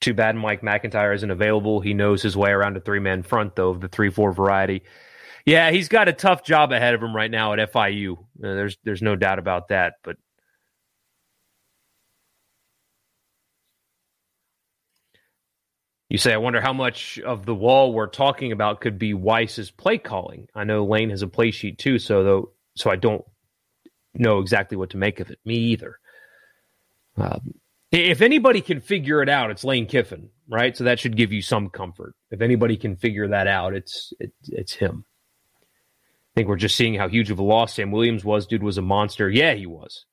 Too 0.00 0.14
bad 0.14 0.34
Mike 0.34 0.62
MacIntyre 0.62 1.12
isn't 1.12 1.30
available. 1.30 1.80
He 1.80 1.92
knows 1.92 2.22
his 2.22 2.36
way 2.36 2.50
around 2.50 2.76
a 2.76 2.80
three 2.80 3.00
man 3.00 3.22
front, 3.22 3.54
though, 3.54 3.70
of 3.70 3.80
the 3.80 3.88
3 3.88 4.10
4 4.10 4.32
variety. 4.32 4.82
Yeah, 5.44 5.70
he's 5.70 5.88
got 5.88 6.08
a 6.08 6.12
tough 6.12 6.42
job 6.42 6.72
ahead 6.72 6.94
of 6.94 7.02
him 7.02 7.14
right 7.14 7.30
now 7.30 7.52
at 7.52 7.72
FIU. 7.72 8.18
Uh, 8.18 8.22
there's, 8.40 8.78
there's 8.84 9.02
no 9.02 9.16
doubt 9.16 9.38
about 9.38 9.68
that. 9.68 9.94
But 10.02 10.16
you 16.08 16.18
say, 16.18 16.32
I 16.32 16.38
wonder 16.38 16.60
how 16.60 16.72
much 16.72 17.18
of 17.20 17.44
the 17.46 17.54
wall 17.54 17.92
we're 17.92 18.06
talking 18.06 18.52
about 18.52 18.80
could 18.80 18.98
be 18.98 19.12
Weis's 19.12 19.70
play 19.70 19.98
calling. 19.98 20.48
I 20.54 20.64
know 20.64 20.84
Lane 20.84 21.10
has 21.10 21.22
a 21.22 21.28
play 21.28 21.50
sheet 21.50 21.78
too, 21.78 21.98
so 21.98 22.24
though, 22.24 22.50
so 22.74 22.90
I 22.90 22.96
don't 22.96 23.24
know 24.14 24.38
exactly 24.38 24.76
what 24.76 24.90
to 24.90 24.96
make 24.96 25.20
of 25.20 25.30
it. 25.30 25.38
Me 25.44 25.54
either. 25.56 25.98
Um, 27.16 27.54
if 27.92 28.20
anybody 28.20 28.60
can 28.60 28.80
figure 28.80 29.22
it 29.22 29.28
out, 29.28 29.50
it's 29.50 29.64
Lane 29.64 29.86
Kiffin, 29.86 30.30
right? 30.48 30.76
So 30.76 30.84
that 30.84 31.00
should 31.00 31.16
give 31.16 31.32
you 31.32 31.42
some 31.42 31.68
comfort. 31.68 32.14
If 32.30 32.40
anybody 32.40 32.76
can 32.76 32.96
figure 32.96 33.28
that 33.28 33.46
out, 33.46 33.74
it's 33.74 34.12
it, 34.20 34.32
it's 34.48 34.72
him. 34.72 35.04
I 35.62 36.32
think 36.34 36.48
we're 36.48 36.56
just 36.56 36.76
seeing 36.76 36.94
how 36.94 37.08
huge 37.08 37.30
of 37.30 37.40
a 37.40 37.42
loss 37.42 37.74
Sam 37.74 37.90
Williams 37.90 38.24
was. 38.24 38.46
Dude 38.46 38.62
was 38.62 38.78
a 38.78 38.82
monster. 38.82 39.28
Yeah, 39.28 39.54
he 39.54 39.66
was. 39.66 40.06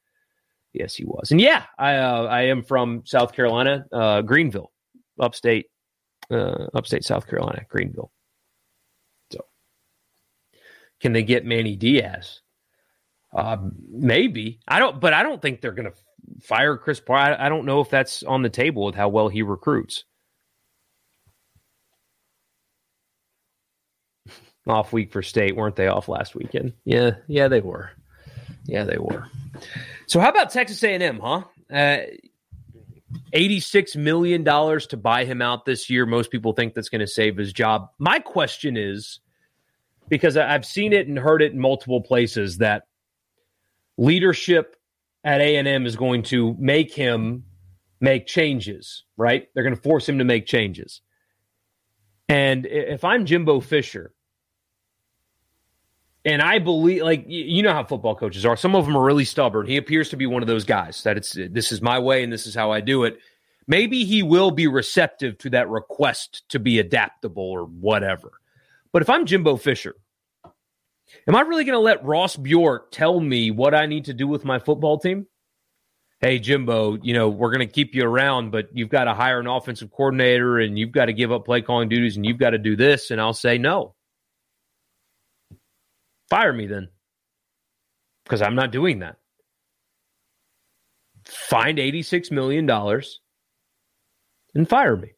Yes, 0.73 0.95
he 0.95 1.05
was. 1.05 1.31
And 1.31 1.39
yeah, 1.39 1.65
I 1.77 1.95
uh, 1.95 2.23
I 2.23 2.41
am 2.43 2.63
from 2.63 3.03
South 3.05 3.33
Carolina, 3.33 3.85
uh, 3.91 4.21
Greenville, 4.21 4.71
upstate, 5.19 5.67
uh, 6.31 6.67
upstate 6.73 7.03
South 7.03 7.27
Carolina, 7.27 7.63
Greenville. 7.69 8.11
So, 9.31 9.45
can 10.99 11.13
they 11.13 11.23
get 11.23 11.45
Manny 11.45 11.75
Diaz? 11.75 12.41
Uh, 13.37 13.57
maybe 13.87 14.59
I 14.67 14.79
don't, 14.79 14.99
but 14.99 15.13
I 15.13 15.21
don't 15.21 15.39
think 15.39 15.61
they're 15.61 15.71
going 15.71 15.91
to 15.91 15.93
fire 16.41 16.75
Chris 16.75 16.99
Paul. 16.99 17.17
I, 17.17 17.35
I 17.45 17.49
don't 17.49 17.65
know 17.65 17.81
if 17.81 17.89
that's 17.91 18.23
on 18.23 18.41
the 18.41 18.49
table 18.49 18.85
with 18.85 18.95
how 18.95 19.09
well 19.09 19.29
he 19.29 19.43
recruits. 19.43 20.05
off 24.67 24.91
week 24.91 25.11
for 25.11 25.21
state, 25.21 25.55
weren't 25.55 25.75
they 25.75 25.85
off 25.85 26.09
last 26.09 26.33
weekend? 26.33 26.73
Yeah, 26.83 27.11
yeah, 27.27 27.47
they 27.47 27.61
were. 27.61 27.91
Yeah, 28.65 28.85
they 28.85 28.97
were. 28.97 29.27
So 30.07 30.19
how 30.19 30.29
about 30.29 30.49
Texas 30.49 30.83
A&M, 30.83 31.19
huh? 31.19 31.43
Uh, 31.71 31.99
$86 33.33 33.95
million 33.95 34.43
to 34.43 34.97
buy 34.97 35.25
him 35.25 35.43
out 35.43 35.63
this 35.63 35.91
year. 35.91 36.07
Most 36.07 36.31
people 36.31 36.53
think 36.53 36.73
that's 36.73 36.89
going 36.89 37.01
to 37.01 37.07
save 37.07 37.37
his 37.37 37.53
job. 37.53 37.91
My 37.99 38.17
question 38.17 38.77
is 38.77 39.19
because 40.09 40.37
I've 40.37 40.65
seen 40.65 40.91
it 40.91 41.07
and 41.07 41.19
heard 41.19 41.43
it 41.43 41.51
in 41.51 41.59
multiple 41.59 42.01
places 42.01 42.57
that 42.57 42.86
leadership 43.97 44.75
at 45.23 45.41
A&M 45.41 45.85
is 45.85 45.95
going 45.95 46.23
to 46.23 46.55
make 46.59 46.93
him 46.93 47.43
make 47.99 48.27
changes, 48.27 49.03
right? 49.17 49.47
They're 49.53 49.63
going 49.63 49.75
to 49.75 49.81
force 49.81 50.07
him 50.07 50.19
to 50.19 50.23
make 50.23 50.45
changes. 50.45 51.01
And 52.29 52.65
if 52.65 53.03
I'm 53.03 53.25
Jimbo 53.25 53.59
Fisher, 53.61 54.13
and 56.25 56.41
I 56.41 56.59
believe, 56.59 57.03
like 57.03 57.23
you 57.27 57.63
know 57.63 57.71
how 57.71 57.85
football 57.85 58.13
coaches 58.13 58.45
are. 58.45 58.57
Some 58.57 58.75
of 58.75 58.85
them 58.85 58.97
are 58.97 59.03
really 59.03 59.23
stubborn. 59.23 59.65
He 59.65 59.77
appears 59.77 60.09
to 60.09 60.17
be 60.17 60.25
one 60.25 60.43
of 60.43 60.47
those 60.47 60.65
guys 60.65 61.01
that 61.03 61.15
it's 61.15 61.37
this 61.51 61.71
is 61.71 61.81
my 61.81 61.99
way 61.99 62.21
and 62.21 62.33
this 62.33 62.45
is 62.45 62.53
how 62.53 62.69
I 62.69 62.81
do 62.81 63.05
it. 63.05 63.17
Maybe 63.65 64.03
he 64.03 64.23
will 64.23 64.51
be 64.51 64.67
receptive 64.67 65.37
to 65.39 65.49
that 65.51 65.69
request 65.69 66.43
to 66.49 66.59
be 66.59 66.79
adaptable 66.79 67.43
or 67.49 67.63
whatever. 67.63 68.33
But 68.91 69.01
if 69.01 69.09
I'm 69.09 69.25
Jimbo 69.25 69.55
Fisher, 69.55 69.95
Am 71.27 71.35
I 71.35 71.41
really 71.41 71.63
going 71.63 71.73
to 71.73 71.79
let 71.79 72.03
Ross 72.03 72.35
Bjork 72.35 72.91
tell 72.91 73.19
me 73.19 73.51
what 73.51 73.73
I 73.73 73.85
need 73.85 74.05
to 74.05 74.13
do 74.13 74.27
with 74.27 74.45
my 74.45 74.59
football 74.59 74.99
team? 74.99 75.27
Hey, 76.19 76.39
Jimbo, 76.39 76.97
you 77.03 77.13
know, 77.13 77.29
we're 77.29 77.51
going 77.51 77.67
to 77.67 77.71
keep 77.71 77.93
you 77.93 78.03
around, 78.03 78.51
but 78.51 78.69
you've 78.73 78.89
got 78.89 79.03
to 79.03 79.13
hire 79.13 79.39
an 79.39 79.47
offensive 79.47 79.91
coordinator 79.91 80.57
and 80.57 80.77
you've 80.77 80.91
got 80.91 81.05
to 81.05 81.13
give 81.13 81.31
up 81.31 81.45
play 81.45 81.61
calling 81.61 81.89
duties 81.89 82.17
and 82.17 82.25
you've 82.25 82.39
got 82.39 82.51
to 82.51 82.57
do 82.57 82.75
this. 82.75 83.11
And 83.11 83.21
I'll 83.21 83.33
say 83.33 83.57
no. 83.57 83.93
Fire 86.29 86.51
me 86.51 86.65
then 86.65 86.89
because 88.23 88.41
I'm 88.41 88.55
not 88.55 88.71
doing 88.71 88.99
that. 88.99 89.17
Find 91.25 91.77
$86 91.77 92.31
million 92.31 92.69
and 94.55 94.67
fire 94.67 94.97
me. 94.97 95.11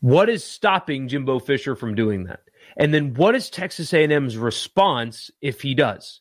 What 0.00 0.28
is 0.28 0.44
stopping 0.44 1.08
Jimbo 1.08 1.40
Fisher 1.40 1.76
from 1.76 1.94
doing 1.94 2.24
that? 2.24 2.40
And 2.78 2.94
then 2.94 3.14
what 3.14 3.34
is 3.34 3.50
Texas 3.50 3.92
A&M's 3.92 4.36
response 4.36 5.30
if 5.42 5.60
he 5.60 5.74
does? 5.74 6.20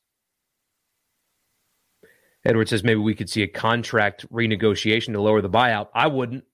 Edward 2.43 2.69
says 2.69 2.83
maybe 2.83 2.99
we 2.99 3.13
could 3.13 3.29
see 3.29 3.43
a 3.43 3.47
contract 3.47 4.27
renegotiation 4.31 5.13
to 5.13 5.21
lower 5.21 5.41
the 5.41 5.49
buyout. 5.49 5.89
I 5.93 6.07
wouldn't. 6.07 6.45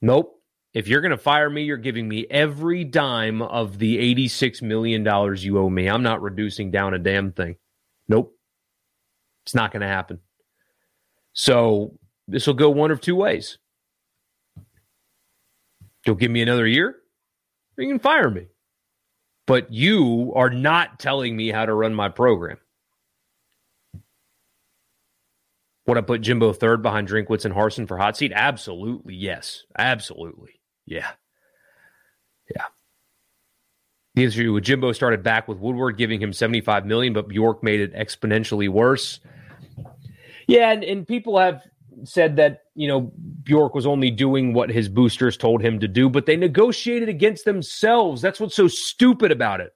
Nope. 0.00 0.36
If 0.72 0.86
you're 0.86 1.00
going 1.00 1.10
to 1.10 1.18
fire 1.18 1.50
me, 1.50 1.62
you're 1.62 1.76
giving 1.76 2.08
me 2.08 2.26
every 2.30 2.84
dime 2.84 3.42
of 3.42 3.78
the 3.78 4.14
$86 4.14 4.62
million 4.62 5.04
you 5.36 5.58
owe 5.58 5.68
me. 5.68 5.88
I'm 5.88 6.04
not 6.04 6.22
reducing 6.22 6.70
down 6.70 6.94
a 6.94 6.98
damn 6.98 7.32
thing. 7.32 7.56
Nope. 8.08 8.36
It's 9.44 9.54
not 9.54 9.72
going 9.72 9.82
to 9.82 9.88
happen. 9.88 10.20
So 11.32 11.98
this 12.28 12.46
will 12.46 12.54
go 12.54 12.70
one 12.70 12.92
of 12.92 13.00
two 13.00 13.16
ways. 13.16 13.58
You'll 16.06 16.16
give 16.16 16.30
me 16.30 16.42
another 16.42 16.66
year, 16.66 16.96
you 17.80 17.88
can 17.88 17.98
fire 17.98 18.30
me. 18.30 18.46
But 19.46 19.72
you 19.72 20.32
are 20.36 20.50
not 20.50 21.00
telling 21.00 21.36
me 21.36 21.50
how 21.50 21.66
to 21.66 21.74
run 21.74 21.94
my 21.94 22.08
program. 22.08 22.58
Would 25.86 25.98
I 25.98 26.02
put 26.02 26.20
Jimbo 26.20 26.52
third 26.52 26.82
behind 26.82 27.08
Drinkwitz 27.08 27.44
and 27.44 27.54
Harsin 27.54 27.88
for 27.88 27.98
hot 27.98 28.16
seat? 28.16 28.32
Absolutely, 28.32 29.14
yes. 29.14 29.64
Absolutely. 29.76 30.60
Yeah. 30.86 31.10
Yeah. 32.54 32.66
The 34.14 34.24
issue 34.24 34.52
with 34.52 34.64
Jimbo 34.64 34.92
started 34.92 35.22
back 35.22 35.48
with 35.48 35.58
Woodward 35.58 35.96
giving 35.96 36.20
him 36.22 36.32
75 36.32 36.86
million, 36.86 37.12
but 37.12 37.28
Bjork 37.28 37.62
made 37.62 37.80
it 37.80 37.94
exponentially 37.94 38.68
worse. 38.68 39.18
Yeah, 40.46 40.70
and, 40.70 40.84
and 40.84 41.06
people 41.06 41.38
have 41.38 41.62
said 42.04 42.36
that 42.36 42.62
you 42.74 42.88
know 42.88 43.12
Bjork 43.42 43.74
was 43.74 43.86
only 43.86 44.10
doing 44.10 44.52
what 44.52 44.70
his 44.70 44.88
boosters 44.88 45.36
told 45.36 45.62
him 45.62 45.80
to 45.80 45.88
do, 45.88 46.08
but 46.08 46.26
they 46.26 46.36
negotiated 46.36 47.08
against 47.08 47.44
themselves. 47.44 48.22
That's 48.22 48.40
what's 48.40 48.56
so 48.56 48.68
stupid 48.68 49.32
about 49.32 49.60
it. 49.60 49.72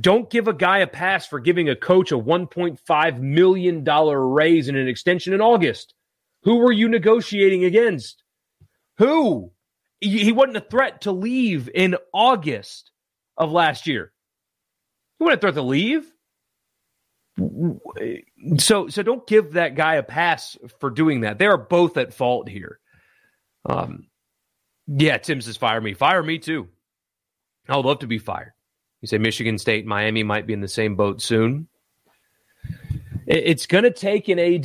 Don't 0.00 0.30
give 0.30 0.48
a 0.48 0.54
guy 0.54 0.78
a 0.78 0.86
pass 0.86 1.26
for 1.26 1.38
giving 1.38 1.68
a 1.68 1.76
coach 1.76 2.10
a 2.10 2.18
$1.5 2.18 3.20
million 3.20 3.84
raise 3.84 4.68
and 4.68 4.78
an 4.78 4.88
extension 4.88 5.34
in 5.34 5.40
August. 5.40 5.94
Who 6.42 6.56
were 6.56 6.72
you 6.72 6.88
negotiating 6.88 7.64
against? 7.64 8.22
Who? 8.96 9.52
He 10.00 10.32
wasn't 10.32 10.56
a 10.56 10.62
threat 10.62 11.02
to 11.02 11.12
leave 11.12 11.68
in 11.74 11.96
August 12.14 12.92
of 13.36 13.52
last 13.52 13.86
year. 13.86 14.12
He 15.18 15.24
wasn't 15.24 15.38
a 15.38 15.40
threat 15.42 15.54
to 15.54 15.62
leave? 15.62 16.10
So, 18.58 18.88
so 18.88 19.02
don't 19.02 19.26
give 19.26 19.52
that 19.52 19.74
guy 19.74 19.96
a 19.96 20.02
pass 20.02 20.56
for 20.78 20.90
doing 20.90 21.22
that. 21.22 21.38
They 21.38 21.46
are 21.46 21.58
both 21.58 21.96
at 21.96 22.14
fault 22.14 22.48
here. 22.48 22.78
Um, 23.66 24.06
yeah, 24.86 25.18
Tim 25.18 25.40
says 25.40 25.56
fire 25.56 25.80
me. 25.80 25.94
Fire 25.94 26.22
me 26.22 26.38
too. 26.38 26.68
I 27.68 27.76
would 27.76 27.86
love 27.86 28.00
to 28.00 28.06
be 28.06 28.18
fired. 28.18 28.52
You 29.00 29.08
say 29.08 29.18
Michigan 29.18 29.58
State, 29.58 29.86
Miami 29.86 30.22
might 30.22 30.46
be 30.46 30.52
in 30.52 30.60
the 30.60 30.68
same 30.68 30.96
boat 30.96 31.22
soon. 31.22 31.68
It's 33.26 33.66
going 33.66 33.84
to 33.84 33.92
take 33.92 34.28
an 34.28 34.38
AD. 34.38 34.64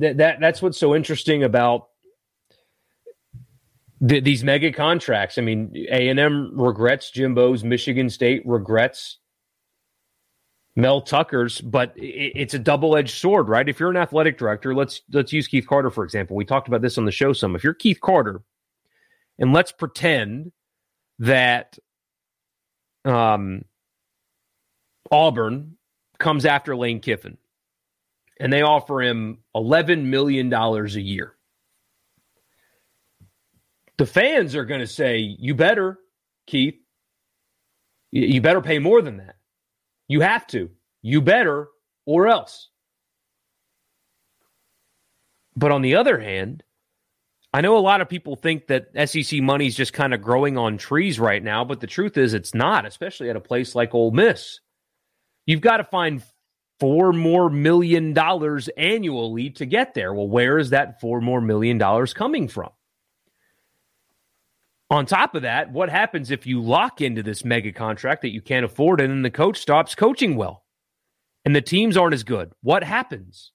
That, 0.00 0.14
that 0.18 0.40
that's 0.40 0.60
what's 0.60 0.78
so 0.78 0.94
interesting 0.94 1.42
about 1.42 1.88
the, 4.00 4.20
these 4.20 4.44
mega 4.44 4.72
contracts. 4.72 5.38
I 5.38 5.40
mean, 5.40 5.72
A 5.90 6.08
and 6.08 6.20
M 6.20 6.50
regrets 6.54 7.10
Jimbo's. 7.10 7.64
Michigan 7.64 8.10
State 8.10 8.42
regrets 8.44 9.18
Mel 10.76 11.00
Tucker's, 11.00 11.62
but 11.62 11.94
it's 11.96 12.52
a 12.52 12.58
double 12.58 12.96
edged 12.96 13.16
sword, 13.16 13.48
right? 13.48 13.66
If 13.66 13.80
you're 13.80 13.90
an 13.90 13.96
athletic 13.96 14.36
director, 14.36 14.74
let's 14.74 15.00
let's 15.10 15.32
use 15.32 15.48
Keith 15.48 15.66
Carter 15.66 15.90
for 15.90 16.04
example. 16.04 16.36
We 16.36 16.44
talked 16.44 16.68
about 16.68 16.82
this 16.82 16.98
on 16.98 17.06
the 17.06 17.10
show 17.10 17.32
some. 17.32 17.56
If 17.56 17.64
you're 17.64 17.74
Keith 17.74 18.00
Carter, 18.00 18.42
and 19.38 19.54
let's 19.54 19.72
pretend 19.72 20.52
that 21.20 21.78
um, 23.06 23.64
Auburn 25.10 25.78
comes 26.18 26.44
after 26.44 26.76
Lane 26.76 27.00
Kiffin, 27.00 27.38
and 28.38 28.52
they 28.52 28.60
offer 28.60 29.00
him 29.00 29.38
eleven 29.54 30.10
million 30.10 30.50
dollars 30.50 30.96
a 30.96 31.00
year. 31.00 31.32
The 33.96 34.06
fans 34.06 34.54
are 34.54 34.66
going 34.66 34.80
to 34.80 34.86
say, 34.86 35.20
"You 35.20 35.54
better, 35.54 35.98
Keith. 36.46 36.76
You 38.12 38.42
better 38.42 38.60
pay 38.60 38.78
more 38.78 39.00
than 39.00 39.16
that." 39.18 39.35
You 40.08 40.20
have 40.20 40.46
to. 40.48 40.70
You 41.02 41.20
better, 41.20 41.68
or 42.04 42.28
else. 42.28 42.68
But 45.56 45.72
on 45.72 45.82
the 45.82 45.96
other 45.96 46.18
hand, 46.18 46.62
I 47.52 47.62
know 47.62 47.76
a 47.76 47.80
lot 47.80 48.00
of 48.00 48.08
people 48.08 48.36
think 48.36 48.66
that 48.66 48.88
SEC 49.08 49.40
money 49.40 49.66
is 49.66 49.74
just 49.74 49.94
kind 49.94 50.12
of 50.12 50.20
growing 50.20 50.58
on 50.58 50.76
trees 50.76 51.18
right 51.18 51.42
now, 51.42 51.64
but 51.64 51.80
the 51.80 51.86
truth 51.86 52.18
is 52.18 52.34
it's 52.34 52.54
not, 52.54 52.84
especially 52.84 53.30
at 53.30 53.36
a 53.36 53.40
place 53.40 53.74
like 53.74 53.94
Ole 53.94 54.10
Miss. 54.10 54.60
You've 55.46 55.62
got 55.62 55.78
to 55.78 55.84
find 55.84 56.22
four 56.80 57.12
more 57.12 57.48
million 57.48 58.12
dollars 58.12 58.68
annually 58.76 59.50
to 59.50 59.64
get 59.64 59.94
there. 59.94 60.12
Well, 60.12 60.28
where 60.28 60.58
is 60.58 60.70
that 60.70 61.00
four 61.00 61.20
more 61.20 61.40
million 61.40 61.78
dollars 61.78 62.12
coming 62.12 62.48
from? 62.48 62.70
On 64.88 65.04
top 65.04 65.34
of 65.34 65.42
that, 65.42 65.72
what 65.72 65.88
happens 65.90 66.30
if 66.30 66.46
you 66.46 66.62
lock 66.62 67.00
into 67.00 67.22
this 67.22 67.44
mega 67.44 67.72
contract 67.72 68.22
that 68.22 68.32
you 68.32 68.40
can't 68.40 68.64
afford 68.64 69.00
and 69.00 69.10
then 69.10 69.22
the 69.22 69.30
coach 69.30 69.58
stops 69.58 69.96
coaching 69.96 70.36
well 70.36 70.64
and 71.44 71.56
the 71.56 71.60
teams 71.60 71.96
aren't 71.96 72.14
as 72.14 72.22
good? 72.22 72.52
What 72.62 72.84
happens? 72.84 73.50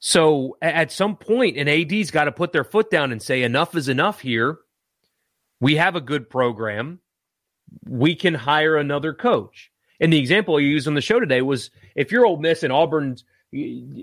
So 0.00 0.56
at 0.60 0.90
some 0.90 1.14
point, 1.16 1.56
an 1.56 1.68
AD's 1.68 2.10
got 2.10 2.24
to 2.24 2.32
put 2.32 2.52
their 2.52 2.64
foot 2.64 2.90
down 2.90 3.12
and 3.12 3.22
say, 3.22 3.44
enough 3.44 3.76
is 3.76 3.88
enough 3.88 4.20
here. 4.20 4.58
We 5.60 5.76
have 5.76 5.94
a 5.94 6.00
good 6.00 6.28
program. 6.28 6.98
We 7.88 8.16
can 8.16 8.34
hire 8.34 8.76
another 8.76 9.14
coach. 9.14 9.70
And 10.00 10.12
the 10.12 10.18
example 10.18 10.58
you 10.58 10.66
used 10.66 10.88
on 10.88 10.94
the 10.94 11.00
show 11.00 11.20
today 11.20 11.42
was 11.42 11.70
if 11.94 12.10
you're 12.10 12.26
Ole 12.26 12.38
Miss 12.38 12.64
and 12.64 12.72
Auburn's 12.72 13.24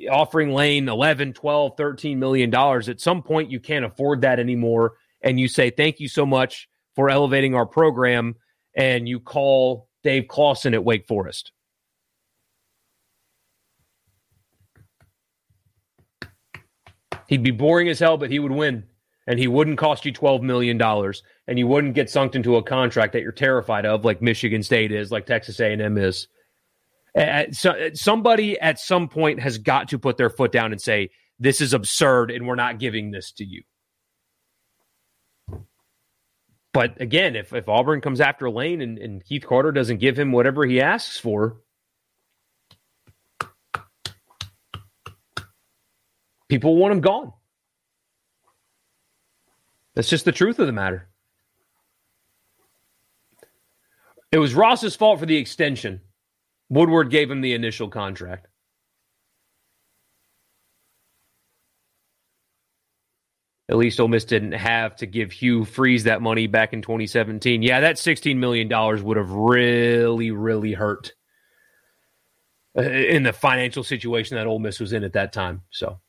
offering 0.09 0.53
Lane 0.53 0.87
11, 0.87 1.33
12, 1.33 1.75
13 1.75 2.17
million 2.17 2.49
dollars, 2.49 2.87
at 2.87 3.01
some 3.01 3.21
point 3.21 3.51
you 3.51 3.59
can't 3.59 3.83
afford 3.83 4.21
that 4.21 4.39
anymore 4.39 4.93
and 5.21 5.39
you 5.39 5.47
say, 5.47 5.69
Thank 5.69 5.99
you 5.99 6.07
so 6.07 6.25
much 6.25 6.67
for 6.95 7.09
elevating 7.09 7.55
our 7.55 7.65
program, 7.65 8.35
and 8.75 9.07
you 9.07 9.19
call 9.19 9.87
Dave 10.03 10.27
Clawson 10.27 10.73
at 10.73 10.83
Wake 10.83 11.07
Forest. 11.07 11.51
He'd 17.27 17.43
be 17.43 17.51
boring 17.51 17.89
as 17.89 17.99
hell, 17.99 18.17
but 18.17 18.31
he 18.31 18.39
would 18.39 18.51
win. 18.51 18.85
And 19.27 19.37
he 19.37 19.47
wouldn't 19.47 19.77
cost 19.77 20.03
you 20.03 20.11
$12 20.11 20.41
million. 20.41 20.81
And 20.81 21.59
you 21.59 21.67
wouldn't 21.67 21.93
get 21.93 22.09
sunk 22.09 22.33
into 22.33 22.55
a 22.55 22.63
contract 22.63 23.13
that 23.13 23.21
you're 23.21 23.31
terrified 23.31 23.85
of, 23.85 24.03
like 24.03 24.19
Michigan 24.19 24.63
State 24.63 24.91
is, 24.91 25.11
like 25.11 25.27
Texas 25.27 25.59
A&M 25.59 25.97
is. 25.99 26.27
so, 27.51 27.69
uh, 27.69 27.89
somebody 27.93 28.59
at 28.59 28.79
some 28.79 29.07
point 29.07 29.39
has 29.39 29.59
got 29.59 29.87
to 29.89 29.99
put 29.99 30.17
their 30.17 30.31
foot 30.31 30.51
down 30.51 30.71
and 30.71 30.81
say, 30.81 31.11
this 31.37 31.61
is 31.61 31.73
absurd 31.73 32.31
and 32.31 32.47
we're 32.47 32.55
not 32.55 32.79
giving 32.79 33.11
this 33.11 33.31
to 33.33 33.45
you. 33.45 33.61
But 36.73 37.01
again, 37.01 37.35
if, 37.35 37.53
if 37.53 37.67
Auburn 37.67 38.01
comes 38.01 38.21
after 38.21 38.49
Lane 38.49 38.81
and, 38.81 38.97
and 38.97 39.23
Keith 39.25 39.45
Carter 39.45 39.71
doesn't 39.71 39.97
give 39.97 40.17
him 40.17 40.31
whatever 40.31 40.65
he 40.65 40.81
asks 40.81 41.17
for, 41.17 41.57
people 46.47 46.77
want 46.77 46.93
him 46.93 47.01
gone. 47.01 47.33
That's 49.95 50.09
just 50.09 50.25
the 50.25 50.31
truth 50.31 50.59
of 50.59 50.67
the 50.67 50.73
matter. 50.73 51.09
It 54.31 54.37
was 54.37 54.53
Ross's 54.53 54.95
fault 54.95 55.19
for 55.19 55.25
the 55.25 55.37
extension. 55.37 56.01
Woodward 56.69 57.09
gave 57.09 57.31
him 57.31 57.41
the 57.41 57.53
initial 57.53 57.89
contract. 57.89 58.47
At 63.69 63.77
least 63.77 63.99
Ole 63.99 64.07
Miss 64.07 64.25
didn't 64.25 64.53
have 64.53 64.95
to 64.95 65.05
give 65.05 65.31
Hugh 65.31 65.63
Freeze 65.63 66.05
that 66.05 66.23
money 66.23 66.47
back 66.47 66.73
in 66.73 66.81
2017. 66.81 67.61
Yeah, 67.61 67.81
that 67.81 67.97
$16 67.97 68.35
million 68.37 68.67
would 69.05 69.17
have 69.17 69.29
really, 69.29 70.31
really 70.31 70.73
hurt 70.73 71.13
uh, 72.75 72.81
in 72.81 73.21
the 73.21 73.31
financial 73.31 73.83
situation 73.83 74.37
that 74.37 74.47
Ole 74.47 74.57
Miss 74.57 74.79
was 74.79 74.91
in 74.91 75.03
at 75.03 75.13
that 75.13 75.33
time. 75.33 75.61
So 75.69 75.99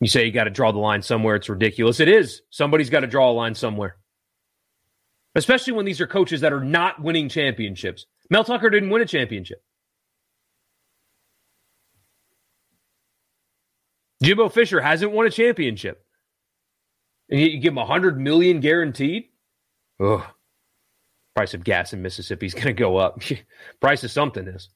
you 0.00 0.06
say 0.06 0.24
you 0.24 0.30
got 0.30 0.44
to 0.44 0.50
draw 0.50 0.70
the 0.70 0.78
line 0.78 1.02
somewhere. 1.02 1.34
It's 1.34 1.48
ridiculous. 1.48 1.98
It 1.98 2.06
is. 2.06 2.42
Somebody's 2.50 2.90
got 2.90 3.00
to 3.00 3.08
draw 3.08 3.28
a 3.28 3.32
line 3.32 3.56
somewhere, 3.56 3.96
especially 5.34 5.72
when 5.72 5.84
these 5.84 6.00
are 6.00 6.06
coaches 6.06 6.42
that 6.42 6.52
are 6.52 6.62
not 6.62 7.02
winning 7.02 7.28
championships. 7.28 8.06
Mel 8.30 8.44
Tucker 8.44 8.70
didn't 8.70 8.90
win 8.90 9.02
a 9.02 9.06
championship. 9.06 9.64
Jimbo 14.22 14.48
Fisher 14.48 14.80
hasn't 14.80 15.10
won 15.10 15.26
a 15.26 15.30
championship 15.30 16.04
you 17.28 17.58
give 17.58 17.72
them 17.74 17.78
a 17.78 17.86
hundred 17.86 18.18
million 18.18 18.60
guaranteed. 18.60 19.24
Ugh. 20.00 20.24
Price 21.34 21.54
of 21.54 21.64
gas 21.64 21.92
in 21.92 22.02
Mississippi 22.02 22.46
is 22.46 22.54
going 22.54 22.66
to 22.66 22.72
go 22.72 22.96
up. 22.96 23.22
Price 23.80 24.02
of 24.04 24.10
something 24.10 24.46
is. 24.48 24.68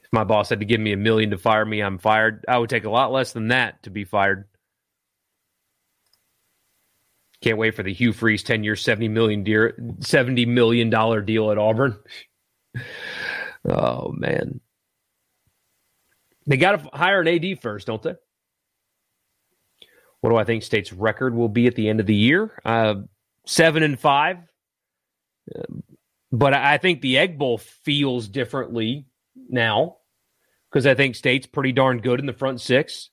If 0.00 0.12
my 0.12 0.24
boss 0.24 0.48
had 0.48 0.60
to 0.60 0.66
give 0.66 0.80
me 0.80 0.92
a 0.92 0.96
million 0.96 1.30
to 1.30 1.38
fire 1.38 1.64
me, 1.64 1.80
I'm 1.80 1.98
fired. 1.98 2.44
I 2.48 2.58
would 2.58 2.70
take 2.70 2.84
a 2.84 2.90
lot 2.90 3.12
less 3.12 3.32
than 3.32 3.48
that 3.48 3.82
to 3.84 3.90
be 3.90 4.04
fired. 4.04 4.48
Can't 7.40 7.58
wait 7.58 7.76
for 7.76 7.84
the 7.84 7.92
Hugh 7.92 8.12
Freeze 8.12 8.42
10 8.42 8.64
year, 8.64 8.74
$70 8.74 9.10
million, 9.10 9.44
deal, 9.44 9.70
$70 9.78 10.46
million 10.48 10.90
deal 11.24 11.50
at 11.52 11.58
Auburn. 11.58 11.96
oh, 13.64 14.12
man. 14.12 14.60
They 16.46 16.56
got 16.56 16.82
to 16.82 16.90
hire 16.92 17.20
an 17.20 17.28
AD 17.28 17.60
first, 17.62 17.86
don't 17.86 18.02
they? 18.02 18.14
What 20.20 20.30
do 20.30 20.36
I 20.36 20.44
think 20.44 20.62
State's 20.62 20.92
record 20.92 21.34
will 21.34 21.48
be 21.48 21.66
at 21.66 21.74
the 21.74 21.88
end 21.88 22.00
of 22.00 22.06
the 22.06 22.14
year? 22.14 22.50
Uh, 22.64 22.96
seven 23.46 23.82
and 23.82 23.98
five. 23.98 24.38
but 26.32 26.54
I 26.54 26.78
think 26.78 27.00
the 27.00 27.18
Egg 27.18 27.38
Bowl 27.38 27.58
feels 27.58 28.28
differently 28.28 29.06
now 29.48 29.98
because 30.70 30.86
I 30.86 30.94
think 30.94 31.14
State's 31.14 31.46
pretty 31.46 31.72
darn 31.72 32.00
good 32.00 32.20
in 32.20 32.26
the 32.26 32.32
front 32.32 32.60
six. 32.60 33.10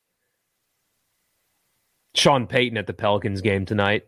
Sean 2.13 2.47
Payton 2.47 2.77
at 2.77 2.87
the 2.87 2.93
Pelicans 2.93 3.41
game 3.41 3.65
tonight. 3.65 4.07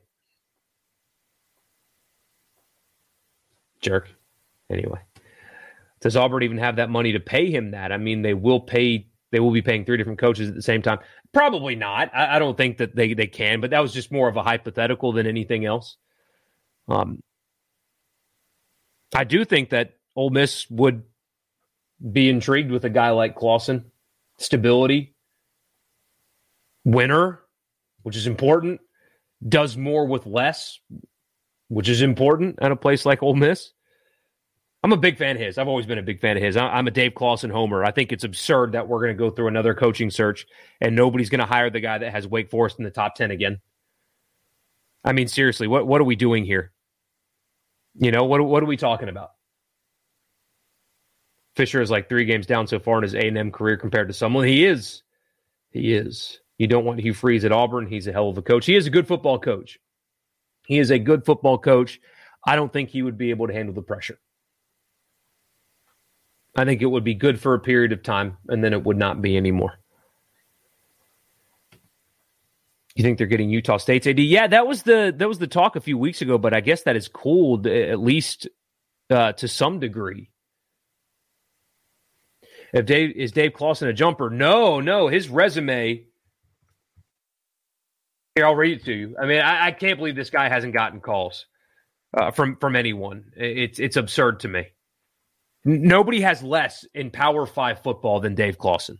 Jerk. 3.82 4.10
Anyway, 4.70 5.00
does 6.02 6.18
Auburn 6.18 6.44
even 6.44 6.58
have 6.58 6.78
that 6.78 6.90
money 6.90 7.14
to 7.14 7.20
pay 7.20 7.52
him 7.52 7.72
that? 7.72 7.92
I 7.92 7.98
mean, 7.98 8.22
they 8.22 8.34
will 8.34 8.60
pay. 8.60 9.08
They 9.32 9.40
will 9.40 9.52
be 9.52 9.62
paying 9.62 9.84
three 9.84 9.98
different 9.98 10.20
coaches 10.20 10.50
at 10.50 10.56
the 10.56 10.62
same 10.62 10.82
time. 10.82 11.00
Probably 11.34 11.76
not. 11.76 12.10
I, 12.16 12.38
I, 12.38 12.40
don't 12.40 12.56
think 12.56 12.78
that 12.78 12.96
they, 12.96 13.14
they 13.14 13.28
can, 13.28 13.60
but 13.60 13.72
that 13.72 13.82
was 13.82 13.94
just 13.94 14.12
more 14.12 14.30
of 14.30 14.38
a 14.38 14.44
hypothetical 14.44 15.12
than 15.12 15.28
anything 15.28 15.66
else. 15.66 15.98
Um, 16.88 17.22
I 19.14 19.26
do 19.26 19.44
think 19.44 19.72
that 19.72 19.98
Ole 20.16 20.30
Miss 20.30 20.70
would 20.70 21.04
be 22.12 22.30
intrigued 22.30 22.72
with 22.72 22.86
a 22.86 22.90
guy 22.90 23.10
like 23.12 23.36
Clawson. 23.36 23.92
Stability, 24.40 25.16
winner, 26.86 27.40
which 28.04 28.16
is 28.16 28.28
important, 28.28 28.80
does 29.48 29.76
more 29.76 30.06
with 30.06 30.28
less, 30.28 30.80
which 31.70 31.90
is 31.90 32.04
important 32.04 32.60
at 32.62 32.72
a 32.72 32.76
place 32.76 33.06
like 33.06 33.24
Ole 33.24 33.36
Miss. 33.36 33.72
I'm 34.84 34.94
a 34.94 34.98
big 34.98 35.18
fan 35.18 35.36
of 35.36 35.42
his. 35.42 35.58
I've 35.58 35.68
always 35.68 35.86
been 35.86 35.98
a 35.98 36.04
big 36.04 36.22
fan 36.22 36.38
of 36.38 36.44
his. 36.44 36.56
I'm 36.56 36.88
a 36.88 36.92
Dave 36.92 37.16
Clawson 37.16 37.50
homer. 37.50 37.84
I 37.84 37.92
think 37.92 38.12
it's 38.12 38.24
absurd 38.24 38.74
that 38.74 38.88
we're 38.88 39.00
going 39.00 39.16
to 39.16 39.18
go 39.18 39.30
through 39.30 39.48
another 39.48 39.74
coaching 39.74 40.10
search 40.10 40.46
and 40.80 40.96
nobody's 40.96 41.30
going 41.30 41.40
to 41.40 41.46
hire 41.46 41.70
the 41.70 41.80
guy 41.80 41.98
that 41.98 42.12
has 42.12 42.28
Wake 42.28 42.50
Forest 42.50 42.78
in 42.78 42.86
the 42.86 42.92
top 42.92 43.16
10 43.16 43.32
again. 43.32 43.60
I 45.04 45.14
mean, 45.14 45.28
seriously, 45.28 45.68
what, 45.68 45.88
what 45.88 46.00
are 46.00 46.06
we 46.06 46.16
doing 46.16 46.46
here? 46.46 46.72
You 47.96 48.12
know, 48.12 48.26
what, 48.26 48.46
what 48.46 48.62
are 48.62 48.68
we 48.68 48.78
talking 48.78 49.10
about? 49.10 49.32
Fisher 51.56 51.82
is 51.82 51.90
like 51.90 52.08
three 52.08 52.26
games 52.26 52.46
down 52.46 52.68
so 52.68 52.80
far 52.80 52.98
in 52.98 53.04
his 53.04 53.16
A 53.16 53.28
and 53.28 53.38
M 53.38 53.52
career 53.52 53.78
compared 53.78 54.08
to 54.10 54.14
someone 54.14 54.46
he 54.46 54.64
is. 54.64 55.02
He 55.72 55.96
is. 55.96 56.40
You 56.60 56.68
don't 56.68 56.86
want 56.86 57.00
Hugh 57.00 57.16
Freeze 57.16 57.46
at 57.46 57.52
Auburn. 57.52 57.88
He's 57.88 58.06
a 58.08 58.12
hell 58.12 58.30
of 58.30 58.38
a 58.38 58.44
coach. 58.44 58.68
He 58.68 58.76
is 58.76 58.86
a 58.86 58.92
good 58.92 59.08
football 59.08 59.40
coach. 59.40 59.80
He 60.68 60.78
is 60.78 60.92
a 60.92 61.00
good 61.00 61.26
football 61.26 61.58
coach. 61.58 62.00
I 62.46 62.56
don't 62.56 62.72
think 62.72 62.90
he 62.90 63.02
would 63.02 63.18
be 63.18 63.32
able 63.32 63.48
to 63.48 63.54
handle 63.54 63.74
the 63.74 63.82
pressure. 63.82 64.20
I 66.58 66.66
think 66.66 66.82
it 66.82 66.88
would 66.88 67.04
be 67.04 67.14
good 67.14 67.40
for 67.40 67.54
a 67.54 67.60
period 67.60 67.92
of 67.92 68.02
time, 68.02 68.38
and 68.48 68.64
then 68.64 68.74
it 68.74 68.84
would 68.84 68.98
not 68.98 69.22
be 69.22 69.38
anymore. 69.38 69.78
You 72.96 73.04
think 73.04 73.20
they're 73.20 73.28
getting 73.28 73.52
Utah 73.52 73.78
State's 73.78 74.08
AD? 74.08 74.20
Yeah, 74.20 74.48
that 74.48 74.66
was 74.66 74.82
the 74.82 75.14
that 75.16 75.28
was 75.28 75.38
the 75.38 75.46
talk 75.46 75.76
a 75.76 75.82
few 75.82 76.00
weeks 76.00 76.24
ago, 76.24 76.40
but 76.40 76.56
I 76.56 76.62
guess 76.62 76.82
that 76.84 76.96
is 76.96 77.08
cooled 77.08 77.68
at 77.68 78.00
least 78.00 78.48
uh, 79.12 79.34
to 79.34 79.48
some 79.48 79.80
degree. 79.80 80.32
If 82.74 82.88
Dave 82.88 83.16
is 83.16 83.32
Dave 83.32 83.54
Clawson 83.54 83.88
a 83.88 83.94
jumper? 83.94 84.32
No, 84.32 84.80
no. 84.80 85.10
His 85.10 85.30
resume. 85.30 86.06
Here, 88.36 88.46
I'll 88.46 88.56
read 88.56 88.80
it 88.80 88.86
to 88.86 88.94
you. 88.94 89.16
I 89.22 89.28
mean, 89.28 89.42
I, 89.42 89.68
I 89.68 89.72
can't 89.72 89.98
believe 89.98 90.16
this 90.16 90.32
guy 90.32 90.50
hasn't 90.50 90.74
gotten 90.74 91.00
calls 91.00 91.46
uh, 92.18 92.32
from 92.32 92.58
from 92.58 92.76
anyone. 92.76 93.32
It's 93.36 93.80
it's 93.80 93.96
absurd 93.96 94.40
to 94.40 94.48
me. 94.48 94.70
Nobody 95.66 96.22
has 96.22 96.42
less 96.44 96.86
in 96.94 97.12
Power 97.12 97.46
Five 97.46 97.82
football 97.84 98.20
than 98.20 98.36
Dave 98.36 98.58
Clawson. 98.58 99.00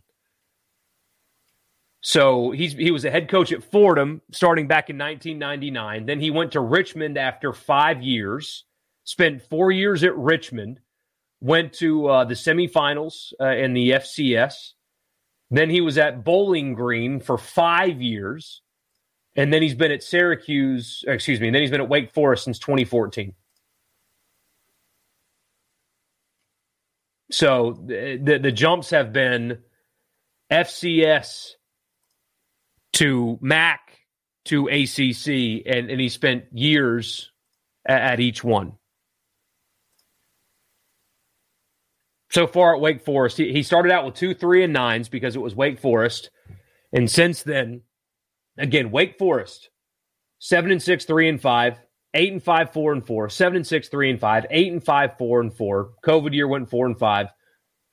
So 2.00 2.50
he's 2.50 2.74
he 2.74 2.90
was 2.90 3.04
a 3.04 3.10
head 3.10 3.28
coach 3.28 3.52
at 3.52 3.64
Fordham 3.64 4.22
starting 4.32 4.68
back 4.68 4.90
in 4.90 4.98
1999. 4.98 6.06
Then 6.06 6.20
he 6.20 6.30
went 6.30 6.52
to 6.52 6.60
Richmond 6.60 7.18
after 7.18 7.52
five 7.52 8.02
years. 8.02 8.64
Spent 9.04 9.42
four 9.42 9.72
years 9.72 10.04
at 10.04 10.16
Richmond 10.16 10.80
went 11.40 11.72
to 11.74 12.08
uh, 12.08 12.24
the 12.24 12.34
semifinals 12.34 13.32
uh, 13.40 13.48
in 13.48 13.72
the 13.72 13.90
FCS. 13.90 14.72
Then 15.50 15.70
he 15.70 15.80
was 15.80 15.96
at 15.96 16.24
Bowling 16.24 16.74
Green 16.74 17.20
for 17.20 17.38
five 17.38 18.02
years. 18.02 18.62
And 19.36 19.52
then 19.52 19.62
he's 19.62 19.74
been 19.74 19.92
at 19.92 20.02
Syracuse, 20.02 21.04
excuse 21.06 21.40
me, 21.40 21.46
and 21.46 21.54
then 21.54 21.62
he's 21.62 21.70
been 21.70 21.80
at 21.80 21.88
Wake 21.88 22.12
Forest 22.12 22.44
since 22.44 22.58
2014. 22.58 23.34
So 27.30 27.78
the, 27.86 28.38
the, 28.42 28.52
jumps 28.52 28.90
have 28.90 29.12
been 29.12 29.58
FCS 30.50 31.50
to 32.94 33.38
MAC 33.42 33.80
to 34.46 34.68
ACC, 34.68 35.66
and, 35.66 35.90
and 35.90 36.00
he 36.00 36.08
spent 36.08 36.44
years 36.52 37.30
at, 37.86 38.00
at 38.00 38.20
each 38.20 38.42
one. 38.42 38.72
so 42.30 42.46
far 42.46 42.74
at 42.74 42.80
Wake 42.80 43.04
Forest. 43.04 43.38
He, 43.38 43.52
he 43.52 43.62
started 43.62 43.92
out 43.92 44.04
with 44.04 44.14
two, 44.14 44.34
three, 44.34 44.62
and 44.64 44.72
nines 44.72 45.08
because 45.08 45.36
it 45.36 45.40
was 45.40 45.54
Wake 45.54 45.78
Forest. 45.78 46.30
And 46.92 47.10
since 47.10 47.42
then, 47.42 47.82
again, 48.56 48.90
Wake 48.90 49.18
Forest, 49.18 49.70
seven 50.38 50.70
and 50.70 50.82
six, 50.82 51.04
three 51.04 51.28
and 51.28 51.40
five, 51.40 51.78
eight 52.14 52.32
and 52.32 52.42
five, 52.42 52.72
four 52.72 52.92
and 52.92 53.06
four, 53.06 53.28
seven 53.28 53.56
and 53.56 53.66
six, 53.66 53.88
three 53.88 54.10
and 54.10 54.20
five, 54.20 54.46
eight 54.50 54.72
and 54.72 54.84
five, 54.84 55.18
four 55.18 55.40
and 55.40 55.54
four. 55.54 55.90
COVID 56.04 56.34
year 56.34 56.48
went 56.48 56.70
four 56.70 56.86
and 56.86 56.98
five, 56.98 57.28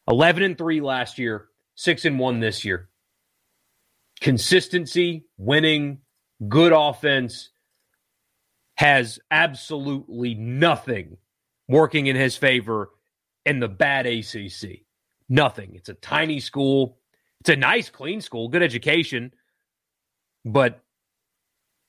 11 0.10 0.44
and 0.44 0.58
three 0.58 0.82
last 0.82 1.18
year, 1.20 1.48
six 1.76 2.06
and 2.06 2.20
one 2.20 2.40
this 2.40 2.64
year. 2.64 2.90
Consistency, 4.22 5.26
winning, 5.38 6.00
good 6.48 6.74
offense 6.74 7.50
has 8.76 9.20
absolutely 9.32 10.34
nothing 10.34 11.18
working 11.68 12.08
in 12.08 12.16
his 12.16 12.38
favor 12.38 12.90
in 13.46 13.60
the 13.60 13.68
bad 13.68 14.06
ACC. 14.06 14.82
Nothing. 15.30 15.72
It's 15.76 15.90
a 15.90 15.94
tiny 15.96 16.40
school. 16.40 17.00
It's 17.42 17.50
a 17.50 17.56
nice, 17.56 17.90
clean 17.90 18.22
school, 18.22 18.50
good 18.50 18.64
education, 18.64 19.32
but 20.44 20.85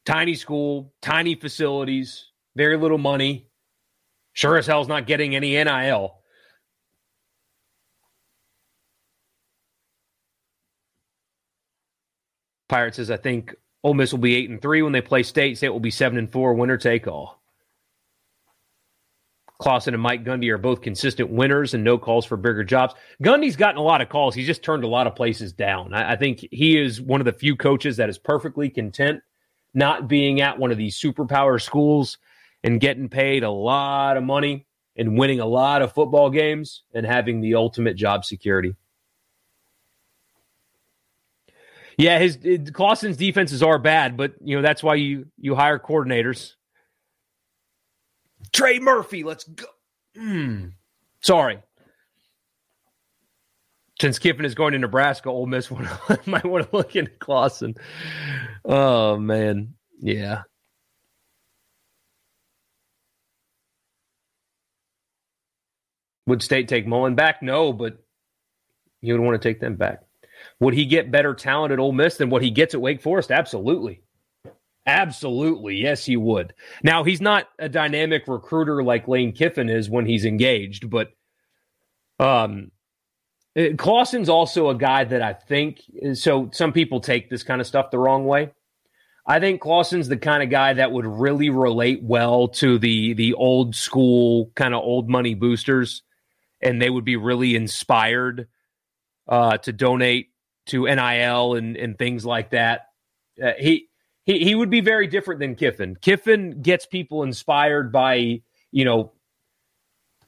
tiny 0.06 0.34
school, 0.34 0.94
tiny 1.02 1.34
facilities, 1.34 2.30
very 2.54 2.78
little 2.78 2.98
money. 2.98 3.48
Sure 4.32 4.56
as 4.56 4.66
hell's 4.66 4.88
not 4.88 5.06
getting 5.06 5.34
any 5.34 5.62
NIL. 5.62 6.14
Pirates 12.68 12.96
says, 12.96 13.10
I 13.10 13.16
think 13.16 13.54
Ole 13.84 13.94
Miss 13.94 14.12
will 14.12 14.18
be 14.18 14.34
eight 14.34 14.50
and 14.50 14.60
three 14.60 14.82
when 14.82 14.92
they 14.92 15.00
play 15.00 15.22
State. 15.22 15.56
State 15.56 15.68
will 15.68 15.80
be 15.80 15.90
seven 15.90 16.18
and 16.18 16.30
four. 16.30 16.54
Winner 16.54 16.76
take 16.76 17.06
all. 17.06 17.40
Clawson 19.58 19.94
and 19.94 20.02
Mike 20.02 20.24
Gundy 20.24 20.50
are 20.50 20.58
both 20.58 20.82
consistent 20.82 21.30
winners 21.30 21.72
and 21.72 21.82
no 21.82 21.96
calls 21.96 22.26
for 22.26 22.36
bigger 22.36 22.62
jobs. 22.62 22.94
Gundy's 23.22 23.56
gotten 23.56 23.78
a 23.78 23.82
lot 23.82 24.02
of 24.02 24.10
calls. 24.10 24.34
He's 24.34 24.46
just 24.46 24.62
turned 24.62 24.84
a 24.84 24.88
lot 24.88 25.06
of 25.06 25.14
places 25.14 25.52
down. 25.52 25.94
I, 25.94 26.12
I 26.12 26.16
think 26.16 26.46
he 26.50 26.78
is 26.78 27.00
one 27.00 27.22
of 27.22 27.24
the 27.24 27.32
few 27.32 27.56
coaches 27.56 27.96
that 27.96 28.10
is 28.10 28.18
perfectly 28.18 28.68
content 28.68 29.22
not 29.76 30.08
being 30.08 30.40
at 30.40 30.58
one 30.58 30.72
of 30.72 30.78
these 30.78 30.98
superpower 30.98 31.62
schools 31.62 32.18
and 32.64 32.80
getting 32.80 33.08
paid 33.08 33.44
a 33.44 33.50
lot 33.50 34.16
of 34.16 34.24
money 34.24 34.66
and 34.96 35.16
winning 35.16 35.38
a 35.38 35.46
lot 35.46 35.82
of 35.82 35.92
football 35.92 36.30
games 36.30 36.82
and 36.94 37.06
having 37.06 37.40
the 37.40 37.54
ultimate 37.54 37.94
job 37.96 38.24
security. 38.24 38.74
Yeah, 41.98 42.18
his, 42.18 42.38
his 42.42 42.70
Clawson's 42.70 43.16
defenses 43.16 43.62
are 43.62 43.78
bad, 43.78 44.16
but 44.16 44.34
you 44.42 44.56
know 44.56 44.62
that's 44.62 44.82
why 44.82 44.96
you 44.96 45.26
you 45.38 45.54
hire 45.54 45.78
coordinators 45.78 46.56
Trey 48.52 48.78
Murphy, 48.78 49.22
let's 49.22 49.44
go. 49.44 49.66
Mm. 50.16 50.72
Sorry. 51.20 51.58
Since 54.00 54.18
Kiffin 54.18 54.44
is 54.44 54.54
going 54.54 54.72
to 54.72 54.78
Nebraska, 54.78 55.30
Ole 55.30 55.46
Miss 55.46 55.70
might 56.26 56.44
want 56.44 56.70
to 56.70 56.76
look 56.76 56.96
into 56.96 57.12
Clawson. 57.12 57.74
Oh 58.64 59.16
man, 59.16 59.74
yeah. 60.00 60.42
Would 66.26 66.42
State 66.42 66.68
take 66.68 66.86
Mullen 66.86 67.14
back? 67.14 67.42
No, 67.42 67.72
but 67.72 67.98
you 69.00 69.14
would 69.14 69.22
want 69.24 69.40
to 69.40 69.48
take 69.48 69.60
them 69.60 69.76
back. 69.76 70.02
Would 70.60 70.74
he 70.74 70.84
get 70.84 71.10
better 71.10 71.34
talent 71.34 71.72
at 71.72 71.78
Ole 71.78 71.92
Miss 71.92 72.16
than 72.16 72.30
what 72.30 72.42
he 72.42 72.50
gets 72.50 72.74
at 72.74 72.80
Wake 72.80 73.00
Forest? 73.00 73.30
Absolutely. 73.30 74.02
Absolutely. 74.86 75.76
Yes, 75.76 76.04
he 76.04 76.16
would. 76.16 76.54
Now, 76.82 77.04
he's 77.04 77.20
not 77.20 77.48
a 77.58 77.68
dynamic 77.68 78.24
recruiter 78.28 78.82
like 78.82 79.08
Lane 79.08 79.32
Kiffin 79.32 79.68
is 79.68 79.90
when 79.90 80.06
he's 80.06 80.24
engaged, 80.24 80.88
but 80.90 81.08
um, 82.20 82.70
uh, 83.56 83.74
Clawson's 83.76 84.28
also 84.28 84.68
a 84.68 84.74
guy 84.74 85.04
that 85.04 85.22
I 85.22 85.32
think 85.32 85.82
so. 86.14 86.50
Some 86.52 86.72
people 86.72 87.00
take 87.00 87.30
this 87.30 87.42
kind 87.42 87.60
of 87.60 87.66
stuff 87.66 87.90
the 87.90 87.98
wrong 87.98 88.26
way. 88.26 88.52
I 89.26 89.40
think 89.40 89.60
Clawson's 89.60 90.08
the 90.08 90.16
kind 90.16 90.42
of 90.42 90.50
guy 90.50 90.74
that 90.74 90.92
would 90.92 91.06
really 91.06 91.50
relate 91.50 92.02
well 92.02 92.48
to 92.48 92.78
the 92.78 93.14
the 93.14 93.34
old 93.34 93.74
school 93.74 94.52
kind 94.54 94.74
of 94.74 94.82
old 94.82 95.08
money 95.08 95.34
boosters, 95.34 96.02
and 96.60 96.80
they 96.80 96.90
would 96.90 97.04
be 97.04 97.16
really 97.16 97.56
inspired 97.56 98.48
uh, 99.26 99.58
to 99.58 99.72
donate 99.72 100.28
to 100.66 100.84
NIL 100.84 101.54
and 101.54 101.76
and 101.76 101.98
things 101.98 102.24
like 102.24 102.50
that. 102.50 102.82
Uh, 103.42 103.52
he 103.58 103.88
he 104.24 104.44
he 104.44 104.54
would 104.54 104.70
be 104.70 104.80
very 104.80 105.06
different 105.06 105.40
than 105.40 105.56
Kiffin. 105.56 105.96
Kiffin 105.96 106.60
gets 106.62 106.86
people 106.86 107.22
inspired 107.22 107.90
by 107.90 108.42
you 108.70 108.84
know 108.84 109.12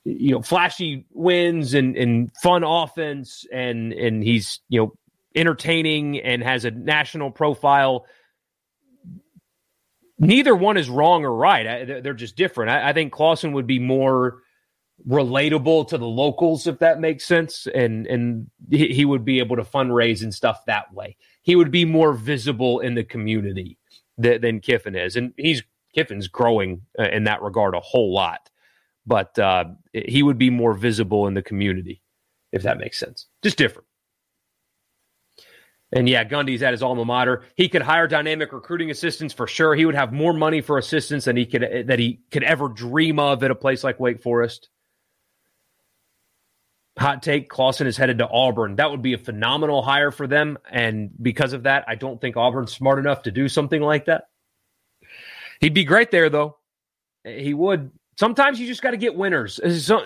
you 0.09 0.33
know 0.33 0.43
flashy 0.43 1.05
wins 1.13 1.75
and 1.75 1.97
and 1.97 2.31
fun 2.43 2.65
offense 2.65 3.47
and 3.53 3.93
and 3.93 4.23
he's 4.23 4.61
you 4.69 4.81
know 4.81 4.93
entertaining 5.35 6.19
and 6.21 6.43
has 6.43 6.65
a 6.65 6.71
national 6.71 7.31
profile. 7.31 8.07
Neither 10.19 10.55
one 10.55 10.77
is 10.77 10.91
wrong 10.91 11.25
or 11.25 11.33
right. 11.33 11.67
I, 11.67 12.01
they're 12.01 12.13
just 12.13 12.37
different. 12.37 12.71
I, 12.73 12.89
I 12.89 12.93
think 12.93 13.13
Clawson 13.13 13.53
would 13.53 13.69
be 13.69 13.79
more 13.79 14.43
relatable 15.07 15.87
to 15.87 15.97
the 15.97 16.07
locals 16.07 16.67
if 16.67 16.81
that 16.81 16.99
makes 16.99 17.25
sense 17.25 17.69
and 17.73 18.05
and 18.09 18.51
he 18.69 19.05
would 19.05 19.25
be 19.25 19.39
able 19.39 19.55
to 19.55 19.63
fundraise 19.63 20.25
and 20.25 20.35
stuff 20.35 20.65
that 20.67 20.93
way 20.93 21.17
he 21.43 21.57
would 21.57 21.71
be 21.71 21.85
more 21.87 22.13
visible 22.13 22.81
in 22.81 22.95
the 22.95 23.05
community 23.05 23.79
th- 24.21 24.41
than 24.43 24.61
Kiffin 24.61 24.95
is, 24.95 25.17
and 25.17 25.33
he's 25.37 25.63
Kiffin's 25.95 26.29
growing 26.29 26.83
uh, 26.99 27.09
in 27.09 27.25
that 27.25 27.41
regard 27.43 27.75
a 27.75 27.81
whole 27.81 28.13
lot. 28.13 28.51
But 29.09 29.39
uh, 29.39 29.65
he 29.93 30.23
would 30.23 30.37
be 30.39 30.51
more 30.51 30.75
visible 30.75 31.27
in 31.27 31.35
the 31.35 31.43
community, 31.43 32.03
if 32.53 32.63
that 32.63 32.79
makes 32.79 32.99
sense. 32.99 33.27
Just 33.43 33.57
different. 33.57 33.89
And 35.91 36.07
yeah, 36.07 36.25
Gundy's 36.25 36.63
at 36.63 36.73
his 36.73 36.83
alma 36.83 37.07
mater. 37.07 37.45
He 37.57 37.71
could 37.71 37.81
hire 37.81 38.07
dynamic 38.07 38.53
recruiting 38.53 38.91
assistants 38.91 39.33
for 39.33 39.47
sure. 39.47 39.75
He 39.75 39.87
would 39.87 39.95
have 39.95 40.13
more 40.13 40.35
money 40.35 40.61
for 40.61 40.77
assistants 40.77 41.25
than 41.25 41.37
he 41.37 41.47
could 41.47 41.87
that 41.87 41.99
he 41.99 42.21
could 42.31 42.45
ever 42.45 42.69
dream 42.69 43.19
of 43.19 43.43
at 43.43 43.51
a 43.51 43.55
place 43.55 43.83
like 43.83 43.99
Wake 43.99 44.23
Forest. 44.23 44.69
Hot 46.99 47.23
take: 47.23 47.49
Clawson 47.49 47.87
is 47.87 47.97
headed 47.97 48.19
to 48.19 48.29
Auburn. 48.29 48.77
That 48.77 48.91
would 48.91 49.01
be 49.01 49.15
a 49.15 49.19
phenomenal 49.19 49.81
hire 49.81 50.11
for 50.11 50.27
them, 50.27 50.59
and 50.71 51.11
because 51.23 51.55
of 51.55 51.63
that, 51.63 51.85
I 51.89 51.95
don't 51.95 52.21
think 52.21 52.37
Auburn's 52.37 52.75
smart 52.75 52.99
enough 52.99 53.23
to 53.23 53.31
do 53.31 53.49
something 53.49 53.81
like 53.81 54.05
that. 54.07 54.25
He'd 55.61 55.75
be 55.75 55.85
great 55.85 56.11
there, 56.11 56.29
though. 56.29 56.59
He 57.25 57.55
would. 57.55 57.91
Sometimes 58.19 58.59
you 58.59 58.67
just 58.67 58.83
got 58.83 58.91
to 58.91 58.97
get 58.97 59.15
winners. 59.15 59.61
So, 59.85 60.05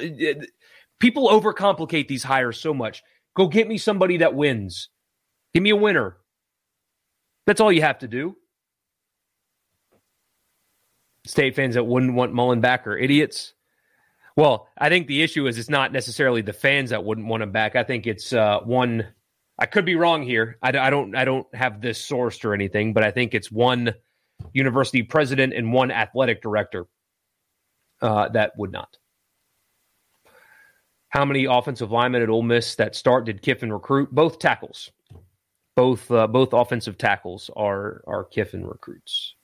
People 1.00 1.28
overcomplicate 1.30 2.06
these 2.06 2.22
hires 2.22 2.60
so 2.60 2.72
much. 2.72 3.02
Go 3.34 3.48
get 3.48 3.66
me 3.66 3.76
somebody 3.76 4.18
that 4.18 4.34
wins. 4.34 4.88
Give 5.52 5.62
me 5.62 5.70
a 5.70 5.76
winner. 5.76 6.18
That's 7.44 7.60
all 7.60 7.72
you 7.72 7.82
have 7.82 7.98
to 8.00 8.08
do. 8.08 8.36
State 11.26 11.56
fans 11.56 11.74
that 11.74 11.84
wouldn't 11.84 12.14
want 12.14 12.32
Mullen 12.32 12.60
back 12.60 12.86
are 12.86 12.96
idiots. 12.96 13.54
Well, 14.36 14.68
I 14.78 14.90
think 14.90 15.08
the 15.08 15.22
issue 15.22 15.48
is 15.48 15.58
it's 15.58 15.68
not 15.68 15.90
necessarily 15.90 16.42
the 16.42 16.52
fans 16.52 16.90
that 16.90 17.02
wouldn't 17.02 17.26
want 17.26 17.42
him 17.42 17.50
back. 17.50 17.74
I 17.74 17.82
think 17.82 18.06
it's 18.06 18.32
uh, 18.32 18.60
one. 18.60 19.08
I 19.58 19.66
could 19.66 19.84
be 19.84 19.96
wrong 19.96 20.22
here. 20.22 20.56
I, 20.62 20.68
I 20.68 20.90
don't. 20.90 21.16
I 21.16 21.24
don't 21.24 21.52
have 21.52 21.80
this 21.80 22.00
sourced 22.00 22.44
or 22.44 22.54
anything, 22.54 22.92
but 22.92 23.02
I 23.02 23.10
think 23.10 23.34
it's 23.34 23.50
one 23.50 23.92
university 24.52 25.02
president 25.02 25.52
and 25.52 25.72
one 25.72 25.90
athletic 25.90 26.42
director 26.42 26.86
uh, 28.02 28.28
that 28.30 28.52
would 28.58 28.72
not. 28.72 28.98
How 31.08 31.24
many 31.24 31.44
offensive 31.44 31.90
linemen 31.90 32.22
at 32.22 32.28
Ole 32.28 32.42
Miss 32.42 32.74
that 32.76 32.96
start 32.96 33.26
did 33.26 33.42
Kiffin 33.42 33.72
recruit? 33.72 34.10
Both 34.10 34.38
tackles, 34.38 34.90
both 35.76 36.10
uh, 36.10 36.26
both 36.26 36.52
offensive 36.52 36.98
tackles 36.98 37.50
are 37.54 38.02
are 38.06 38.24
Kiffin 38.24 38.66
recruits. 38.66 39.34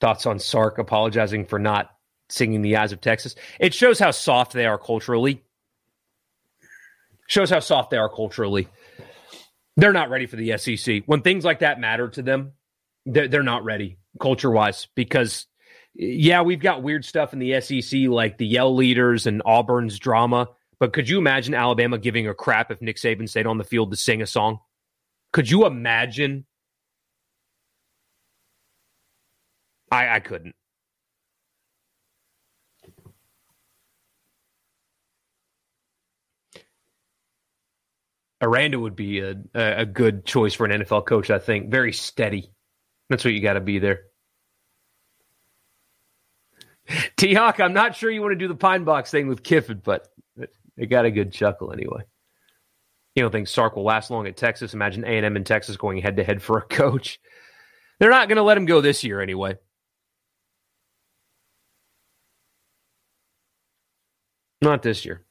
Thoughts 0.00 0.26
on 0.26 0.38
Sark 0.38 0.78
apologizing 0.78 1.46
for 1.46 1.58
not 1.58 1.90
singing 2.28 2.62
"The 2.62 2.76
Eyes 2.76 2.92
of 2.92 3.00
Texas"? 3.00 3.34
It 3.58 3.74
shows 3.74 3.98
how 3.98 4.10
soft 4.10 4.52
they 4.52 4.66
are 4.66 4.78
culturally. 4.78 5.42
Shows 7.26 7.50
how 7.50 7.60
soft 7.60 7.90
they 7.90 7.96
are 7.96 8.08
culturally. 8.08 8.68
They're 9.76 9.92
not 9.92 10.10
ready 10.10 10.26
for 10.26 10.36
the 10.36 10.56
SEC 10.58 11.04
when 11.06 11.22
things 11.22 11.44
like 11.44 11.60
that 11.60 11.80
matter 11.80 12.08
to 12.08 12.22
them. 12.22 12.52
They're, 13.06 13.28
they're 13.28 13.42
not 13.42 13.64
ready 13.64 13.96
culture 14.20 14.50
wise 14.50 14.86
because 14.94 15.46
yeah, 15.98 16.42
we've 16.42 16.60
got 16.60 16.84
weird 16.84 17.04
stuff 17.04 17.32
in 17.32 17.40
the 17.40 17.60
SEC 17.60 18.02
like 18.02 18.38
the 18.38 18.46
yell 18.46 18.74
leaders 18.74 19.26
and 19.26 19.42
Auburn's 19.44 19.98
drama. 19.98 20.48
But 20.78 20.92
could 20.92 21.08
you 21.08 21.18
imagine 21.18 21.54
Alabama 21.54 21.98
giving 21.98 22.28
a 22.28 22.34
crap 22.34 22.70
if 22.70 22.80
Nick 22.80 22.96
Saban 22.98 23.28
stayed 23.28 23.48
on 23.48 23.58
the 23.58 23.64
field 23.64 23.90
to 23.90 23.96
sing 23.96 24.22
a 24.22 24.26
song? 24.26 24.60
Could 25.32 25.50
you 25.50 25.66
imagine? 25.66 26.46
I, 29.90 30.16
I 30.16 30.20
couldn't. 30.20 30.54
Aranda 38.40 38.78
would 38.78 38.94
be 38.94 39.18
a, 39.18 39.34
a 39.54 39.84
good 39.84 40.24
choice 40.24 40.54
for 40.54 40.64
an 40.64 40.82
NFL 40.82 41.06
coach, 41.06 41.28
I 41.28 41.40
think. 41.40 41.70
Very 41.70 41.92
steady. 41.92 42.52
That's 43.10 43.24
what 43.24 43.34
you 43.34 43.40
got 43.40 43.54
to 43.54 43.60
be 43.60 43.80
there. 43.80 44.02
T 47.16 47.34
Hawk, 47.34 47.60
I'm 47.60 47.72
not 47.72 47.96
sure 47.96 48.10
you 48.10 48.22
want 48.22 48.32
to 48.32 48.36
do 48.36 48.48
the 48.48 48.54
pine 48.54 48.84
box 48.84 49.10
thing 49.10 49.28
with 49.28 49.42
Kiffin, 49.42 49.82
but 49.84 50.08
it 50.76 50.86
got 50.86 51.04
a 51.04 51.10
good 51.10 51.32
chuckle 51.32 51.72
anyway. 51.72 52.02
You 53.14 53.22
don't 53.22 53.32
think 53.32 53.48
Sark 53.48 53.76
will 53.76 53.84
last 53.84 54.10
long 54.10 54.26
at 54.26 54.36
Texas? 54.36 54.74
Imagine 54.74 55.04
A 55.04 55.08
and 55.08 55.26
M 55.26 55.36
and 55.36 55.44
Texas 55.44 55.76
going 55.76 56.00
head 56.00 56.16
to 56.16 56.24
head 56.24 56.40
for 56.40 56.58
a 56.58 56.62
coach. 56.62 57.18
They're 57.98 58.10
not 58.10 58.28
going 58.28 58.36
to 58.36 58.42
let 58.42 58.56
him 58.56 58.64
go 58.64 58.80
this 58.80 59.02
year 59.02 59.20
anyway. 59.20 59.56
Not 64.62 64.82
this 64.82 65.04
year. 65.04 65.24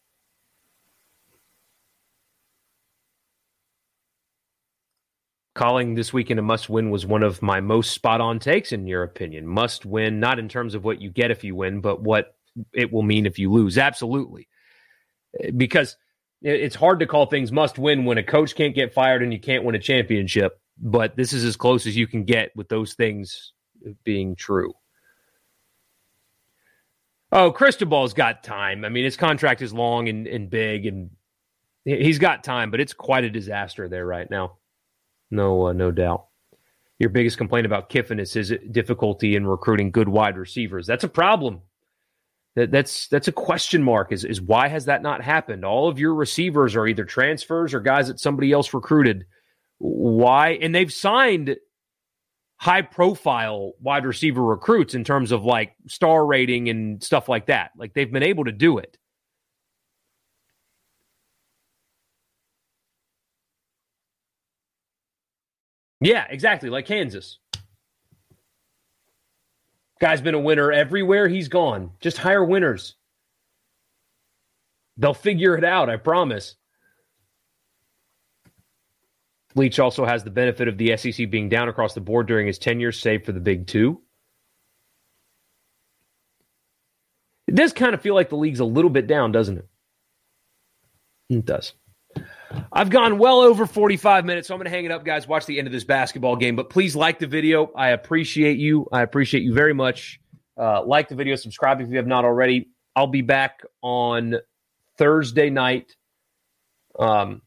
Calling 5.58 5.96
this 5.96 6.14
weekend 6.14 6.40
a 6.40 6.44
must 6.44 6.70
win 6.70 6.92
was 6.92 7.06
one 7.06 7.24
of 7.24 7.42
my 7.42 7.60
most 7.60 7.92
spot 7.92 8.22
on 8.22 8.40
takes, 8.40 8.72
in 8.72 8.88
your 8.88 9.04
opinion. 9.04 9.46
Must 9.48 9.86
win, 9.86 10.20
not 10.20 10.40
in 10.40 10.48
terms 10.48 10.76
of 10.76 10.84
what 10.84 11.02
you 11.02 11.10
get 11.10 11.32
if 11.32 11.44
you 11.44 11.56
win, 11.56 11.82
but 11.82 12.02
what 12.02 12.36
it 12.74 12.94
will 12.94 13.02
mean 13.02 13.26
if 13.26 13.40
you 13.40 13.52
lose. 13.52 13.78
Absolutely. 13.78 14.48
Because 15.58 15.98
it's 16.42 16.76
hard 16.76 17.00
to 17.00 17.08
call 17.08 17.26
things 17.26 17.52
must 17.52 17.80
win 17.80 18.06
when 18.06 18.20
a 18.20 18.24
coach 18.24 18.56
can't 18.56 18.76
get 18.76 18.94
fired 18.94 19.24
and 19.24 19.34
you 19.34 19.40
can't 19.40 19.64
win 19.64 19.76
a 19.76 19.80
championship. 19.80 20.62
But 20.80 21.18
this 21.18 21.34
is 21.34 21.44
as 21.44 21.58
close 21.58 21.88
as 21.88 21.98
you 21.98 22.06
can 22.06 22.24
get 22.24 22.56
with 22.56 22.70
those 22.70 22.94
things 22.94 23.54
being 24.04 24.36
true. 24.36 24.74
Oh, 27.32 27.52
Cristobal's 27.52 28.14
got 28.14 28.44
time. 28.44 28.86
I 28.86 28.90
mean, 28.90 29.04
his 29.04 29.18
contract 29.18 29.64
is 29.64 29.74
long 29.74 30.08
and, 30.08 30.28
and 30.28 30.50
big, 30.50 30.86
and 30.86 31.10
he's 31.84 32.20
got 32.20 32.44
time, 32.44 32.70
but 32.70 32.80
it's 32.80 32.94
quite 32.94 33.24
a 33.24 33.30
disaster 33.30 33.90
there 33.90 34.06
right 34.06 34.30
now. 34.30 34.58
No, 35.32 35.68
uh, 35.68 35.74
no 35.74 35.92
doubt. 35.92 36.28
Your 37.00 37.10
biggest 37.10 37.38
complaint 37.38 37.66
about 37.66 37.90
Kiffin 37.90 38.20
is 38.20 38.34
his 38.34 38.54
difficulty 38.72 39.36
in 39.36 39.46
recruiting 39.46 39.92
good 39.92 40.10
wide 40.10 40.38
receivers. 40.38 40.88
That's 40.88 41.04
a 41.04 41.10
problem. 41.10 41.62
That, 42.56 42.72
that's 42.72 43.08
that's 43.10 43.28
a 43.28 43.32
question 43.32 43.84
mark. 43.84 44.12
Is 44.12 44.26
is 44.26 44.42
why 44.42 44.68
has 44.68 44.86
that 44.86 45.04
not 45.04 45.22
happened? 45.22 45.64
All 45.64 45.88
of 45.88 46.00
your 46.00 46.16
receivers 46.16 46.76
are 46.76 46.88
either 46.88 47.06
transfers 47.06 47.74
or 47.76 47.80
guys 47.80 48.08
that 48.08 48.20
somebody 48.20 48.52
else 48.52 48.74
recruited. 48.74 49.26
Why? 49.78 50.58
And 50.60 50.74
they've 50.74 50.92
signed 50.92 51.56
high 52.60 52.82
profile 52.82 53.74
wide 53.80 54.06
receiver 54.06 54.44
recruits 54.44 54.96
in 54.96 55.04
terms 55.04 55.32
of 55.32 55.46
like 55.46 55.76
star 55.88 56.26
rating 56.26 56.70
and 56.70 57.04
stuff 57.04 57.30
like 57.30 57.46
that. 57.46 57.72
Like 57.78 57.94
they've 57.94 58.12
been 58.12 58.24
able 58.24 58.46
to 58.46 58.52
do 58.52 58.80
it. 58.80 58.98
Yeah, 66.00 66.26
exactly. 66.30 66.70
Like 66.70 66.86
Kansas. 66.86 67.40
Guy's 70.00 70.22
been 70.22 70.36
a 70.36 70.40
winner 70.40 70.72
everywhere 70.72 71.28
he's 71.28 71.48
gone. 71.48 71.92
Just 72.00 72.20
hire 72.20 72.44
winners. 72.44 72.96
They'll 74.98 75.14
figure 75.14 75.58
it 75.58 75.64
out, 75.64 75.90
I 75.90 75.98
promise. 75.98 76.56
Leach 79.56 79.80
also 79.80 80.06
has 80.06 80.24
the 80.24 80.30
benefit 80.30 80.68
of 80.68 80.78
the 80.78 80.96
SEC 80.98 81.30
being 81.32 81.50
down 81.50 81.68
across 81.68 81.94
the 81.94 82.02
board 82.02 82.28
during 82.28 82.46
his 82.46 82.60
tenure, 82.60 82.92
save 82.92 83.26
for 83.26 83.32
the 83.32 83.40
Big 83.40 83.66
Two. 83.66 84.02
It 87.48 87.56
does 87.56 87.74
kind 87.74 87.96
of 87.96 88.02
feel 88.02 88.14
like 88.14 88.30
the 88.30 88.36
league's 88.36 88.60
a 88.60 88.66
little 88.66 88.90
bit 88.90 89.08
down, 89.08 89.32
doesn't 89.32 89.58
it? 89.58 89.68
It 91.30 91.46
does. 91.46 91.74
I've 92.72 92.90
gone 92.90 93.18
well 93.18 93.42
over 93.42 93.66
45 93.66 94.26
minutes, 94.26 94.48
so 94.48 94.54
I'm 94.54 94.60
going 94.60 94.66
to 94.66 94.76
hang 94.76 94.86
it 94.86 94.92
up, 94.92 95.04
guys. 95.04 95.28
Watch 95.28 95.46
the 95.46 95.58
end 95.58 95.68
of 95.68 95.74
this 95.74 95.84
basketball 95.84 96.36
game. 96.36 96.56
But 96.56 96.70
please 96.70 96.96
like 96.96 97.20
the 97.20 97.28
video. 97.28 97.72
I 97.76 97.90
appreciate 97.90 98.58
you. 98.58 98.88
I 98.92 99.02
appreciate 99.02 99.44
you 99.44 99.54
very 99.54 99.74
much. 99.74 100.20
Uh, 100.58 100.84
like 100.84 101.10
the 101.10 101.16
video, 101.16 101.36
subscribe 101.36 101.82
if 101.82 101.90
you 101.90 101.98
have 101.98 102.08
not 102.08 102.26
already. 102.26 102.70
I'll 102.96 103.08
be 103.08 103.22
back 103.22 103.62
on 103.82 104.36
Thursday 104.98 105.50
night. 105.50 105.96
Um, 106.98 107.42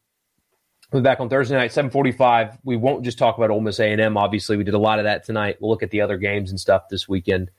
we'll 0.92 1.02
be 1.02 1.04
back 1.04 1.18
on 1.20 1.28
Thursday 1.28 1.56
night, 1.56 1.72
745. 1.72 2.58
We 2.62 2.76
won't 2.76 3.04
just 3.04 3.18
talk 3.18 3.36
about 3.36 3.50
Ole 3.50 3.60
Miss 3.60 3.80
A&M. 3.80 4.16
Obviously, 4.16 4.56
we 4.56 4.64
did 4.64 4.74
a 4.74 4.78
lot 4.78 5.00
of 5.00 5.06
that 5.06 5.24
tonight. 5.24 5.56
We'll 5.60 5.70
look 5.70 5.82
at 5.82 5.90
the 5.90 6.02
other 6.02 6.18
games 6.18 6.50
and 6.50 6.60
stuff 6.60 6.88
this 6.88 7.08
weekend 7.08 7.50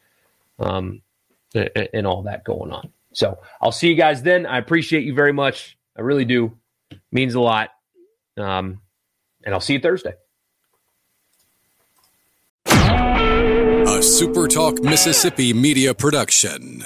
um, 0.60 1.02
and 1.54 2.08
all 2.08 2.24
that 2.24 2.46
going 2.46 2.72
on. 2.72 2.90
So 3.14 3.40
I'll 3.62 3.74
see 3.74 3.90
you 3.90 3.96
guys 3.96 4.24
then. 4.24 4.46
I 4.46 4.58
appreciate 4.58 5.04
you 5.04 5.14
very 5.14 5.34
much. 5.34 5.78
I 5.98 6.02
really 6.02 6.24
do 6.24 6.58
means 7.12 7.36
a 7.36 7.40
lot. 7.40 7.70
Um, 8.38 8.82
and 9.44 9.54
I'll 9.54 9.62
see 9.62 9.74
you 9.74 9.80
Thursday. 9.80 10.14
A 12.66 14.04
SuperTalk 14.04 14.84
Mississippi 14.84 15.54
media 15.54 15.94
production. 15.94 16.86